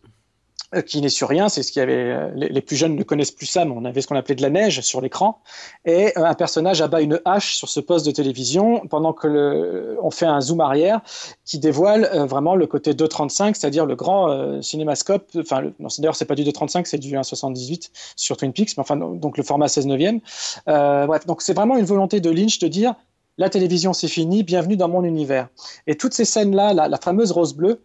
[0.86, 1.48] qui n'est sur rien.
[1.48, 1.94] C'est ce qu'il y avait.
[1.94, 4.42] euh, Les, plus jeunes ne connaissent plus ça, mais on avait ce qu'on appelait de
[4.42, 5.40] la neige sur l'écran.
[5.84, 10.10] Et euh, un personnage abat une hache sur ce poste de télévision pendant que on
[10.10, 11.00] fait un zoom arrière
[11.44, 15.30] qui dévoile euh, vraiment le côté 2.35, c'est-à-dire le grand euh, cinémascope.
[15.38, 18.80] Enfin, le- non, d'ailleurs, c'est pas du 2.35, c'est du 1.78 sur Twin Peaks, mais
[18.82, 20.20] enfin, donc le format 16 neuvième.
[20.68, 22.94] Euh, bref, donc c'est vraiment une volonté de Lynch de dire
[23.38, 25.48] la télévision c'est fini, bienvenue dans mon univers.
[25.86, 27.80] Et toutes ces scènes-là, la fameuse rose bleue,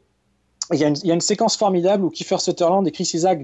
[0.72, 3.42] il y, a une, séquence formidable où Kiefer Sutherland et Chris Isaac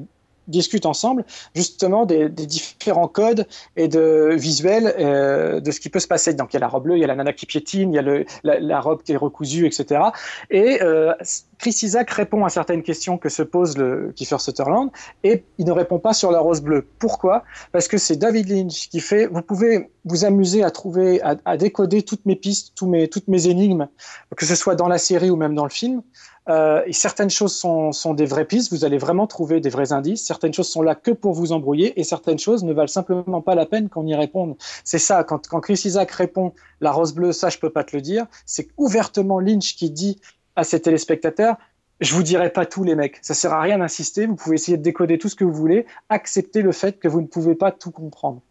[0.48, 6.08] discutent ensemble justement des, différents codes et de visuels euh, de ce qui peut se
[6.08, 6.34] passer.
[6.34, 7.96] Donc il y a la robe bleue, il y a la nana qui piétine, il
[7.96, 10.02] y a le, la, robe qui est recousue, etc.
[10.50, 11.14] Et euh,
[11.60, 14.90] Chris Isaac répond à certaines questions que se pose le Kiefer Sutherland
[15.23, 16.88] et il ne répond pas sur la rose bleue.
[16.99, 17.44] Pourquoi?
[17.73, 19.27] Parce que c'est David Lynch qui fait.
[19.27, 23.48] Vous pouvez vous amuser à trouver, à, décoder toutes mes pistes, tous mes, toutes mes
[23.48, 23.90] énigmes,
[24.38, 26.02] que ce soit dans la série ou même dans le film.
[26.48, 29.91] Euh, et certaines choses sont, sont, des vraies pistes, vous allez vraiment trouver des vrais
[29.91, 30.26] indices.
[30.26, 33.53] Certaines choses sont là que pour vous embrouiller et certaines choses ne valent simplement pas
[33.53, 34.56] la peine qu'on y réponde.
[34.84, 37.95] C'est ça, quand, quand Chris Isaac répond la rose bleue, ça je peux pas te
[37.95, 40.19] le dire, c'est ouvertement Lynch qui dit
[40.60, 41.57] à ses téléspectateurs
[42.02, 44.77] je vous dirai pas tout les mecs, ça sert à rien d'insister, vous pouvez essayer
[44.77, 47.72] de décoder tout ce que vous voulez, accepter le fait que vous ne pouvez pas
[47.72, 48.41] tout comprendre.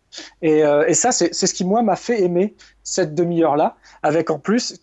[0.43, 4.39] Et, euh, et ça, c'est ce qui, moi, m'a fait aimer cette demi-heure-là, avec en
[4.39, 4.81] plus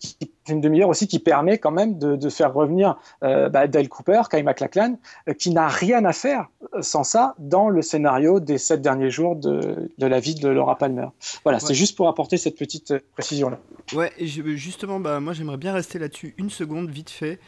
[0.48, 4.22] une demi-heure aussi qui permet quand même de, de faire revenir euh, bah, Dale Cooper,
[4.30, 4.96] Kyle MacLachlan,
[5.28, 6.46] euh, qui n'a rien à faire
[6.80, 10.78] sans ça dans le scénario des sept derniers jours de, de la vie de Laura
[10.78, 11.08] Palmer.
[11.42, 13.58] Voilà, c'est juste pour apporter cette petite précision-là.
[13.92, 17.40] Ouais, et justement, bah, moi j'aimerais bien rester là-dessus une seconde, vite fait,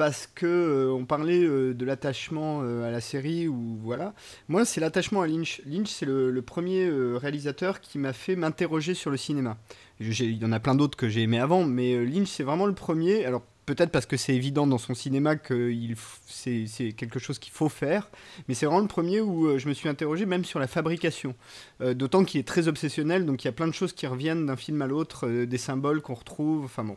[0.00, 4.14] parce que euh, on parlait euh, de l'attachement euh, à la série ou voilà.
[4.48, 5.60] Moi, c'est l'attachement à Lynch.
[5.66, 9.58] Lynch, c'est le, premier réalisateur qui m'a fait m'interroger sur le cinéma.
[10.00, 12.72] il y en a plein d'autres que j'ai aimé avant, mais Lynch, c'est vraiment le
[12.72, 13.26] premier.
[13.26, 15.70] Alors peut-être parce que c'est évident dans son cinéma que
[16.26, 18.08] c'est quelque chose qu'il faut faire,
[18.48, 21.34] mais c'est vraiment le premier où je me suis interrogé même sur la fabrication.
[21.80, 24.56] D'autant qu'il est très obsessionnel, donc il y a plein de choses qui reviennent d'un
[24.56, 26.96] film à l'autre, des symboles qu'on retrouve, enfin bon.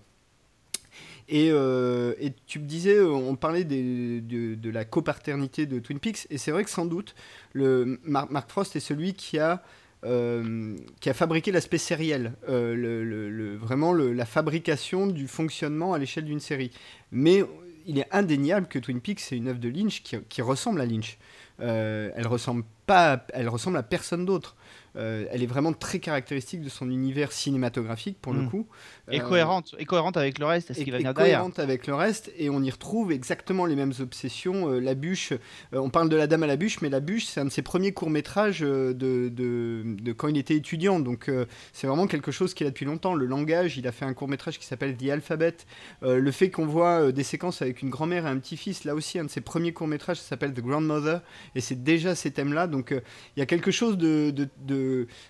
[1.31, 6.37] Euh, et, tu me disais, euh, on parlait de, la copaternité de Twin Peaks, et
[6.37, 7.15] c'est vrai que sans doute,
[7.55, 9.63] Mark, Frost est celui qui a,
[10.05, 16.71] euh, qui a fabriqué l'aspect sériel, vraiment la fabrication du fonctionnement à l'échelle d'une série.
[17.11, 17.43] Mais
[17.85, 20.85] il est indéniable que Twin Peaks, c'est une œuvre de Lynch qui, qui ressemble à
[20.85, 21.17] Lynch.
[21.59, 24.55] elle ressemble pas, elle ressemble à personne d'autre.
[24.95, 28.49] Euh, elle est vraiment très caractéristique de son univers cinématographique pour le mm.
[28.49, 28.67] coup.
[29.11, 31.95] Et euh, cohérente, et cohérente avec le reste, ce qui va venir cohérente avec le
[31.95, 34.69] reste, et on y retrouve exactement les mêmes obsessions.
[34.69, 35.33] Euh, la bûche,
[35.71, 37.61] on parle de la Dame à la bûche, mais la bûche, c'est un de ses
[37.61, 41.31] premiers courts métrages de, de, quand il était étudiant, donc
[41.71, 43.13] c'est vraiment quelque chose qu'il a depuis longtemps.
[43.13, 45.55] Le langage, il a fait un court métrage qui s'appelle The Alphabet.
[46.01, 49.25] le fait qu'on voit des séquences avec une grand-mère et un petit-fils, là aussi, un
[49.25, 51.21] de ses premiers courts métrages s'appelle The Grandmother,
[51.55, 52.67] et c'est déjà ces thèmes-là.
[52.67, 54.49] Donc il y a quelque chose de, de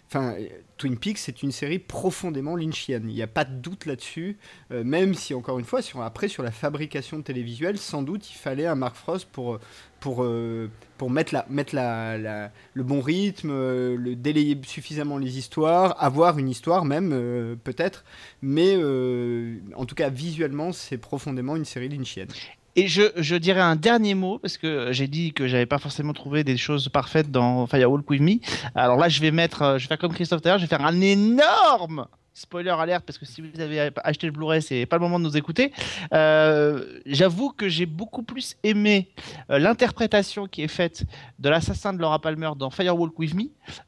[0.07, 0.35] Enfin,
[0.77, 3.05] Twin Peaks, c'est une série profondément lynchienne.
[3.07, 4.37] Il n'y a pas de doute là-dessus.
[4.71, 8.29] Euh, même si, encore une fois, sur, après, sur la fabrication de télévisuel, sans doute,
[8.29, 9.59] il fallait un Mark Frost pour,
[10.23, 10.69] euh,
[11.09, 16.85] mettre, la, mettre le bon rythme, euh, le délayer suffisamment les histoires, avoir une histoire
[16.85, 18.03] même, peut-être.
[18.41, 18.75] Mais
[19.75, 22.29] en tout cas, visuellement, c'est profondément une série lynchienne.
[22.75, 26.13] Et je, je, dirais un dernier mot parce que j'ai dit que j'avais pas forcément
[26.13, 28.39] trouvé des choses parfaites dans Firewall With Me.
[28.73, 30.85] Alors là, je vais mettre, euh, je vais faire comme Christophe d'ailleurs, je vais faire
[30.85, 35.01] un énorme spoiler alerte parce que si vous avez acheté le Blu-ray, c'est pas le
[35.01, 35.71] moment de nous écouter.
[36.15, 39.11] Euh, J'avoue que j'ai beaucoup plus aimé
[39.51, 41.03] euh, l'interprétation qui est faite
[41.37, 43.43] de l'assassin de Laura Palmer dans Firewalk With Me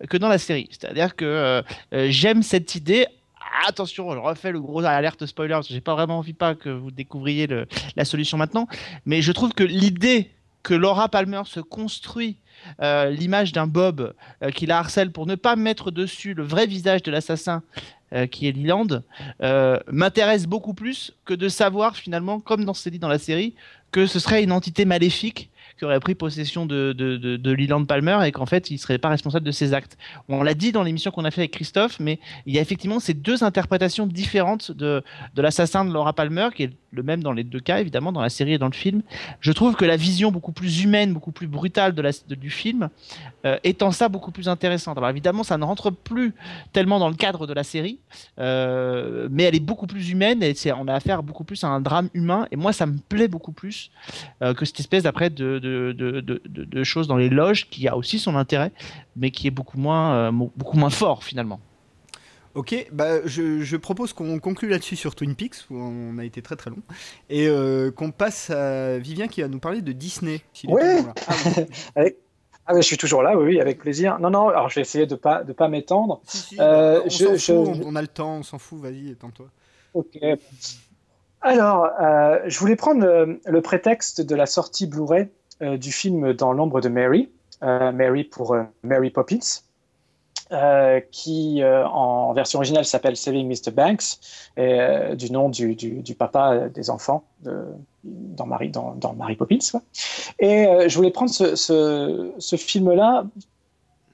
[0.08, 0.68] que dans la série.
[0.70, 3.08] C'est-à-dire que j'aime cette idée
[3.68, 7.48] attention, je refais le gros alerte spoiler, j'ai pas vraiment envie pas que vous découvriez
[7.96, 8.68] la solution maintenant,
[9.06, 10.32] mais je trouve que l'idée
[10.66, 12.38] que Laura Palmer se construit
[12.82, 16.66] euh, l'image d'un Bob euh, qui la harcèle pour ne pas mettre dessus le vrai
[16.66, 17.62] visage de l'assassin
[18.14, 18.88] euh, qui est Leland
[19.92, 23.54] m'intéresse beaucoup plus que de savoir finalement, comme dans ce dit dans la série,
[23.92, 25.52] que ce serait une entité maléfique
[25.86, 29.46] aurait pris possession de, de, de, Leland Palmer et qu'en fait, il serait pas responsable
[29.46, 29.98] de ses actes.
[30.28, 33.00] On l'a dit dans l'émission qu'on a fait avec Christophe, mais il y a effectivement
[33.00, 35.04] ces deux interprétations différentes de,
[35.36, 38.22] de l'assassin de Laura Palmer, qui est le même dans les deux cas, évidemment, dans
[38.22, 39.02] la série et dans le film.
[39.42, 42.06] Je trouve que la vision beaucoup plus humaine, beaucoup plus brutale de
[42.36, 42.90] du film
[43.46, 44.98] euh, étant ça beaucoup plus intéressante.
[44.98, 46.34] Alors évidemment, ça ne rentre plus
[46.74, 48.00] tellement dans le cadre de la série,
[48.40, 51.82] euh, mais elle est beaucoup plus humaine et on a affaire beaucoup plus à un
[51.82, 52.48] drame humain.
[52.52, 53.92] Et moi, ça me plaît beaucoup plus
[54.42, 55.75] euh, que cette espèce d'après de, de,
[56.84, 58.72] choses dans les loges qui a aussi son intérêt,
[59.16, 61.60] mais qui est beaucoup moins, euh, beaucoup moins fort finalement.
[62.54, 66.56] Ok, bah je, propose qu'on conclue là-dessus sur Twin Peaks, où on a été très
[66.56, 66.82] très long,
[67.30, 70.42] et euh, qu'on passe à Vivien qui va nous parler de Disney.
[70.70, 70.82] Oui
[72.66, 74.20] ah, je suis toujours là, oui, avec plaisir.
[74.20, 76.22] Non, non, alors je vais essayer de ne pas, de pas m'étendre.
[76.60, 77.02] Euh,
[77.50, 79.48] on, on, a le temps, on s'en fout, vas-y, étends-toi.
[79.94, 80.18] Ok.
[81.46, 83.06] Alors, euh, je voulais prendre
[83.46, 85.28] le, prétexte de la sortie Blu-ray euh,
[85.62, 87.30] du film Dans l'ombre de Mary,
[87.64, 89.62] euh, Mary pour Mary Poppins.
[90.52, 93.72] euh, qui euh, en version originale s'appelle Saving Mr.
[93.72, 94.20] Banks,
[94.60, 97.24] euh, du nom du, papa des enfants
[98.06, 99.80] dans, Mary, dans, Mary Poppins.
[100.40, 103.26] Et euh, je voulais prendre ce, film-là,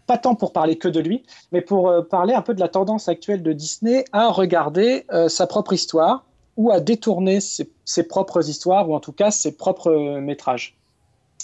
[0.07, 2.69] pas tant pour parler que de lui, mais pour euh, parler un peu de la
[2.69, 6.25] tendance actuelle de Disney à regarder euh, sa propre histoire
[6.57, 10.77] ou à détourner ses, propres histoires, ou en tout cas ses propres métrages.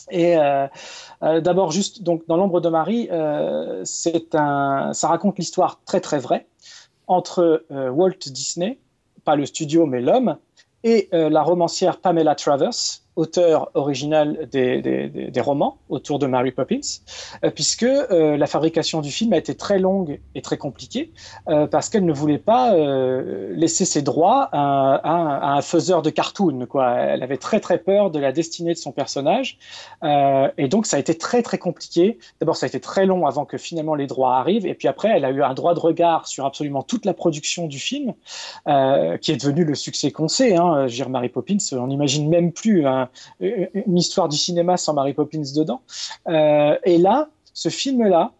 [0.10, 0.68] Et euh,
[1.24, 6.02] euh, d'abord, juste donc dans l'ombre de Marie, euh, c'est un, ça raconte l'histoire très
[6.02, 6.48] très vraie
[7.08, 8.80] entre euh, Walt Disney,
[9.24, 10.38] pas le studio mais l'homme,
[10.84, 16.80] et la romancière Pamela Travers, auteur original des, des, des, romans autour de Mary Poppins,
[17.44, 21.12] euh, puisque euh, la fabrication du film a été très longue et très compliquée,
[21.50, 26.68] euh, parce qu'elle ne voulait pas laisser ses droits à, un faiseur de cartoon.
[26.68, 26.92] Quoi.
[26.92, 29.58] Elle avait très très peur de la destinée de son personnage,
[30.04, 32.20] et donc ça a été très très compliqué.
[32.40, 35.10] D'abord, ça a été très long avant que finalement les droits arrivent, et puis après,
[35.10, 38.14] elle a eu un droit de regard sur absolument toute la production du film,
[38.66, 40.56] qui est devenu le succès qu'on sait.
[40.56, 40.88] Hein.
[41.10, 42.86] Mary Poppins, on n'imagine même plus
[43.40, 45.82] une histoire du cinéma sans Mary Poppins dedans.
[46.28, 48.34] Euh, et là, ce film-là,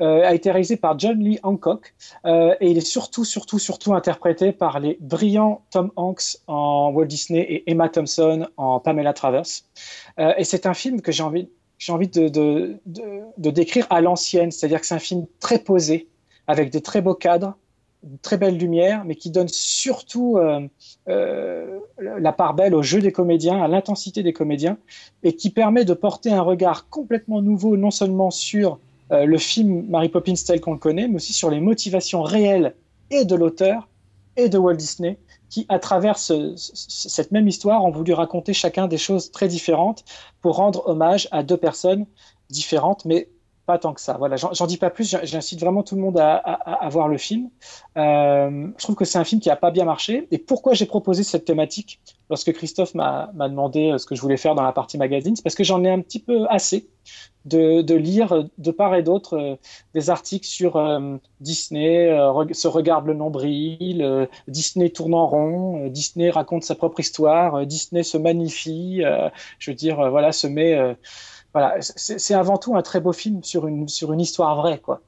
[0.00, 1.94] euh, a été réalisé par John Lee Hancock
[2.24, 7.04] euh, et il est surtout, surtout, surtout interprété par les brillants Tom Hanks en Walt
[7.04, 9.44] Disney et Emma Thompson en Pamela Travers.
[10.18, 13.02] Euh, et c'est un film que j'ai envie, j'ai envie de, de, de,
[13.36, 16.08] de décrire à l'ancienne, c'est-à-dire que c'est un film très posé,
[16.46, 17.54] avec des très beaux cadres,
[18.02, 20.66] une très belle lumière, mais qui donne surtout euh,
[21.08, 24.78] euh, la part belle au jeu des comédiens, à l'intensité des comédiens,
[25.22, 28.78] et qui permet de porter un regard complètement nouveau, non seulement sur
[29.12, 32.74] euh, le film Mary Poppins tel qu'on le connaît, mais aussi sur les motivations réelles
[33.10, 33.88] et de l'auteur
[34.36, 35.18] et de Walt Disney,
[35.50, 40.04] qui, à travers ce, cette même histoire, ont voulu raconter chacun des choses très différentes
[40.40, 42.06] pour rendre hommage à deux personnes
[42.48, 43.28] différentes, mais
[43.70, 44.16] pas tant que ça.
[44.18, 45.16] Voilà, j'en dis pas plus.
[45.22, 47.50] J'incite vraiment tout le monde à, voir le film.
[47.96, 50.26] Euh, je trouve que c'est un film qui a pas bien marché.
[50.32, 52.00] Et pourquoi j'ai proposé cette thématique?
[52.30, 55.42] Lorsque Christophe m'a demandé euh, ce que je voulais faire dans la partie magazine, c'est
[55.42, 56.88] parce que j'en ai un petit peu assez
[57.44, 59.54] de, lire de part et d'autre euh,
[59.94, 60.72] des articles sur
[61.40, 62.08] Disney
[62.52, 68.18] se regarde le nombril, Disney tourne en rond, Disney raconte sa propre histoire, Disney se
[68.18, 69.02] magnifie.
[69.58, 70.96] je veux dire, voilà, se met
[71.52, 75.00] voilà, c'est avant tout un très beau film sur une, sur une histoire vraie, quoi.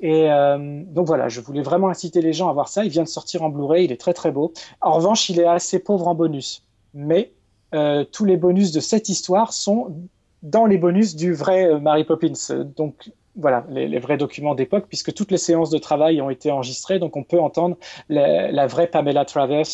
[0.00, 2.84] Et euh, donc voilà, je voulais vraiment inciter les gens à voir ça.
[2.84, 4.52] Il vient de sortir en Blu-ray, il est très très beau.
[4.80, 6.64] En revanche, il est assez pauvre en bonus.
[6.94, 7.32] Mais
[7.74, 9.94] euh, tous les bonus de cette histoire sont
[10.42, 12.64] dans les bonus du vrai euh, Mary Poppins.
[12.76, 16.50] Donc voilà, les, les, vrais documents d'époque, puisque toutes les séances de travail ont été
[16.50, 17.76] enregistrées, donc on peut entendre
[18.08, 19.66] la, la vraie Pamela Travers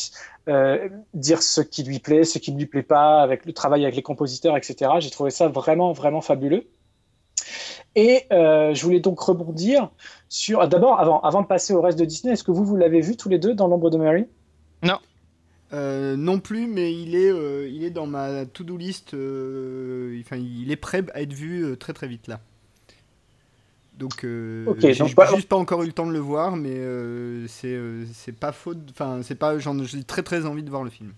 [0.48, 3.82] euh, dire ce qui lui plaît, ce qui ne lui plaît pas, avec le travail
[3.84, 4.92] avec les compositeurs, etc.
[5.00, 6.66] J'ai trouvé ça vraiment, vraiment fabuleux.
[7.94, 9.90] Et euh, je voulais donc rebondir
[10.28, 10.66] sur.
[10.68, 13.16] D'abord, avant, avant de passer au reste de Disney, est-ce que vous, vous l'avez vu
[13.16, 14.26] tous les deux dans L'ombre de Mary?
[14.82, 14.98] Non.
[15.72, 19.14] Euh, non plus, mais il est, euh, il est dans ma to-do list.
[19.14, 22.40] Euh, enfin, il est prêt à être vu très très vite là.
[23.98, 25.26] Donc, euh, okay, j'ai pas...
[25.34, 28.04] juste pas encore eu le temps de le voir, mais euh, c'est euh,
[28.38, 28.78] pas faute.
[28.90, 29.58] Enfin, c'est pas.
[29.58, 31.12] J'ai très très envie de voir le film.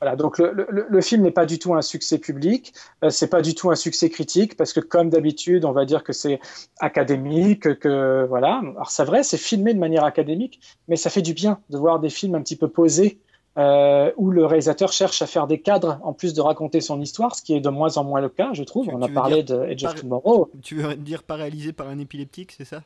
[0.00, 3.28] Voilà, donc le, le, le film n'est pas du tout un succès public, euh, c'est
[3.28, 6.40] pas du tout un succès critique, parce que comme d'habitude, on va dire que c'est
[6.78, 8.58] académique, que voilà.
[8.58, 12.00] Alors c'est vrai, c'est filmé de manière académique, mais ça fait du bien de voir
[12.00, 13.18] des films un petit peu posés
[13.56, 17.34] euh, où le réalisateur cherche à faire des cadres en plus de raconter son histoire,
[17.34, 18.86] ce qui est de moins en moins le cas, je trouve.
[18.86, 20.50] Tu, On a parlé de Edge of Tomorrow.
[20.62, 22.82] Tu veux dire pas réalisé par un épileptique, c'est ça?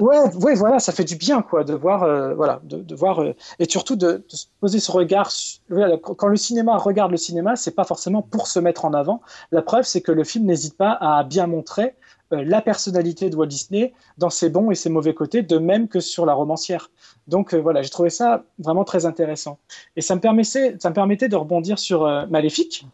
[0.00, 3.22] Ouais, ouais, voilà, ça fait du bien, quoi, de voir, euh, voilà, de, de voir,
[3.22, 5.30] euh, et surtout de, de, se poser ce regard.
[5.70, 9.22] Voilà, quand le cinéma regarde le cinéma, c'est pas forcément pour se mettre en avant.
[9.52, 11.94] La preuve, c'est que le film n'hésite pas à bien montrer
[12.30, 16.00] la personnalité de Walt Disney dans ses bons et ses mauvais côtés, de même que
[16.00, 16.90] sur la romancière.
[17.28, 19.58] Donc euh, voilà, j'ai trouvé ça vraiment très intéressant.
[19.96, 22.86] Et ça me permettait, de rebondir sur euh, Maléfique.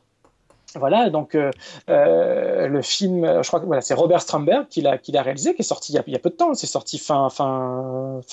[0.79, 1.51] Voilà, donc euh,
[1.91, 5.65] euh, le film, je crois que voilà, c'est Robert Stromberg qui l'a réalisé, qui est
[5.65, 6.55] sorti il y a, peu de temps.
[6.55, 7.29] C'est sorti fin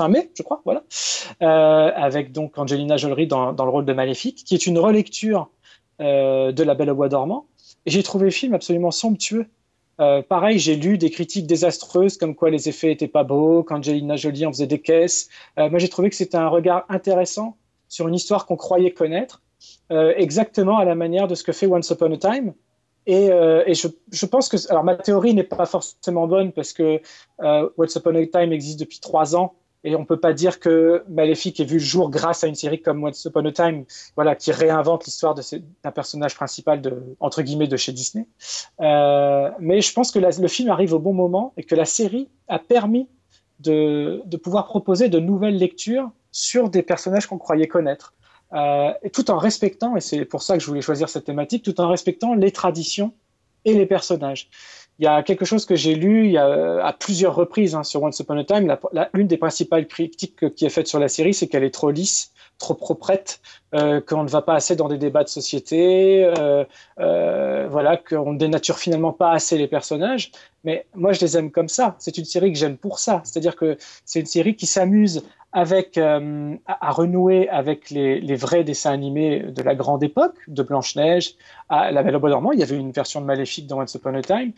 [0.09, 0.61] mai, je crois.
[0.63, 0.83] Voilà,
[1.41, 5.49] euh, avec donc Angelina Jolie dans, dans le rôle de Maléfique, qui est une relecture
[5.99, 7.45] de La Belle au bois dormant.
[7.85, 9.47] Et j'ai trouvé le film absolument somptueux.
[9.99, 14.15] Euh, pareil, j'ai lu des critiques désastreuses comme quoi les effets étaient pas beaux, qu'Angelina
[14.15, 15.29] Jolie en faisait des caisses.
[15.57, 17.57] Euh, moi, j'ai trouvé que c'était un regard intéressant
[17.87, 19.41] sur une histoire qu'on croyait connaître,
[19.91, 22.53] euh, exactement à la manière de ce que fait Once Upon a Time.
[23.05, 23.29] Et,
[23.73, 27.01] je, je, pense que, alors ma théorie n'est pas forcément bonne parce que
[27.39, 31.59] Once Upon a Time existe depuis trois ans Et on peut pas dire que Maléfique
[31.59, 33.85] ait vu le jour grâce à une série comme Once Upon a Time,
[34.15, 38.27] voilà, qui réinvente l'histoire d'un personnage principal de entre guillemets de chez Disney.
[38.81, 42.27] Euh, mais je pense que le film arrive au bon moment et que la série
[42.49, 43.07] a permis
[43.59, 48.13] de, de pouvoir proposer de nouvelles lectures sur des personnages qu'on croyait connaître.
[48.53, 51.79] Euh, tout en respectant, et c'est pour ça que je voulais choisir cette thématique, tout
[51.79, 53.13] en respectant les traditions
[53.65, 54.49] et les personnages.
[54.99, 58.03] Il y a quelque chose que j'ai lu il a, à plusieurs reprises hein, sur
[58.03, 58.67] Once Upon a Time.
[58.67, 61.73] La- la- L'une des principales critiques qui est faite sur la série, c'est qu'elle est
[61.73, 63.39] trop lisse, trop proprette,
[63.75, 66.65] euh, qu'on ne va pas assez dans des débats de société, euh,
[66.99, 70.31] euh, voilà, qu'on ne dénature finalement pas assez les personnages.
[70.63, 71.95] Mais moi, je les aime comme ça.
[71.99, 73.21] C'est une série que j'aime pour ça.
[73.23, 79.39] C'est-à-dire que c'est une série qui s'amuse avec à, renouer avec les, vrais dessins animés
[79.39, 81.35] de la grande époque, de Blanche-Neige
[81.69, 82.51] à La Belle au Bois dormant.
[82.51, 84.51] Il y avait une version de Maléfique dans Once Upon a Time,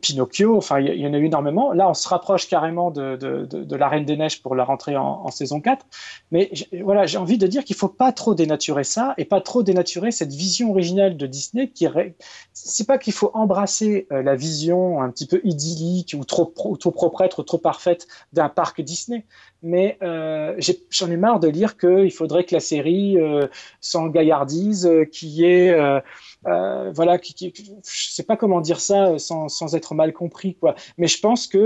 [0.00, 0.56] Pinocchio.
[0.56, 1.72] Enfin, il y, en a eu énormément.
[1.72, 5.30] Là, on se rapproche carrément de, de, La Reine des Neiges pour la rentrée en,
[5.30, 5.86] saison 4.
[6.30, 6.50] Mais
[6.82, 10.10] voilà, j'ai envie de dire qu'il faut pas trop dénaturer ça et pas trop dénaturer
[10.12, 12.14] cette vision originale de Disney qui ré-
[12.52, 16.76] c'est pas qu'il faut embrasser euh, la vision un petit peu idyllique ou trop pro-
[16.76, 19.24] trop proprêtre ou trop parfaite d'un parc Disney
[19.62, 20.56] mais euh,
[20.90, 23.46] j'en ai, marre de lire qu'il faudrait que la série euh,
[25.28, 26.00] y ait, euh,
[26.46, 30.54] euh, voilà, qui, qui, je sais pas comment dire ça sans, sans être mal compris,
[30.56, 30.74] quoi.
[30.98, 31.58] Mais je pense que,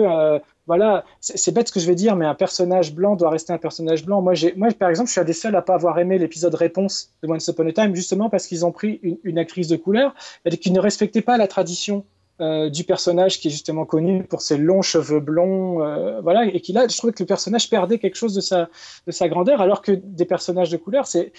[0.66, 3.58] voilà, c'est bête ce que je vais dire, mais un personnage blanc doit rester un
[3.58, 4.20] personnage blanc.
[4.20, 7.12] Moi, moi, par exemple, je suis un des seuls à pas avoir aimé l'épisode réponse
[7.22, 10.14] de Once Upon a Time, justement parce qu'ils ont pris une, une actrice de couleur
[10.60, 12.04] qu'ils ne respectaient pas la tradition
[12.40, 16.60] euh, du personnage qui est justement connu pour ses longs cheveux blonds, euh, voilà, et
[16.60, 18.68] qui là, je trouvais que le personnage perdait quelque chose de sa,
[19.06, 21.32] de sa grandeur, alors que des personnages de couleur, c'est,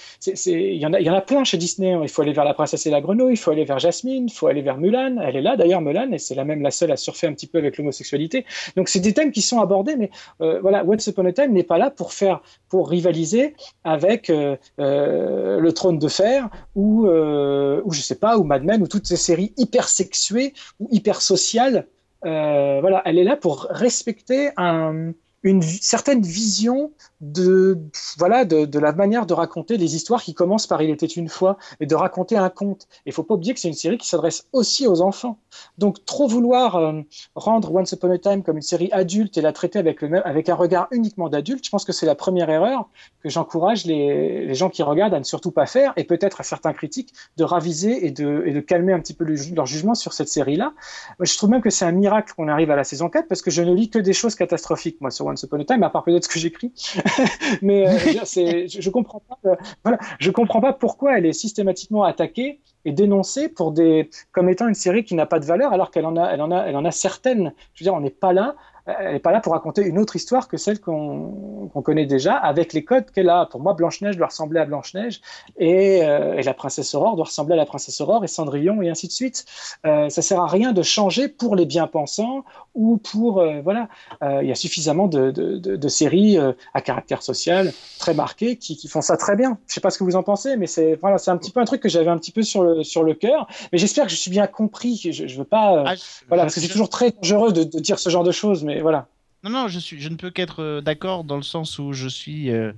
[0.47, 1.91] il y en a, y en a plein chez Disney.
[1.93, 1.99] hein.
[2.01, 4.33] Il faut aller vers la princesse et la grenouille, il faut aller vers Jasmine, il
[4.33, 5.17] faut aller vers Mulan.
[5.21, 7.47] Elle est là d'ailleurs, Mulan, et c'est la même la seule à surfer un petit
[7.47, 8.45] peu avec l'homosexualité.
[8.75, 10.09] Donc c'est des thèmes qui sont abordés, mais
[10.41, 14.55] euh, voilà, Once Upon a Time n'est pas là pour faire, pour rivaliser avec euh,
[14.77, 19.15] le Trône de Fer ou, ou je sais pas, ou Mad Men ou toutes ces
[19.15, 20.53] séries hyper sexuées
[20.91, 21.87] hyper sociale.
[22.25, 25.11] Euh, elle est là pour respecter un,
[25.43, 26.91] une certaine vision
[27.21, 27.79] de
[28.17, 31.29] voilà de, de la manière de raconter les histoires qui commencent par il était une
[31.29, 32.87] fois et de raconter un conte.
[33.05, 35.39] Il faut pas oublier que c'est une série qui s'adresse aussi aux enfants.
[35.77, 37.01] Donc trop vouloir euh,
[37.35, 40.21] rendre Once Upon a Time comme une série adulte et la traiter avec le même
[40.25, 42.89] avec un regard uniquement d'adulte, je pense que c'est la première erreur
[43.23, 46.43] que j'encourage les, les gens qui regardent à ne surtout pas faire et peut-être à
[46.43, 50.13] certains critiques de raviser et de, et de calmer un petit peu leur jugement sur
[50.13, 50.73] cette série-là.
[51.19, 53.51] Je trouve même que c'est un miracle qu'on arrive à la saison 4 parce que
[53.51, 56.03] je ne lis que des choses catastrophiques, moi, sur Once Upon a Time, à part
[56.03, 56.71] peut-être ce que j'écris.
[57.61, 62.03] Mais euh, je je comprends pas, euh, voilà, je comprends pas pourquoi elle est systématiquement
[62.03, 65.91] attaquée et dénoncée pour des, comme étant une série qui n'a pas de valeur alors
[65.91, 67.53] qu'elle en a, elle en a, elle en a certaines.
[67.73, 68.55] Je veux dire, on n'est pas là,
[68.99, 72.35] elle n'est pas là pour raconter une autre histoire que celle qu'on qu'on connaît déjà
[72.35, 73.45] avec les codes qu'elle a.
[73.45, 75.21] Pour moi, Blanche-Neige doit ressembler à Blanche-Neige
[75.57, 78.89] et, euh, et la princesse Aurore doit ressembler à la princesse Aurore et Cendrillon et
[78.89, 79.45] ainsi de suite.
[79.85, 82.45] Euh, ça sert à rien de changer pour les bien-pensants
[82.75, 83.89] ou pour euh, voilà.
[84.23, 88.13] Euh, Il y a suffisamment de, de, de, de séries euh, à caractère social très
[88.13, 89.57] marquées qui, qui font ça très bien.
[89.67, 91.59] Je sais pas ce que vous en pensez, mais c'est voilà, c'est un petit peu
[91.59, 93.47] un truc que j'avais un petit peu sur le sur le cœur.
[93.71, 94.95] Mais j'espère que je suis bien compris.
[95.11, 97.63] Je, je veux pas euh, Ah, je- voilà parce que c'est toujours très dangereux de,
[97.63, 99.07] de dire ce genre de choses, mais voilà.
[99.43, 102.07] Non, non, je, ne peux qu'être euh, d'accord dans le sens où je
[102.49, 102.73] euh,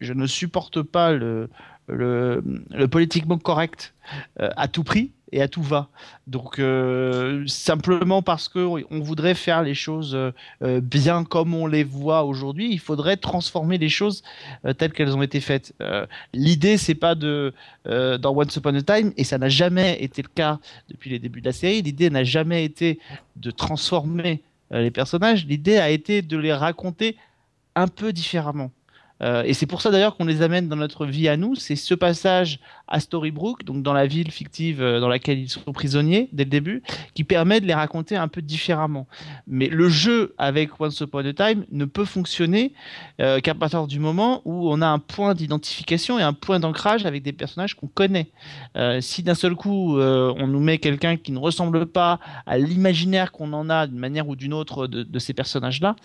[0.00, 1.48] ne supporte pas le,
[2.90, 3.94] politiquement correct
[4.40, 5.88] euh, à tout prix et à tout va.
[6.26, 6.60] Donc
[7.46, 10.16] simplement parce que on voudrait faire les choses
[10.62, 14.22] bien comme on les voit aujourd'hui, il faudrait transformer les choses
[14.78, 15.74] telles qu'elles ont été faites.
[16.32, 17.52] L'idée, c'est pas de
[17.84, 21.42] dans Once Upon a Time et ça n'a jamais été le cas depuis les débuts
[21.42, 21.82] de la série.
[21.82, 22.98] L'idée n'a jamais été
[23.36, 27.16] de transformer les personnages, l'idée a été de les raconter
[27.74, 28.70] un peu différemment.
[29.22, 31.54] Euh, et c'est pour ça d'ailleurs qu'on les amène dans notre vie à nous.
[31.54, 35.72] C'est ce passage à Storybrooke, donc dans la ville fictive euh, dans laquelle ils sont
[35.72, 36.82] prisonniers dès le début,
[37.14, 39.06] qui permet de les raconter un peu différemment.
[39.46, 42.72] Mais le jeu avec Once Upon a Time ne peut fonctionner
[43.20, 47.04] euh, qu'à partir du moment où on a un point d'identification et un point d'ancrage
[47.04, 48.30] avec des personnages qu'on connaît.
[49.00, 53.52] Si d'un seul coup on nous met quelqu'un qui ne ressemble pas à l'imaginaire qu'on
[53.52, 55.96] en a d'une manière ou d'une autre de, ces personnages-là,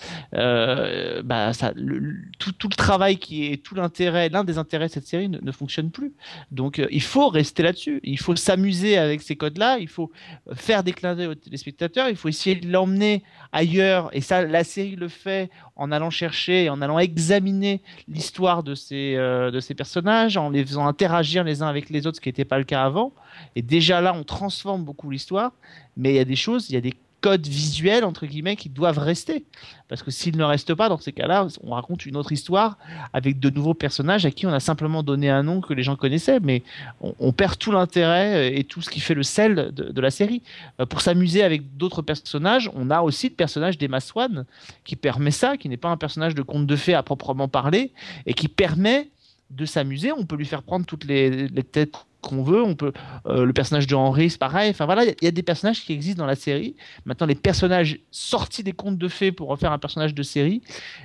[1.24, 5.40] bah, tout le travail qui est tout l'intérêt, l'un des intérêts de cette série ne,
[5.40, 6.14] ne fonctionne plus.
[6.52, 10.12] Donc euh, il faut rester là-dessus, il faut s'amuser avec ces codes-là, il faut
[10.50, 14.44] euh, faire des clins d'œil aux téléspectateurs, il faut essayer de l'emmener ailleurs, et ça
[14.44, 19.60] la série le fait en allant chercher, en allant examiner l'histoire de ces, euh, de
[19.60, 22.58] ces personnages, en les faisant interagir les uns avec les autres, ce qui n'était pas
[22.58, 23.14] le cas avant.
[23.56, 25.52] Et déjà là, on transforme beaucoup l'histoire,
[25.98, 26.94] mais il y a des choses, il y a des
[27.24, 29.46] codes visuels entre guillemets qui doivent rester.
[29.88, 32.78] Parce que s'ils ne restent pas, dans ces cas-là, on raconte une autre histoire
[33.14, 35.96] avec de nouveaux personnages à qui on a simplement donné un nom que les gens
[35.96, 36.64] connaissaient, mais
[37.00, 40.42] on, perd tout l'intérêt et tout ce qui fait le sel de, de la série.
[40.82, 44.46] Euh, pour s'amuser avec d'autres personnages, on a aussi le personnage d'Emma Swan
[44.84, 47.94] qui permet ça, qui n'est pas un personnage de conte de fées à proprement parler,
[48.26, 49.10] et qui permet
[49.50, 50.12] de s'amuser.
[50.12, 52.64] On peut lui faire prendre toutes les, les têtes qu'on veut.
[52.64, 52.94] On peut
[53.28, 54.72] euh, le personnage de Henry, c'est pareil.
[54.72, 56.76] Enfin voilà, il y, a des personnages qui existent dans la série.
[57.06, 60.62] Maintenant, les personnages sortis des contes de fées pour refaire un personnage de série,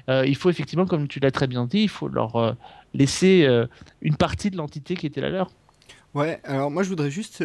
[0.08, 2.52] euh, il faut effectivement, comme tu l'as très bien dit, il faut leur euh,
[2.94, 3.46] laisser
[4.00, 5.50] une partie de l'entité qui était la leur.
[6.14, 7.44] Ouais, alors moi je voudrais juste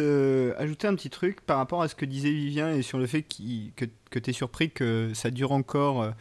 [0.58, 3.22] ajouter un petit truc par rapport à ce que disait Vivien et sur le fait
[3.22, 6.14] que, que tu es surpris que ça dure encore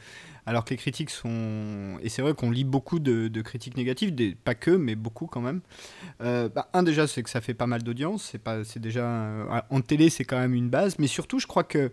[0.45, 1.97] alors que les critiques sont...
[2.01, 4.13] Et c'est vrai qu'on lit beaucoup de, critiques négatives,
[4.43, 5.61] pas que, mais beaucoup quand même.
[6.21, 9.05] Euh, bah, un déjà c'est que ça fait pas mal d'audience, c'est déjà...
[9.05, 11.91] euh, en télé c'est quand même une base, mais surtout je crois que...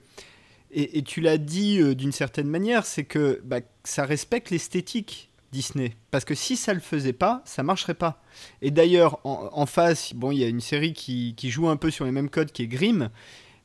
[0.72, 5.97] Et, tu l'as dit euh, d'une certaine manière, c'est que bah, ça respecte l'esthétique Disney.
[6.12, 8.22] Parce que si ça le faisait pas, ça marcherait pas.
[8.62, 11.77] Et d'ailleurs, en, en face, bon, il y a une série qui, qui joue un
[11.77, 13.10] peu sur les mêmes codes qui est Grimm,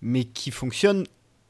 [0.02, 1.06] mais qui fonctionne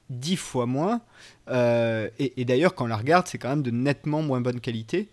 [0.10, 1.02] dix fois moins.
[1.50, 4.60] Euh, et et d'ailleurs, quand on la regarde, c'est quand même de nettement moins bonne
[4.60, 5.08] qualité.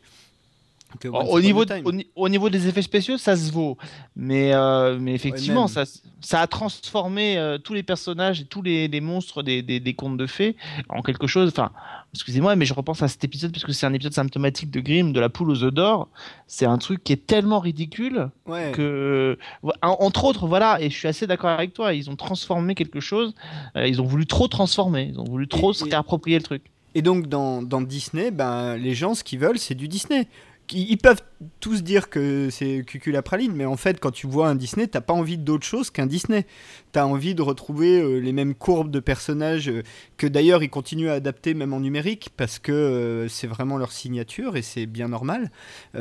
[1.01, 3.79] que Au niveau, au, ni- au niveau des effets spéciaux, ça se vaut.
[4.17, 5.85] Mais, euh, mais effectivement, ça,
[6.21, 9.95] ça a transformé euh, tous les personnages et tous les, les monstres des, des, des
[9.95, 10.57] contes de fées
[10.91, 11.49] en quelque chose.
[11.49, 11.71] Enfin,
[12.15, 15.13] excusez-moi, mais je repense à cet épisode parce que c'est un épisode symptomatique de Grimm,
[15.13, 16.09] de la poule aux œufs d'or.
[16.47, 18.73] C'est un truc qui est tellement ridicule Ouais.
[18.75, 19.39] que,
[19.83, 23.01] en- entre autres, voilà, et je suis assez d'accord avec toi, ils ont transformé quelque
[23.01, 23.35] chose.
[23.77, 25.11] euh, ils ont voulu trop transformer.
[25.13, 26.63] Ils ont voulu trop Et- se réapproprier le truc.
[26.95, 30.29] Et donc dans, dans Disney, ben, les gens ce qu'ils veulent c'est du Disney.
[30.75, 31.23] Ils peuvent
[31.61, 35.13] tous dire que c'est cuculapraline, mais en fait quand tu vois un Disney, t'as pas
[35.15, 36.47] envie d'autre chose qu'un Disney.
[36.93, 39.83] T'as envie de retrouver euh, les mêmes courbes de personnages euh,
[40.19, 43.93] que d'ailleurs ils continuent à adapter même en numérique parce que euh, c'est vraiment leur
[43.93, 45.51] signature et c'est bien normal.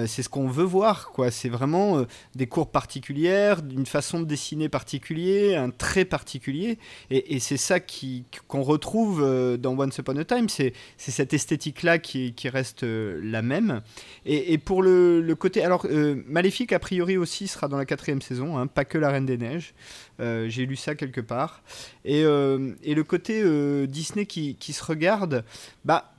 [0.06, 1.32] C'est ce qu'on veut voir quoi.
[1.32, 2.06] C'est vraiment
[2.36, 6.78] des courbes particulières, une façon de dessiner particulier, un trait particulier.
[7.10, 9.22] Et, c'est ça qui- qu'on retrouve
[9.60, 10.50] dans Once Upon a Time.
[10.50, 13.82] C'est cette esthétique-là qui, qui reste la même.
[14.26, 15.64] Et, pour le côté...
[15.64, 19.10] Alors, euh, Maléfique, a priori aussi, sera dans la quatrième saison, hein, pas que La
[19.10, 19.74] Reine des Neiges.
[20.20, 21.64] Euh, J'ai lu ça quelque part.
[22.06, 23.44] Et, euh, et le côté
[23.88, 25.44] Disney qui, qui se regarde,
[25.86, 26.14] bah...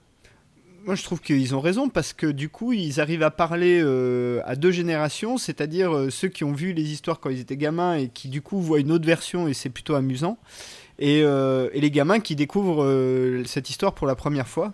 [0.84, 3.80] Moi, je trouve qu'ils ont raison parce que du coup, ils arrivent à parler
[4.44, 8.08] à deux générations, c'est-à-dire ceux qui ont vu les histoires quand ils étaient gamins et
[8.08, 10.38] qui du coup voient une autre version et c'est plutôt amusant,
[10.98, 14.72] et, et les gamins qui découvrent cette histoire pour la première fois.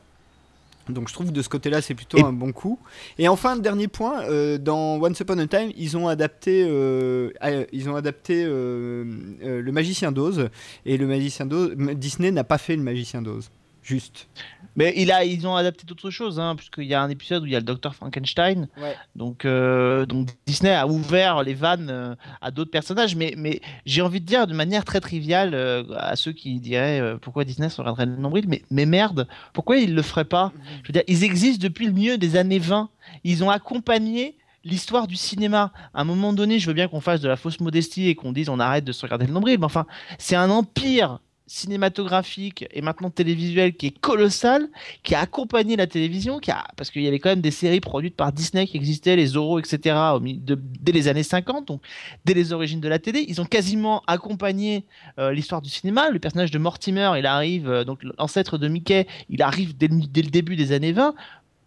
[0.88, 2.78] Donc je trouve que de ce côté-là, c'est plutôt Et- un bon coup.
[3.18, 7.30] Et enfin, dernier point, euh, dans Once Upon a Time, ils ont adapté, euh,
[7.72, 9.04] ils ont adapté euh,
[9.42, 10.48] le Magicien d'Oz,
[10.86, 13.50] et le Magicien d'Oz, Disney n'a pas fait le Magicien d'Oz.
[13.88, 14.28] Juste.
[14.76, 17.46] Mais il a, ils ont adapté d'autres choses, hein, puisqu'il y a un épisode où
[17.46, 18.68] il y a le docteur Frankenstein.
[18.76, 18.94] Ouais.
[19.16, 24.02] Donc, euh, donc Disney a ouvert les vannes euh, à d'autres personnages, mais, mais j'ai
[24.02, 27.70] envie de dire de manière très triviale euh, à ceux qui diraient euh, pourquoi Disney
[27.70, 30.52] se regarderait le nombril, mais, mais merde, pourquoi ils le feraient pas?
[30.82, 32.90] Je veux dire, ils existent depuis le milieu des années 20.
[33.24, 35.72] Ils ont accompagné l'histoire du cinéma.
[35.94, 38.32] À un moment donné, je veux bien qu'on fasse de la fausse modestie et qu'on
[38.32, 39.86] dise on arrête de se regarder le nombril, mais enfin,
[40.18, 44.68] c'est un empire cinématographique et maintenant télévisuel qui est colossal,
[45.02, 47.80] qui a accompagné la télévision, qui a, parce qu'il y avait quand même des séries
[47.80, 51.82] produites par Disney qui existaient, les Zorro, etc., dès les années 50, donc
[52.24, 53.24] dès les origines de la télé.
[53.26, 54.84] Ils ont quasiment accompagné
[55.18, 56.10] euh, l'histoire du cinéma.
[56.10, 60.30] Le personnage de Mortimer, il arrive, euh, donc l'ancêtre de Mickey, il arrive dès le
[60.30, 61.14] début des années 20.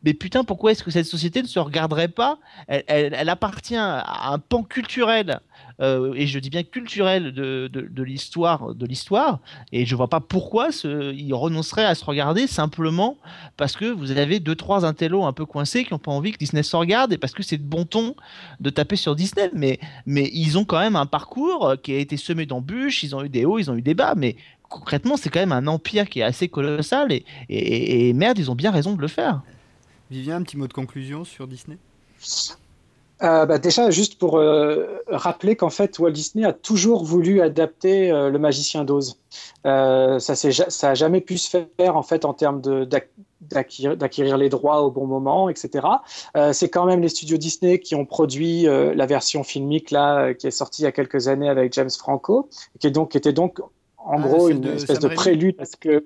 [0.04, 2.40] Mais putain, pourquoi est-ce que cette société ne se regarderait pas?
[2.68, 5.40] Elle, appartient à un pan culturel,
[5.82, 9.40] euh, et je dis bien culturel de, l'histoire, de l'histoire.
[9.72, 13.18] Et je vois pas pourquoi ils renonceraient à se regarder simplement
[13.58, 16.38] parce que vous avez deux trois intellos un peu coincés qui n'ont pas envie que
[16.38, 18.16] Disney se regarde et parce que c'est de bon ton
[18.60, 19.50] de taper sur Disney.
[20.06, 23.04] Mais ils ont quand même un parcours euh, qui a été semé d'embûches.
[23.04, 24.36] Ils ont eu des hauts, ils ont eu des bas, mais
[24.70, 27.10] concrètement c'est quand même un empire qui est assez colossal
[27.50, 29.42] et merde ils ont bien raison de le faire.
[30.12, 31.78] Vivien, un petit mot de conclusion sur Disney?
[33.24, 38.12] Euh, bah, déjà, juste pour euh, rappeler qu'en fait, Walt Disney a toujours voulu adapter
[38.12, 39.18] euh, le Magicien d'Oz.
[39.64, 42.62] Ça s'est ja- ça a jamais pu se faire en fait en termes
[43.42, 45.88] d'acquérir les droits au bon moment, etc.
[46.52, 50.52] C'est quand même les studios Disney qui ont produit la version filmique là, qui est
[50.52, 53.60] sortie il y a quelques années avec James Franco, qui est donc qui était donc
[53.98, 56.06] en Ah, gros une de espèce de prélude parce que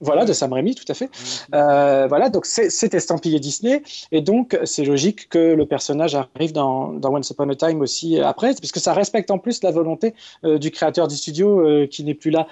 [0.00, 1.10] Voilà, de Sam Raimi, tout à fait.
[1.54, 3.82] Euh, voilà, donc c'est estampillé Disney,
[4.12, 8.18] et donc c'est logique que le personnage arrive dans, dans Once Upon a Time aussi
[8.18, 10.14] après, puisque ça respecte en plus la volonté
[10.44, 12.46] euh, du créateur du studio euh, qui n'est plus là.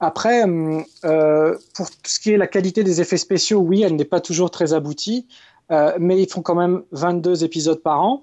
[0.00, 4.04] Après, hum, euh, pour ce qui est la qualité des effets spéciaux, oui, elle n'est
[4.04, 5.26] pas toujours très aboutie,
[5.70, 8.22] euh, mais ils font quand même 22 épisodes par an.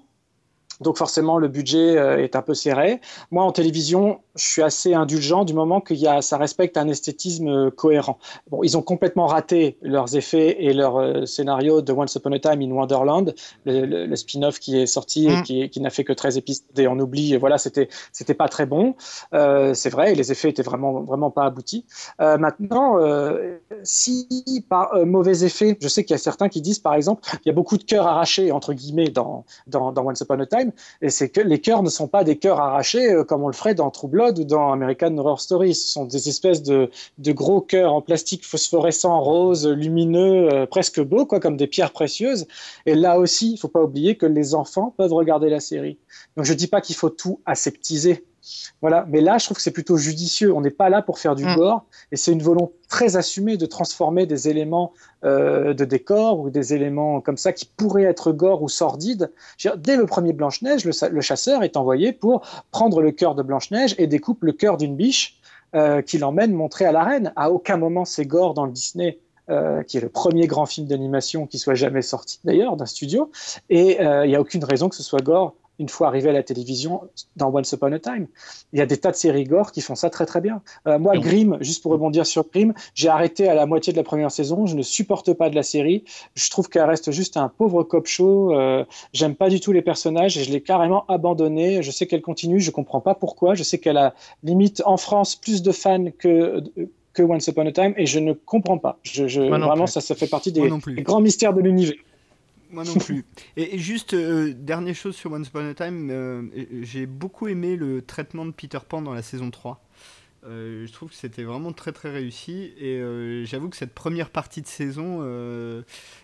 [0.82, 3.00] Donc forcément, le budget euh, est un peu serré.
[3.30, 7.70] Moi, en télévision, je suis assez indulgent du moment que ça respecte un esthétisme euh,
[7.70, 8.18] cohérent.
[8.50, 12.38] Bon, ils ont complètement raté leurs effets et leur euh, scénario de Once Upon a
[12.38, 13.34] Time in Wonderland,
[13.64, 15.42] le, le- le spin-off qui est sorti et Mm.
[15.42, 17.34] qui, qui n'a fait que 13 épisodes et on oublie.
[17.34, 18.94] Et voilà, c'était c'était pas très bon.
[19.34, 21.84] Euh, c'est vrai, et les effets étaient vraiment vraiment pas aboutis.
[22.20, 26.78] Euh, maintenant, euh, si par mauvais effet, je sais qu'il y a certains qui disent
[26.78, 30.20] par exemple, il y a beaucoup de cœurs arrachés entre guillemets dans dans, dans Once
[30.20, 33.24] Upon a Time, et c'est que les cœurs ne sont pas des cœurs arrachés euh,
[33.24, 35.74] comme on le ferait dans True Blood ou dans American Horror Story.
[35.74, 41.26] Ce sont des espèces de, gros cœurs en plastique phosphorescent, rose, lumineux, euh, presque beaux,
[41.26, 42.46] quoi, comme des pierres précieuses.
[42.86, 45.98] Et là aussi, il faut pas oublier que les enfants peuvent regarder la série.
[46.36, 48.24] Donc je dis pas qu'il faut tout aseptiser.
[48.80, 50.52] Voilà, mais là, je trouve que c'est plutôt judicieux.
[50.52, 51.56] On n'est pas là pour faire du Mm.
[51.56, 54.92] gore, et c'est une volonté très assumée de transformer des éléments
[55.24, 59.30] euh, de décor ou des éléments comme ça qui pourraient être gore ou sordides.
[59.58, 63.94] Dire, Dès le premier Blanche-Neige, le chasseur est envoyé pour prendre le cœur de Blanche-Neige
[63.98, 65.40] et découpe le cœur d'une biche
[65.74, 67.32] euh, qui l'emmène montrer à la reine.
[67.36, 69.18] À aucun moment c'est gore dans le Disney.
[69.50, 73.28] euh, qui est le premier grand film d'animation qui soit jamais sorti d'ailleurs d'un studio
[73.70, 76.32] et euh, il n'y a aucune raison que ce soit gore une fois arrivé à
[76.32, 77.02] la télévision
[77.36, 78.28] dans Once Upon a Time.
[78.72, 80.62] Il y a des tas de séries gore qui font ça très très bien.
[80.86, 84.04] Euh, moi, Grimm, juste pour rebondir sur Grimm, j'ai arrêté à la moitié de la
[84.04, 84.66] première saison.
[84.66, 86.04] Je ne supporte pas de la série.
[86.36, 88.54] Je trouve qu'elle reste juste un pauvre cop show.
[88.54, 91.82] Euh, J'aime pas du tout les personnages et je l'ai carrément abandonnée.
[91.82, 93.54] Je sais qu'elle continue, je comprends pas pourquoi.
[93.54, 94.14] Je sais qu'elle a
[94.44, 96.62] limite en France plus de fans que
[97.12, 98.98] que Once Upon a Time et je ne comprends pas.
[99.02, 99.92] Je, vraiment, plus.
[99.92, 101.96] ça, ça fait partie des grands mystères de l'univers.
[102.72, 103.24] Moi non plus.
[103.56, 106.42] et, juste, euh, dernière chose sur Once Upon a Time, euh,
[106.82, 109.84] j'ai beaucoup aimé le traitement de Peter Pan dans la saison 3.
[110.44, 113.00] Euh, je trouve que c'était vraiment très très réussi et
[113.44, 115.22] j'avoue que cette première partie de saison,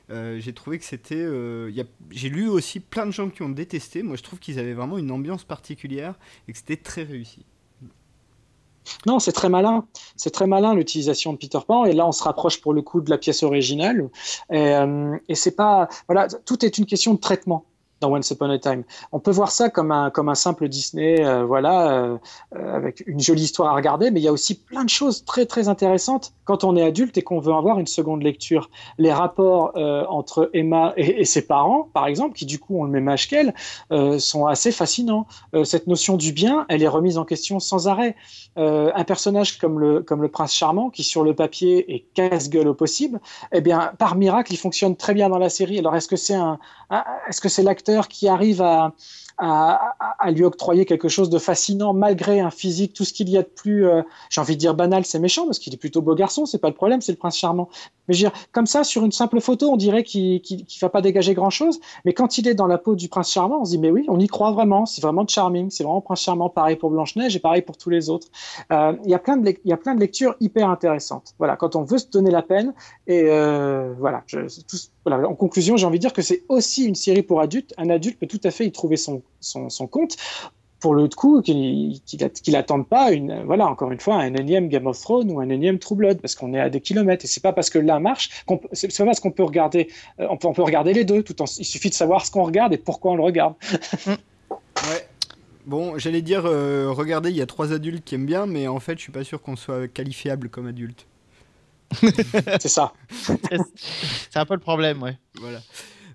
[0.08, 1.24] j'ai trouvé que c'était.
[2.10, 4.02] j'ai lu aussi plein de gens qui ont détesté.
[4.02, 6.14] Moi, je trouve qu'ils avaient vraiment une ambiance particulière
[6.48, 7.44] et que c'était très réussi.
[9.06, 9.84] Non, c'est très malin.
[10.16, 11.84] C'est très malin l'utilisation de Peter Pan.
[11.84, 14.08] Et là, on se rapproche pour le coup de la pièce originale.
[14.50, 17.64] Et, euh, c'est pas, voilà, tout est une question de traitement
[18.00, 18.84] dans Once Upon a Time.
[19.12, 22.18] On peut voir ça comme un, comme un simple Disney, euh, voilà, euh,
[22.56, 25.24] euh, avec une jolie histoire à regarder, mais il y a aussi plein de choses
[25.24, 28.70] très très intéressantes quand on est adulte et qu'on veut avoir une seconde lecture.
[28.98, 29.72] Les rapports
[30.08, 33.28] entre Emma et, et ses parents, par exemple, qui du coup ont le même âge
[33.28, 33.52] qu'elle,
[34.18, 35.26] sont assez fascinants.
[35.64, 38.16] Cette notion du bien, elle est remise en question sans arrêt.
[38.56, 42.74] Un personnage comme le, comme le prince charmant, qui sur le papier est casse-gueule au
[42.74, 43.20] possible,
[43.52, 45.78] eh bien, par miracle, il fonctionne très bien dans la série.
[45.78, 46.58] Alors, est-ce que c'est un-
[47.28, 48.92] est-ce que c'est l'acteur qui arrive à,
[50.30, 53.48] lui octroyer quelque chose de fascinant malgré un physique, tout ce qu'il y a de
[53.48, 56.44] plus, euh, j'ai envie de dire banal, c'est méchant parce qu'il est plutôt beau garçon,
[56.44, 57.68] c'est pas le problème, c'est le prince charmant.
[58.08, 60.88] Mais je veux dire, comme ça, sur une simple photo, on dirait qu'il qu'il va
[60.88, 61.80] pas dégager grand chose.
[62.04, 64.04] Mais quand il est dans la peau du prince charmant, on se dit, mais oui,
[64.08, 67.40] on y croit vraiment, c'est vraiment charming, c'est vraiment prince charmant, pareil pour Blanche-Neige et
[67.40, 68.28] pareil pour tous les autres.
[68.72, 71.34] Euh, Il y a plein de lectures hyper intéressantes.
[71.38, 72.74] Voilà, quand on veut se donner la peine.
[73.06, 74.24] Et euh, voilà,
[75.06, 77.74] en conclusion, j'ai envie de dire que c'est aussi une série pour adultes.
[77.78, 79.22] Un adulte peut tout à fait y trouver son
[79.90, 80.16] compte.
[80.80, 84.32] Pour le coup, qu'il qu'il att- qu'il attende pas une, voilà, encore une fois, un
[84.34, 87.24] énième Game of Thrones ou un énième True Blood, parce qu'on est à des kilomètres.
[87.24, 89.88] Et c'est pas parce que l'un marche, c'est c'est pas parce qu'on peut regarder,
[90.20, 91.22] euh, on peut, on peut regarder les deux.
[91.24, 93.54] Tout en, il suffit de savoir ce qu'on regarde et pourquoi on le regarde.
[94.06, 95.08] Ouais.
[95.66, 98.78] Bon, j'allais dire, euh, regardez, il y a trois adultes qui aiment bien, mais en
[98.80, 101.06] fait, je suis pas sûr qu'on soit qualifiable comme adulte.
[102.60, 102.92] C'est ça.
[103.10, 105.18] C'est un peu le problème, ouais.
[105.40, 105.58] Voilà.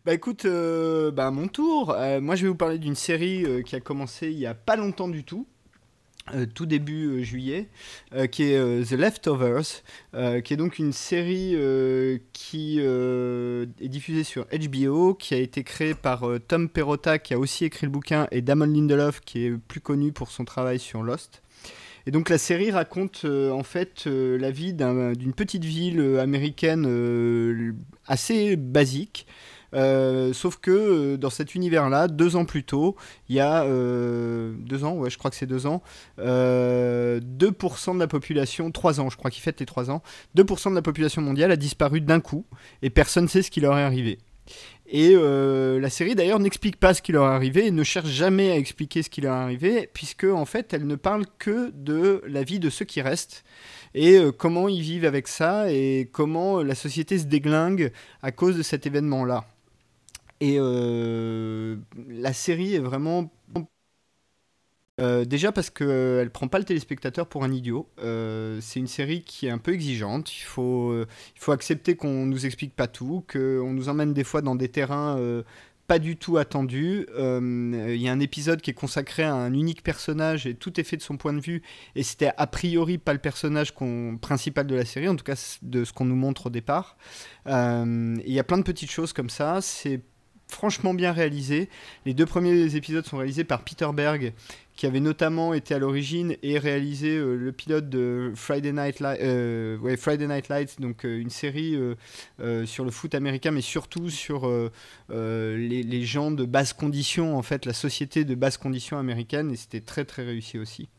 [0.06, 3.62] Bah écoute, euh, bah, mon tour, euh, moi je vais vous parler d'une série euh,
[3.62, 5.48] qui a commencé il y a pas longtemps du tout.
[6.34, 7.68] euh, tout début juillet,
[8.32, 9.84] qui est The Leftovers,
[10.44, 11.56] qui est donc une série
[12.34, 17.66] qui est diffusée sur HBO, qui a été créée par Tom Perrotta, qui a aussi
[17.66, 21.42] écrit le bouquin, et Damon Lindelof, qui est plus connu pour son travail sur Lost.
[22.08, 27.76] Et donc la série raconte en fait la vie d'un- d'une petite ville américaine
[28.08, 29.28] assez basique.
[29.74, 32.96] Euh, sauf que euh, dans cet univers-là, deux ans plus tôt,
[33.30, 35.82] il y a euh, deux ans, ouais, je crois que c'est deux ans,
[36.20, 40.04] euh, 2% de la population, trois ans, je crois qu'il fête les trois ans,
[40.38, 42.46] 2% de la population mondiale a disparu d'un coup
[42.82, 44.20] et personne ne sait ce qui leur est arrivé.
[44.86, 48.52] Et la série d'ailleurs n'explique pas ce qui leur est arrivé et ne cherche jamais
[48.52, 52.22] à expliquer ce qui leur est arrivé, puisque en fait elle ne parle que de
[52.28, 53.44] la vie de ceux qui restent
[53.96, 57.92] et comment ils vivent avec ça et comment la société se déglingue
[58.22, 59.46] à cause de cet événement-là.
[60.44, 61.78] Et euh,
[62.10, 63.32] la série est vraiment
[65.00, 67.88] euh, déjà parce qu'elle ne prend pas le téléspectateur pour un idiot.
[68.00, 70.36] Euh, c'est une série qui est un peu exigeante.
[70.38, 71.08] Il faut, euh,
[71.38, 74.68] il faut accepter qu'on nous explique pas tout, qu'on nous emmène des fois dans des
[74.68, 75.18] terrains
[75.88, 77.08] pas du tout attendus.
[77.18, 80.84] Il y a un épisode qui est consacré à un unique personnage et tout est
[80.84, 81.62] fait de son point de vue.
[81.96, 83.74] Et c'était a priori pas le personnage
[84.22, 86.98] principal de la série, en tout cas de ce qu'on nous montre au départ.
[87.46, 89.62] Il y a plein de petites choses comme ça.
[89.62, 90.02] C'est
[90.54, 91.70] franchement bien réalisé.
[92.06, 94.34] Les deux premiers épisodes sont réalisés par Peter Berg,
[94.76, 99.98] qui avait notamment été à l'origine et réalisé euh, le pilote de Friday Night, euh,
[99.98, 101.78] Friday Night Lights, donc euh, une série
[102.66, 104.50] sur le foot américain, mais surtout sur
[105.10, 109.82] les, gens de basse condition, en fait, la société de basse condition américaine, et c'était
[109.82, 110.90] très très réussi aussi.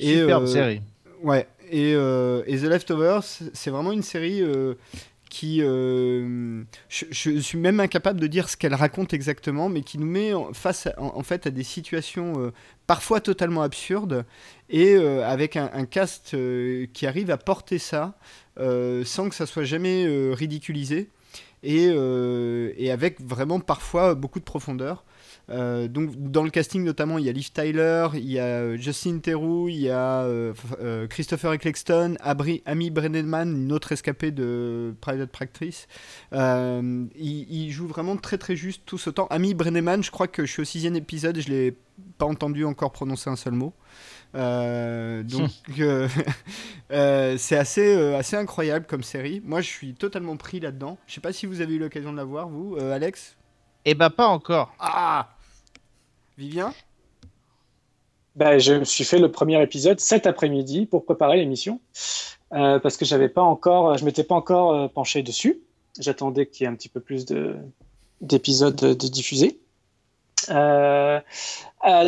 [0.00, 0.80] Superbe série.
[1.22, 4.42] Ouais, et, et, The Leftovers, c'est vraiment une série
[5.28, 10.06] qui, euh, je, suis même incapable de dire ce qu'elle raconte exactement, mais qui nous
[10.06, 12.52] met face en, fait à des situations euh,
[12.86, 14.24] parfois totalement absurdes
[14.70, 16.36] et euh, avec un, cast
[16.92, 18.18] qui arrive à porter ça
[18.56, 21.10] sans que ça soit jamais ridiculisé
[21.62, 25.04] et, et, avec vraiment parfois beaucoup de profondeur.
[25.50, 28.76] Euh, donc dans le casting notamment, il y a Liv Tyler, il y a euh,
[28.76, 32.16] Justin Theroux, il y a euh, Christopher Eccleston,
[32.66, 35.88] Amy Brenneman, une autre escapée de Private Practice.
[36.32, 39.26] il, joue vraiment très très juste tout ce temps.
[39.30, 41.76] Amy Brenneman, je crois que je suis au sixième épisode et je l'ai
[42.18, 43.72] pas entendu encore prononcer un seul mot.
[44.34, 45.50] donc
[46.90, 49.40] c'est assez, assez incroyable comme série.
[49.44, 50.98] Moi je suis totalement pris là-dedans.
[51.06, 53.36] Je sais pas si vous avez eu l'occasion de la voir, vous, Alex?
[53.86, 54.74] Eh bah pas encore.
[54.78, 55.30] Ah
[56.38, 56.72] Vivien?
[58.36, 61.80] Ben, Je me suis fait le premier épisode cet après-midi pour préparer l'émission.
[62.52, 65.60] Euh, parce que j'avais pas encore, je m'étais pas encore euh, penché dessus.
[65.98, 67.26] J'attendais qu'il y ait un petit peu plus
[68.20, 69.58] d'épisodes de, diffusés.
[70.48, 71.20] Euh,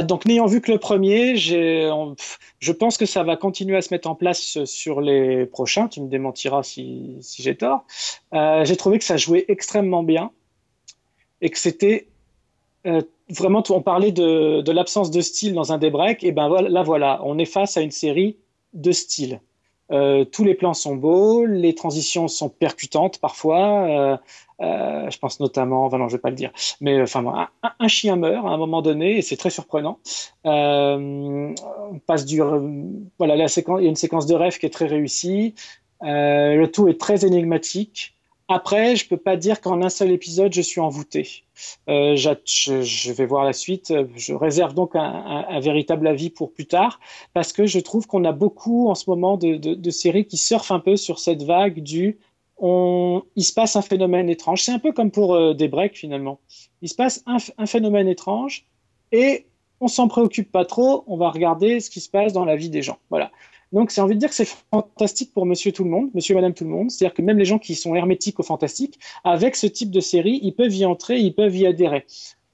[0.05, 4.09] donc, n'ayant vu que le premier, je pense que ça va continuer à se mettre
[4.09, 5.89] en place sur les prochains.
[5.89, 7.85] Tu me démentiras si, si j'ai tort.
[8.33, 10.31] j'ai trouvé que ça jouait extrêmement bien
[11.41, 12.07] et que c'était
[13.31, 16.83] vraiment, on parlait de, l'absence de style dans un des breaks, et ben voilà, là
[16.83, 18.37] voilà, on est face à une série
[18.75, 19.41] de style.
[19.93, 23.89] Euh, tous les plans sont beaux, les transitions sont percutantes parfois.
[23.89, 24.17] Euh,
[24.61, 28.15] euh, je pense notamment, enfin non, je vais pas le dire, mais enfin un, chien
[28.15, 29.99] meurt à un moment donné et c'est très surprenant.
[30.45, 31.55] on
[32.07, 32.41] passe du,
[33.19, 35.55] voilà, il y a une séquence de rêve qui est très réussie.
[36.03, 38.15] le tout est très énigmatique.
[38.49, 41.45] Après, je peux pas dire qu'en un seul épisode, je suis envoûté.
[41.89, 43.93] Euh, je, vais voir la suite.
[44.17, 47.01] Je réserve donc un, véritable avis pour plus tard,
[47.35, 50.81] parce que je trouve qu'on a beaucoup en ce moment de, séries qui surfent un
[50.81, 52.19] peu sur cette vague du
[52.63, 54.63] il se passe un phénomène étrange.
[54.63, 56.41] C'est un peu comme pour euh, des breaks finalement.
[56.83, 58.67] Il se passe un, un phénomène étrange
[59.13, 59.47] et
[59.81, 61.05] on s'en préoccupe pas trop.
[61.07, 62.99] On va regarder ce qui se passe dans la vie des gens.
[63.09, 63.31] Voilà.
[63.73, 66.55] Donc, c'est envie de dire que c'est fantastique pour monsieur tout le monde, monsieur, madame
[66.55, 66.91] tout le monde.
[66.91, 70.41] C'est-à-dire que même les gens qui sont hermétiques au fantastique, avec ce type de série,
[70.43, 72.07] ils peuvent y entrer, ils peuvent y adhérer.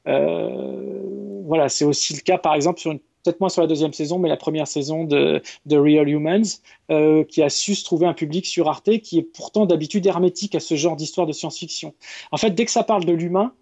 [0.06, 1.02] Euh,
[1.46, 2.94] voilà, c'est aussi le cas, par exemple, sur
[3.26, 6.60] peut-être moins sur la deuxième saison, mais la première saison de, de Real Humans,
[6.90, 10.54] euh, qui a su se trouver un public sur Arte qui est pourtant d'habitude hermétique
[10.54, 11.94] à ce genre d'histoire de science-fiction.
[12.30, 13.52] En fait, dès que ça parle de l'humain,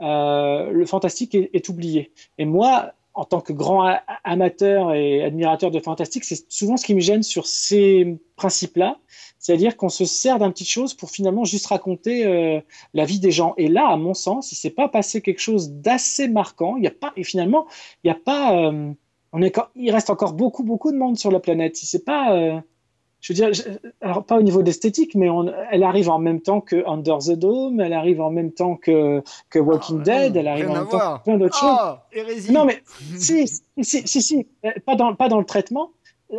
[0.00, 2.12] euh, le fantastique est, oublié.
[2.38, 6.94] Et moi, en tant que grand amateur et admirateur de fantastique, c'est souvent ce qui
[6.94, 8.98] me gêne sur ces principes-là,
[9.38, 12.60] c'est-à-dire qu'on se sert d'un petit chose pour finalement juste raconter euh,
[12.94, 13.54] la vie des gens.
[13.56, 16.76] Et là, à mon sens, il s'est pas passé quelque chose d'assez marquant.
[16.76, 17.66] Il y a pas, et finalement,
[18.04, 18.92] il n'y a pas, euh,
[19.74, 21.82] il reste encore beaucoup, beaucoup de monde sur la planète.
[21.82, 22.60] Il s'est pas, euh,
[23.20, 23.50] je veux dire,
[24.00, 27.32] alors pas au niveau d'esthétique, mais on, elle arrive en même temps que Under the
[27.32, 30.88] Dome, elle arrive en même temps que, que Walking ah, Dead, elle arrive en même
[30.88, 32.50] temps que plein d'autres ah, choses.
[32.50, 32.82] Non, mais
[33.18, 33.46] si,
[33.82, 34.46] si, si, si,
[34.86, 35.90] pas dans, pas dans le traitement.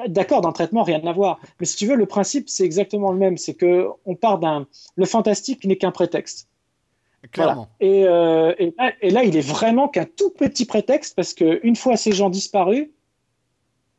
[0.08, 1.40] D'accord, dans le traitement, rien à voir.
[1.60, 3.38] Mais si tu veux, le principe, c'est exactement le même.
[3.38, 4.66] C'est que on part d'un.
[4.96, 6.48] Le fantastique n'est qu'un prétexte.
[7.32, 7.68] Clairement.
[7.82, 11.76] Et, euh, et, là, et, là, il est vraiment qu'un tout petit prétexte parce qu'une
[11.76, 12.88] fois ces gens disparus,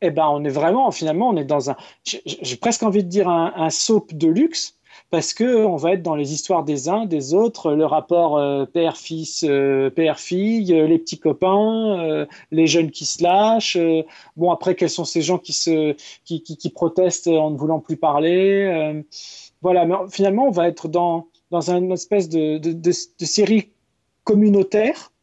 [0.03, 3.29] eh ben, on est vraiment, finalement, on est dans un, j'ai presque envie de dire
[3.29, 4.77] un, soap de luxe,
[5.11, 8.65] parce que on va être dans les histoires des uns, des autres, le rapport euh,
[8.65, 13.77] père-fils, euh, père-fille, euh, les petits copains, les jeunes qui se lâchent.
[14.35, 17.95] bon, après, quels sont ces gens qui se, qui, qui, protestent en ne voulant plus
[17.95, 19.03] parler
[19.61, 23.69] Voilà, mais finalement, on va être dans dans une espèce de, de, de, de série
[24.25, 25.13] communautaire,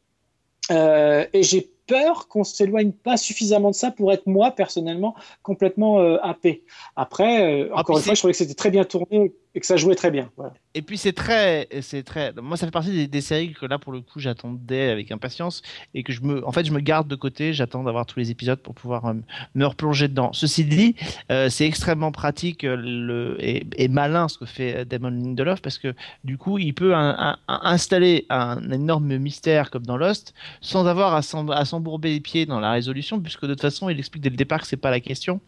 [0.71, 6.19] et j'ai peur qu'on s'éloigne pas suffisamment de ça pour être moi personnellement complètement euh,
[6.23, 6.63] happé.
[6.97, 9.59] Après, euh, Ah, encore puis une fois, je trouvais que c'était très bien tourné et
[9.59, 10.31] que ça jouait très bien.
[10.37, 10.53] Voilà.
[10.75, 12.33] Et puis c'est très, c'est très.
[12.41, 15.63] Moi, ça fait partie des, des séries que là, pour le coup, j'attendais avec impatience
[15.95, 17.53] et que je me, en fait, je me garde de côté.
[17.53, 19.15] J'attends d'avoir tous les épisodes pour pouvoir euh,
[19.57, 20.33] me replonger dedans.
[20.33, 20.95] Ceci dit,
[21.33, 25.79] euh, c'est extrêmement pratique euh, le, et, et malin ce que fait Damon Lindelof parce
[25.79, 30.33] que du coup, il peut un- un- un- installer un énorme mystère comme dans Lost
[30.61, 31.49] sans avoir à s'en-
[31.81, 34.61] s'embourber les pieds dans la résolution, puisque de toute façon, il explique dès le départ
[34.61, 35.41] que c'est pas la question.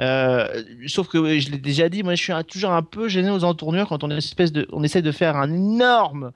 [0.00, 0.46] Euh,
[0.86, 3.42] sauf que je l'ai déjà dit, moi je suis un- toujours un peu gêné aux
[3.44, 6.30] entournures quand on, espèce de, on essaie de faire un énorme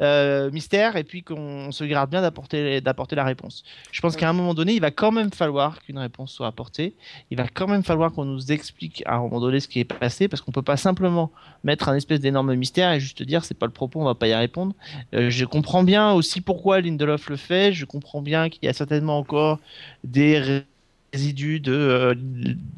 [0.00, 3.62] euh, mystère et puis qu'on se garde bien d'apporter d'apporter la réponse.
[3.90, 6.94] Je pense qu'à un moment donné, il va quand même falloir qu'une réponse soit apportée.
[7.30, 9.84] Il va quand même falloir qu'on nous explique à un moment donné ce qui est
[9.84, 11.30] passé parce qu'on peut pas simplement
[11.64, 14.28] mettre un espèce d'énorme mystère et juste dire c'est pas le propos, on va pas
[14.28, 14.74] y répondre.
[15.14, 17.72] Euh, je comprends bien aussi pourquoi Lindelof le fait.
[17.72, 19.60] Je comprends bien qu'il y a certainement encore
[20.02, 20.66] des ré-
[21.12, 22.14] résidus de euh,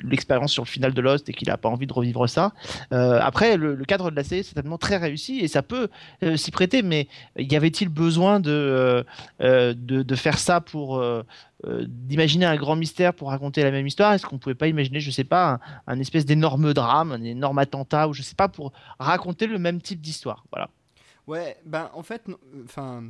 [0.02, 2.52] l'expérience sur le final de Lost et qu'il n'a pas envie de revivre ça.
[2.92, 5.88] Euh, après, le, cadre de la série est certainement très réussi et ça peut
[6.22, 9.04] euh, s'y prêter, mais y avait-il besoin de,
[9.40, 11.02] de, faire ça pour
[11.66, 14.12] d'imaginer un grand mystère pour raconter la même histoire?
[14.12, 17.58] Est-ce qu'on pouvait pas imaginer, je sais pas, un, un espèce d'énorme drame, un énorme
[17.58, 20.44] attentat ou je sais pas pour raconter le même type d'histoire?
[20.52, 20.68] Voilà.
[21.26, 22.22] Ouais, ben en fait,
[22.64, 23.04] enfin,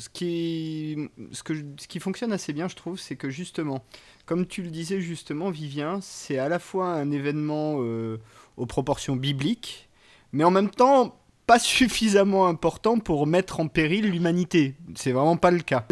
[0.00, 3.84] ce qui, fonctionne assez bien, je trouve, c'est que justement,
[4.26, 8.18] comme tu le disais justement, Vivien, c'est à la fois un événement euh,
[8.56, 9.88] aux proportions bibliques,
[10.32, 11.16] mais en même temps
[11.46, 14.74] pas suffisamment important pour mettre en péril l'humanité.
[14.94, 15.86] C'est vraiment pas le cas.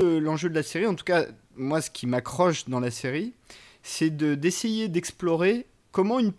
[0.00, 3.32] L'enjeu de la série, en tout cas, moi, ce qui m'accroche dans la série,
[3.82, 6.32] c'est de- d'essayer d'explorer comment une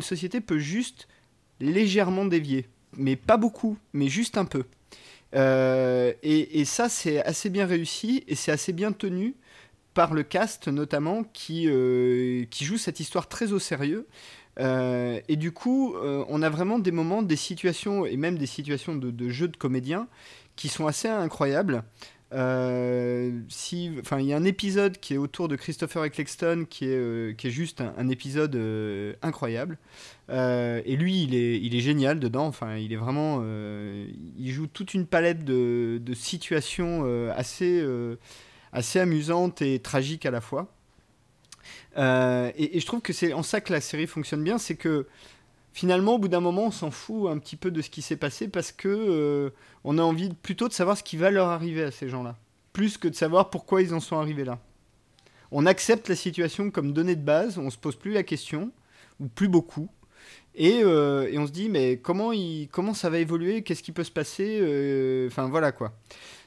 [0.00, 1.06] société peut juste
[1.60, 2.66] légèrement dévier
[2.96, 4.64] mais pas beaucoup, mais juste un peu.
[5.34, 9.34] Euh, et, ça, c'est assez bien réussi et c'est assez bien tenu
[9.94, 14.06] par le cast notamment qui, euh, joue cette histoire très au sérieux.
[14.60, 18.94] Euh, et du coup, on a vraiment des moments, des situations et même des situations
[18.96, 20.08] de, jeux de comédiens
[20.56, 21.84] qui sont assez incroyables.
[22.34, 26.84] Euh, si, enfin, il y a un épisode qui est autour de Christopher Eccleston qui
[26.84, 29.78] est, euh, qui est juste un, épisode euh, incroyable.
[30.30, 32.46] Et lui, il est, il est génial dedans.
[32.46, 37.82] Enfin, il est vraiment, il joue toute une palette de, de situations assez,
[38.72, 40.68] assez amusantes et tragiques à la fois.
[41.96, 45.06] Et, et je trouve que c'est en ça que la série fonctionne bien, c'est que
[45.78, 48.16] finalement, au bout d'un moment, on s'en fout un petit peu de ce qui s'est
[48.16, 49.50] passé parce que euh,
[49.84, 52.36] on a envie plutôt de savoir ce qui va leur arriver à ces gens-là,
[52.72, 54.58] plus que de savoir pourquoi ils en sont arrivés là.
[55.52, 58.72] On accepte la situation comme donnée de base, on se pose plus la question,
[59.20, 59.88] ou plus beaucoup.
[60.56, 62.32] Et, euh, on se dit, mais comment,
[62.72, 63.62] comment ça va évoluer?
[63.62, 64.58] Qu'est-ce qui peut se passer?
[64.60, 65.92] Euh, Enfin, voilà quoi.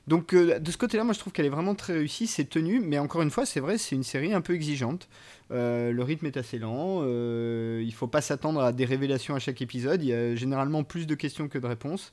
[0.07, 2.79] Donc, euh, de ce côté-là, moi je trouve qu'elle est vraiment très réussie, c'est tenu,
[2.79, 5.07] mais encore une fois, c'est vrai, c'est une série un peu exigeante.
[5.51, 9.39] Euh, le rythme est assez lent, euh, il faut pas s'attendre à des révélations à
[9.39, 12.11] chaque épisode, il y a généralement plus de questions que de réponses.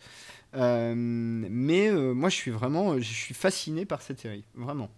[0.55, 4.91] Euh, mais euh, moi je suis vraiment je suis fasciné par cette série, vraiment.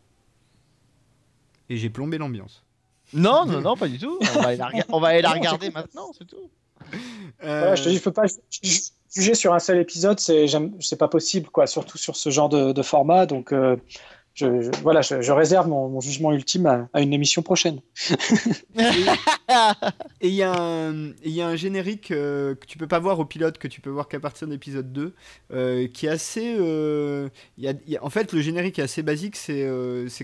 [1.69, 2.65] Et j'ai plombé l'ambiance.
[3.13, 4.19] Non, non, non, pas du tout.
[4.21, 6.51] On va aller la, rega- on va aller la regarder maintenant, c'est tout.
[7.41, 8.25] Voilà, je te dis, je peux pas
[9.15, 10.47] juger sur un seul épisode, c'est
[10.81, 13.27] c'est pas possible, quoi, surtout sur ce genre de, de format.
[13.27, 13.77] Donc, euh,
[14.41, 17.81] je, je- voilà, je, je réserve mon, mon jugement ultime à, à une émission prochaine.
[20.21, 20.53] Et il y, y a
[21.49, 24.21] un générique euh, que tu peux pas voir au pilote, que tu peux voir qu'à
[24.21, 25.15] partir de l'épisode 2,
[25.53, 26.57] euh, qui est assez...
[26.59, 29.67] euh, il y a- il y a- en fait, le générique est assez basique, c'est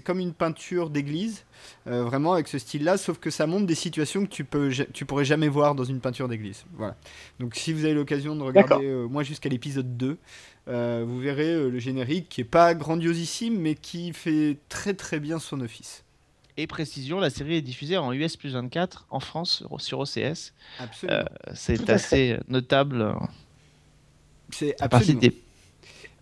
[0.05, 1.45] comme une peinture d'église,
[1.87, 5.25] vraiment avec ce style-là, sauf que ça montre des situations que tu, peux, tu pourrais
[5.25, 6.65] jamais voir dans une peinture d'église.
[6.77, 6.97] Voilà.
[7.41, 10.19] Donc si vous avez l'occasion de regarder, moi jusqu'à l'épisode 2,
[10.69, 15.21] euh, vous verrez euh, le générique qui est pas grandiosissime, mais qui fait très très
[15.21, 16.05] bien son office.
[16.57, 20.55] Et précision, la série est diffusée en US plus 24 en France sur OCS.
[20.79, 21.25] Absolument.
[21.55, 23.15] C'est assez notable.
[24.51, 25.33] c'est à part absolument.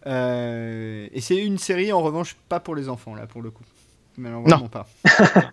[0.06, 3.64] Euh, et c'est une série en revanche pas pour les enfants là pour le coup.
[4.16, 4.86] Mais alors, vraiment pas.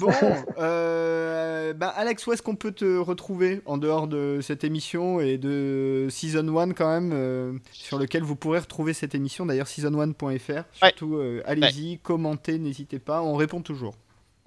[0.00, 0.10] Bon,
[0.58, 5.38] euh, bah, Alex, où est-ce qu'on peut te retrouver en dehors de cette émission et
[5.38, 10.64] de Season 1 quand même, euh, sur lequel vous pourrez retrouver cette émission, d'ailleurs season1.fr.
[10.72, 13.94] Surtout, euh, allez-y, commentez, n'hésitez pas, on répond toujours.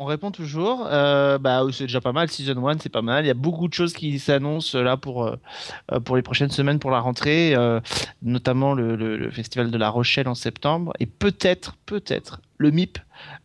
[0.02, 0.88] On répond toujours.
[0.90, 2.28] Euh, bah, c'est déjà pas mal.
[2.28, 3.24] Season 1, c'est pas mal.
[3.24, 5.36] Il y a beaucoup de choses qui s'annoncent là pour, euh,
[5.92, 7.80] euh, pour les prochaines semaines pour la rentrée, euh,
[8.24, 12.98] notamment le, le- le Festival de La Rochelle en septembre et peut-être, peut-être le MIP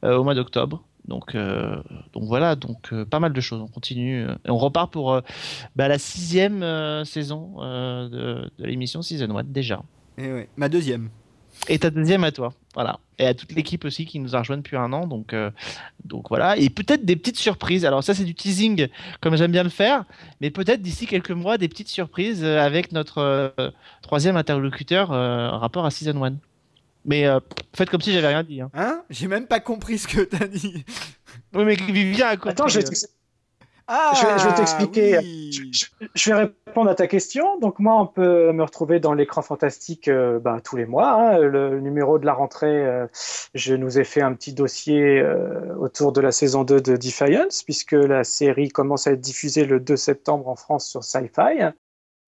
[0.03, 0.83] euh, au mois d'octobre.
[1.07, 1.77] Donc, euh,
[2.15, 3.61] donc voilà, donc euh, pas mal de choses.
[3.61, 5.21] On continue euh, et on repart pour euh,
[5.77, 9.83] bah, la sixième euh, saison euh, de, de l'émission Season 1 déjà.
[10.17, 11.11] Et ouais, ma deuxième.
[11.69, 13.01] Et ta deuxième à toi, voilà.
[13.19, 15.51] Et à toute l'équipe aussi qui nous a rejoint depuis un an, donc, euh,
[16.05, 16.59] donc voilà.
[16.59, 17.87] Et peut-être des petites surprises.
[17.87, 18.89] Alors ça c'est du teasing,
[19.23, 20.05] comme j'aime bien le faire,
[20.43, 23.71] mais peut-être d'ici quelques mois des petites surprises euh, avec notre euh,
[24.03, 26.35] troisième interlocuteur euh, en rapport à Season 1.
[27.07, 27.41] Mais euh,
[27.75, 28.61] faites comme si j'avais rien dit.
[28.61, 28.71] Hein.
[28.75, 29.03] Hein?
[29.09, 30.85] J'ai même pas compris ce que t'as dit.
[31.55, 32.51] Oui, mais Vivien a compris.
[32.51, 32.85] Attends, je vais
[33.89, 35.19] Ah, Je vais- je vais t'expliquer.
[35.19, 35.51] oui.
[35.53, 35.63] je,
[36.01, 37.59] je- je vais répondre à ta question.
[37.61, 41.13] Donc moi, on peut me retrouver dans l'écran fantastique euh, bah, tous les mois.
[41.13, 41.39] hein.
[41.39, 43.07] Le numéro de la rentrée, euh,
[43.55, 47.63] je nous ai fait un petit dossier euh, autour de la saison 2 de Defiance,
[47.63, 51.71] puisque la série commence à être diffusée le 2 septembre en France sur Sci-Fi.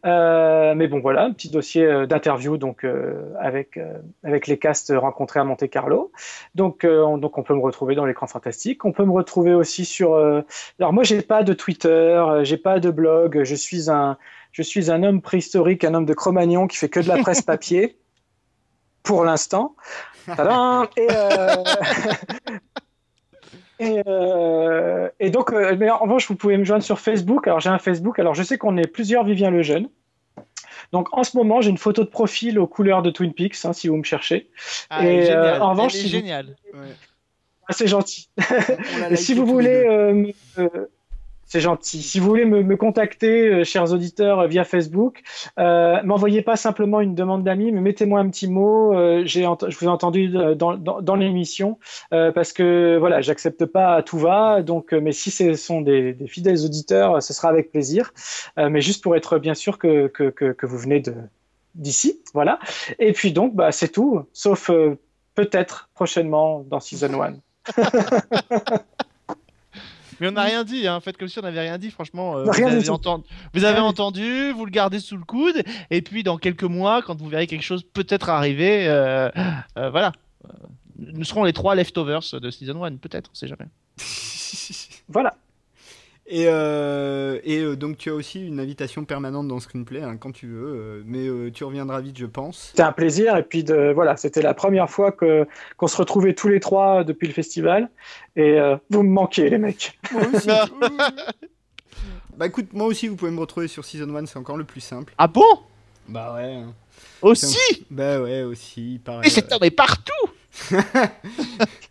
[0.06, 4.56] Euh, mais bon, voilà, un petit dossier euh, d'interview donc euh, avec euh, avec les
[4.56, 6.12] castes rencontrés à Monte Carlo.
[6.54, 8.84] Donc euh, on, donc on peut me retrouver dans l'écran fantastique.
[8.84, 10.14] On peut me retrouver aussi sur.
[10.14, 10.42] euh,
[10.78, 13.42] Alors moi j'ai pas de Twitter, j'ai pas de blog.
[13.42, 14.16] Je suis un
[14.52, 17.42] je suis un homme préhistorique, un homme de Cro-Magnon qui fait que de la presse
[17.42, 17.98] papier
[19.02, 19.74] pour l'instant.
[20.36, 21.56] Tadam Et euh,
[23.80, 27.46] Et, euh, et donc, euh, mais en revanche, vous pouvez me joindre sur Facebook.
[27.46, 28.18] Alors, j'ai un Facebook.
[28.18, 29.88] Alors, je sais qu'on est plusieurs Vivien le Jeune.
[30.92, 33.72] Donc, en ce moment, j'ai une photo de profil aux couleurs de Twin Peaks, hein,
[33.72, 34.50] si vous me cherchez.
[34.90, 36.26] Ah, et, euh, en revanche, si vous-.
[36.26, 36.86] Ouais.
[37.68, 38.30] Ah, c'est gentil.
[39.10, 40.34] Et si vous voulez,
[41.48, 42.02] c'est gentil.
[42.02, 45.22] Si vous voulez me, me contacter, euh, chers auditeurs, euh, via Facebook,
[45.58, 48.94] euh, m'envoyez pas simplement une demande d'amis, mais mettez-moi un petit mot.
[48.94, 51.78] euh, j'ai je vous ai entendu euh, dans, dans, dans l'émission
[52.12, 54.62] euh, parce que voilà, j'accepte pas à tout va.
[54.62, 58.12] Donc, mais si ce sont des, des fidèles auditeurs, ce sera avec plaisir.
[58.56, 61.02] Mais juste pour être bien sûr que que, que, que vous venez
[61.74, 62.58] d'ici, voilà.
[62.98, 64.70] Et puis donc, bah c'est tout, sauf
[65.34, 67.34] peut-être prochainement dans Season 1.
[70.20, 71.00] Mais on n'a rien dit, hein.
[71.00, 72.36] faites comme si on n'avait rien dit, franchement.
[72.36, 72.90] euh, a vous, rien avez dit.
[72.90, 73.24] entendu,
[73.54, 73.88] vous avez Rien dit.
[73.88, 77.46] entendu, vous le gardez sous le coude, et puis dans quelques mois, quand vous verrez
[77.46, 79.30] quelque chose peut-être arriver, euh,
[79.76, 80.12] euh, voilà.
[80.98, 83.66] Nous serons les trois leftovers de Season 1, peut-être, on sait jamais.
[85.10, 85.34] Voilà.
[86.30, 90.30] Et, euh, et euh, donc tu as aussi une invitation permanente dans Screenplay hein, quand
[90.30, 92.66] tu veux, euh, mais euh, tu reviendras vite je pense.
[92.70, 95.46] C'était un plaisir et puis de voilà, c'était la première fois que
[95.78, 97.88] qu'on se retrouvait tous les trois depuis le festival
[98.36, 99.98] et euh, vous me manquez les mecs.
[100.12, 100.48] Moi aussi.
[102.36, 104.82] bah écoute, moi aussi vous pouvez me retrouver sur Season 1, c'est encore le plus
[104.82, 105.14] simple.
[105.16, 105.46] Ah bon?
[106.08, 106.56] Bah ouais.
[106.56, 106.74] hein.
[107.22, 107.86] Aussi?
[107.90, 109.22] Bah ouais aussi, pareil.
[109.24, 110.12] Mais cet homme est partout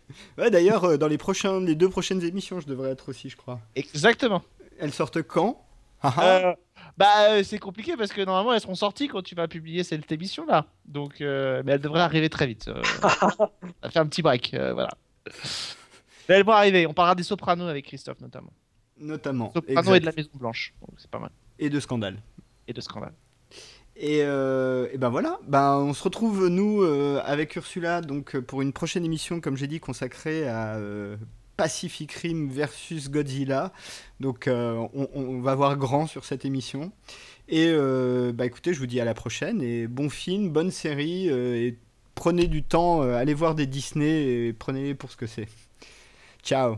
[0.38, 3.36] Ouais d'ailleurs euh, dans les prochains, les deux prochaines émissions je devrais être aussi je
[3.36, 3.60] crois.
[3.76, 4.42] Exactement.
[4.78, 5.64] Elles sortent quand?
[6.02, 6.22] Ah ah.
[6.24, 6.54] Euh,
[6.96, 10.10] bah, euh, c'est compliqué parce que normalement elles seront sorties quand tu vas publier cette
[10.10, 10.66] émission là.
[10.84, 12.68] Donc, euh, mais elles devraient arriver très vite.
[12.68, 12.82] Euh,
[13.82, 14.90] ça fait un petit break, euh, voilà.
[16.28, 16.86] Mais elles vont arriver.
[16.86, 18.52] On parlera des Sopranos avec Christophe notamment.
[18.98, 19.52] Notamment.
[19.52, 19.96] Sopranos exact.
[19.96, 20.74] et de la Maison Blanche.
[20.80, 21.30] Donc c'est pas mal.
[21.58, 22.20] Et de scandale.
[22.66, 23.14] Et de Scandale.
[24.00, 28.40] Et, euh, et ben voilà, ben on se retrouve nous euh, avec Ursula donc euh,
[28.40, 30.78] pour une prochaine émission comme j'ai dit consacrée à
[31.56, 33.72] Pacific Rim versus Godzilla.
[34.20, 36.92] Donc on, va voir grand sur cette émission.
[37.48, 37.74] Et
[38.32, 41.76] bah écoutez, je vous dis à la prochaine et bon film, bonne série et
[42.14, 45.48] prenez du temps, allez voir des Disney et prenez-les pour ce que c'est.
[46.44, 46.76] Ciao.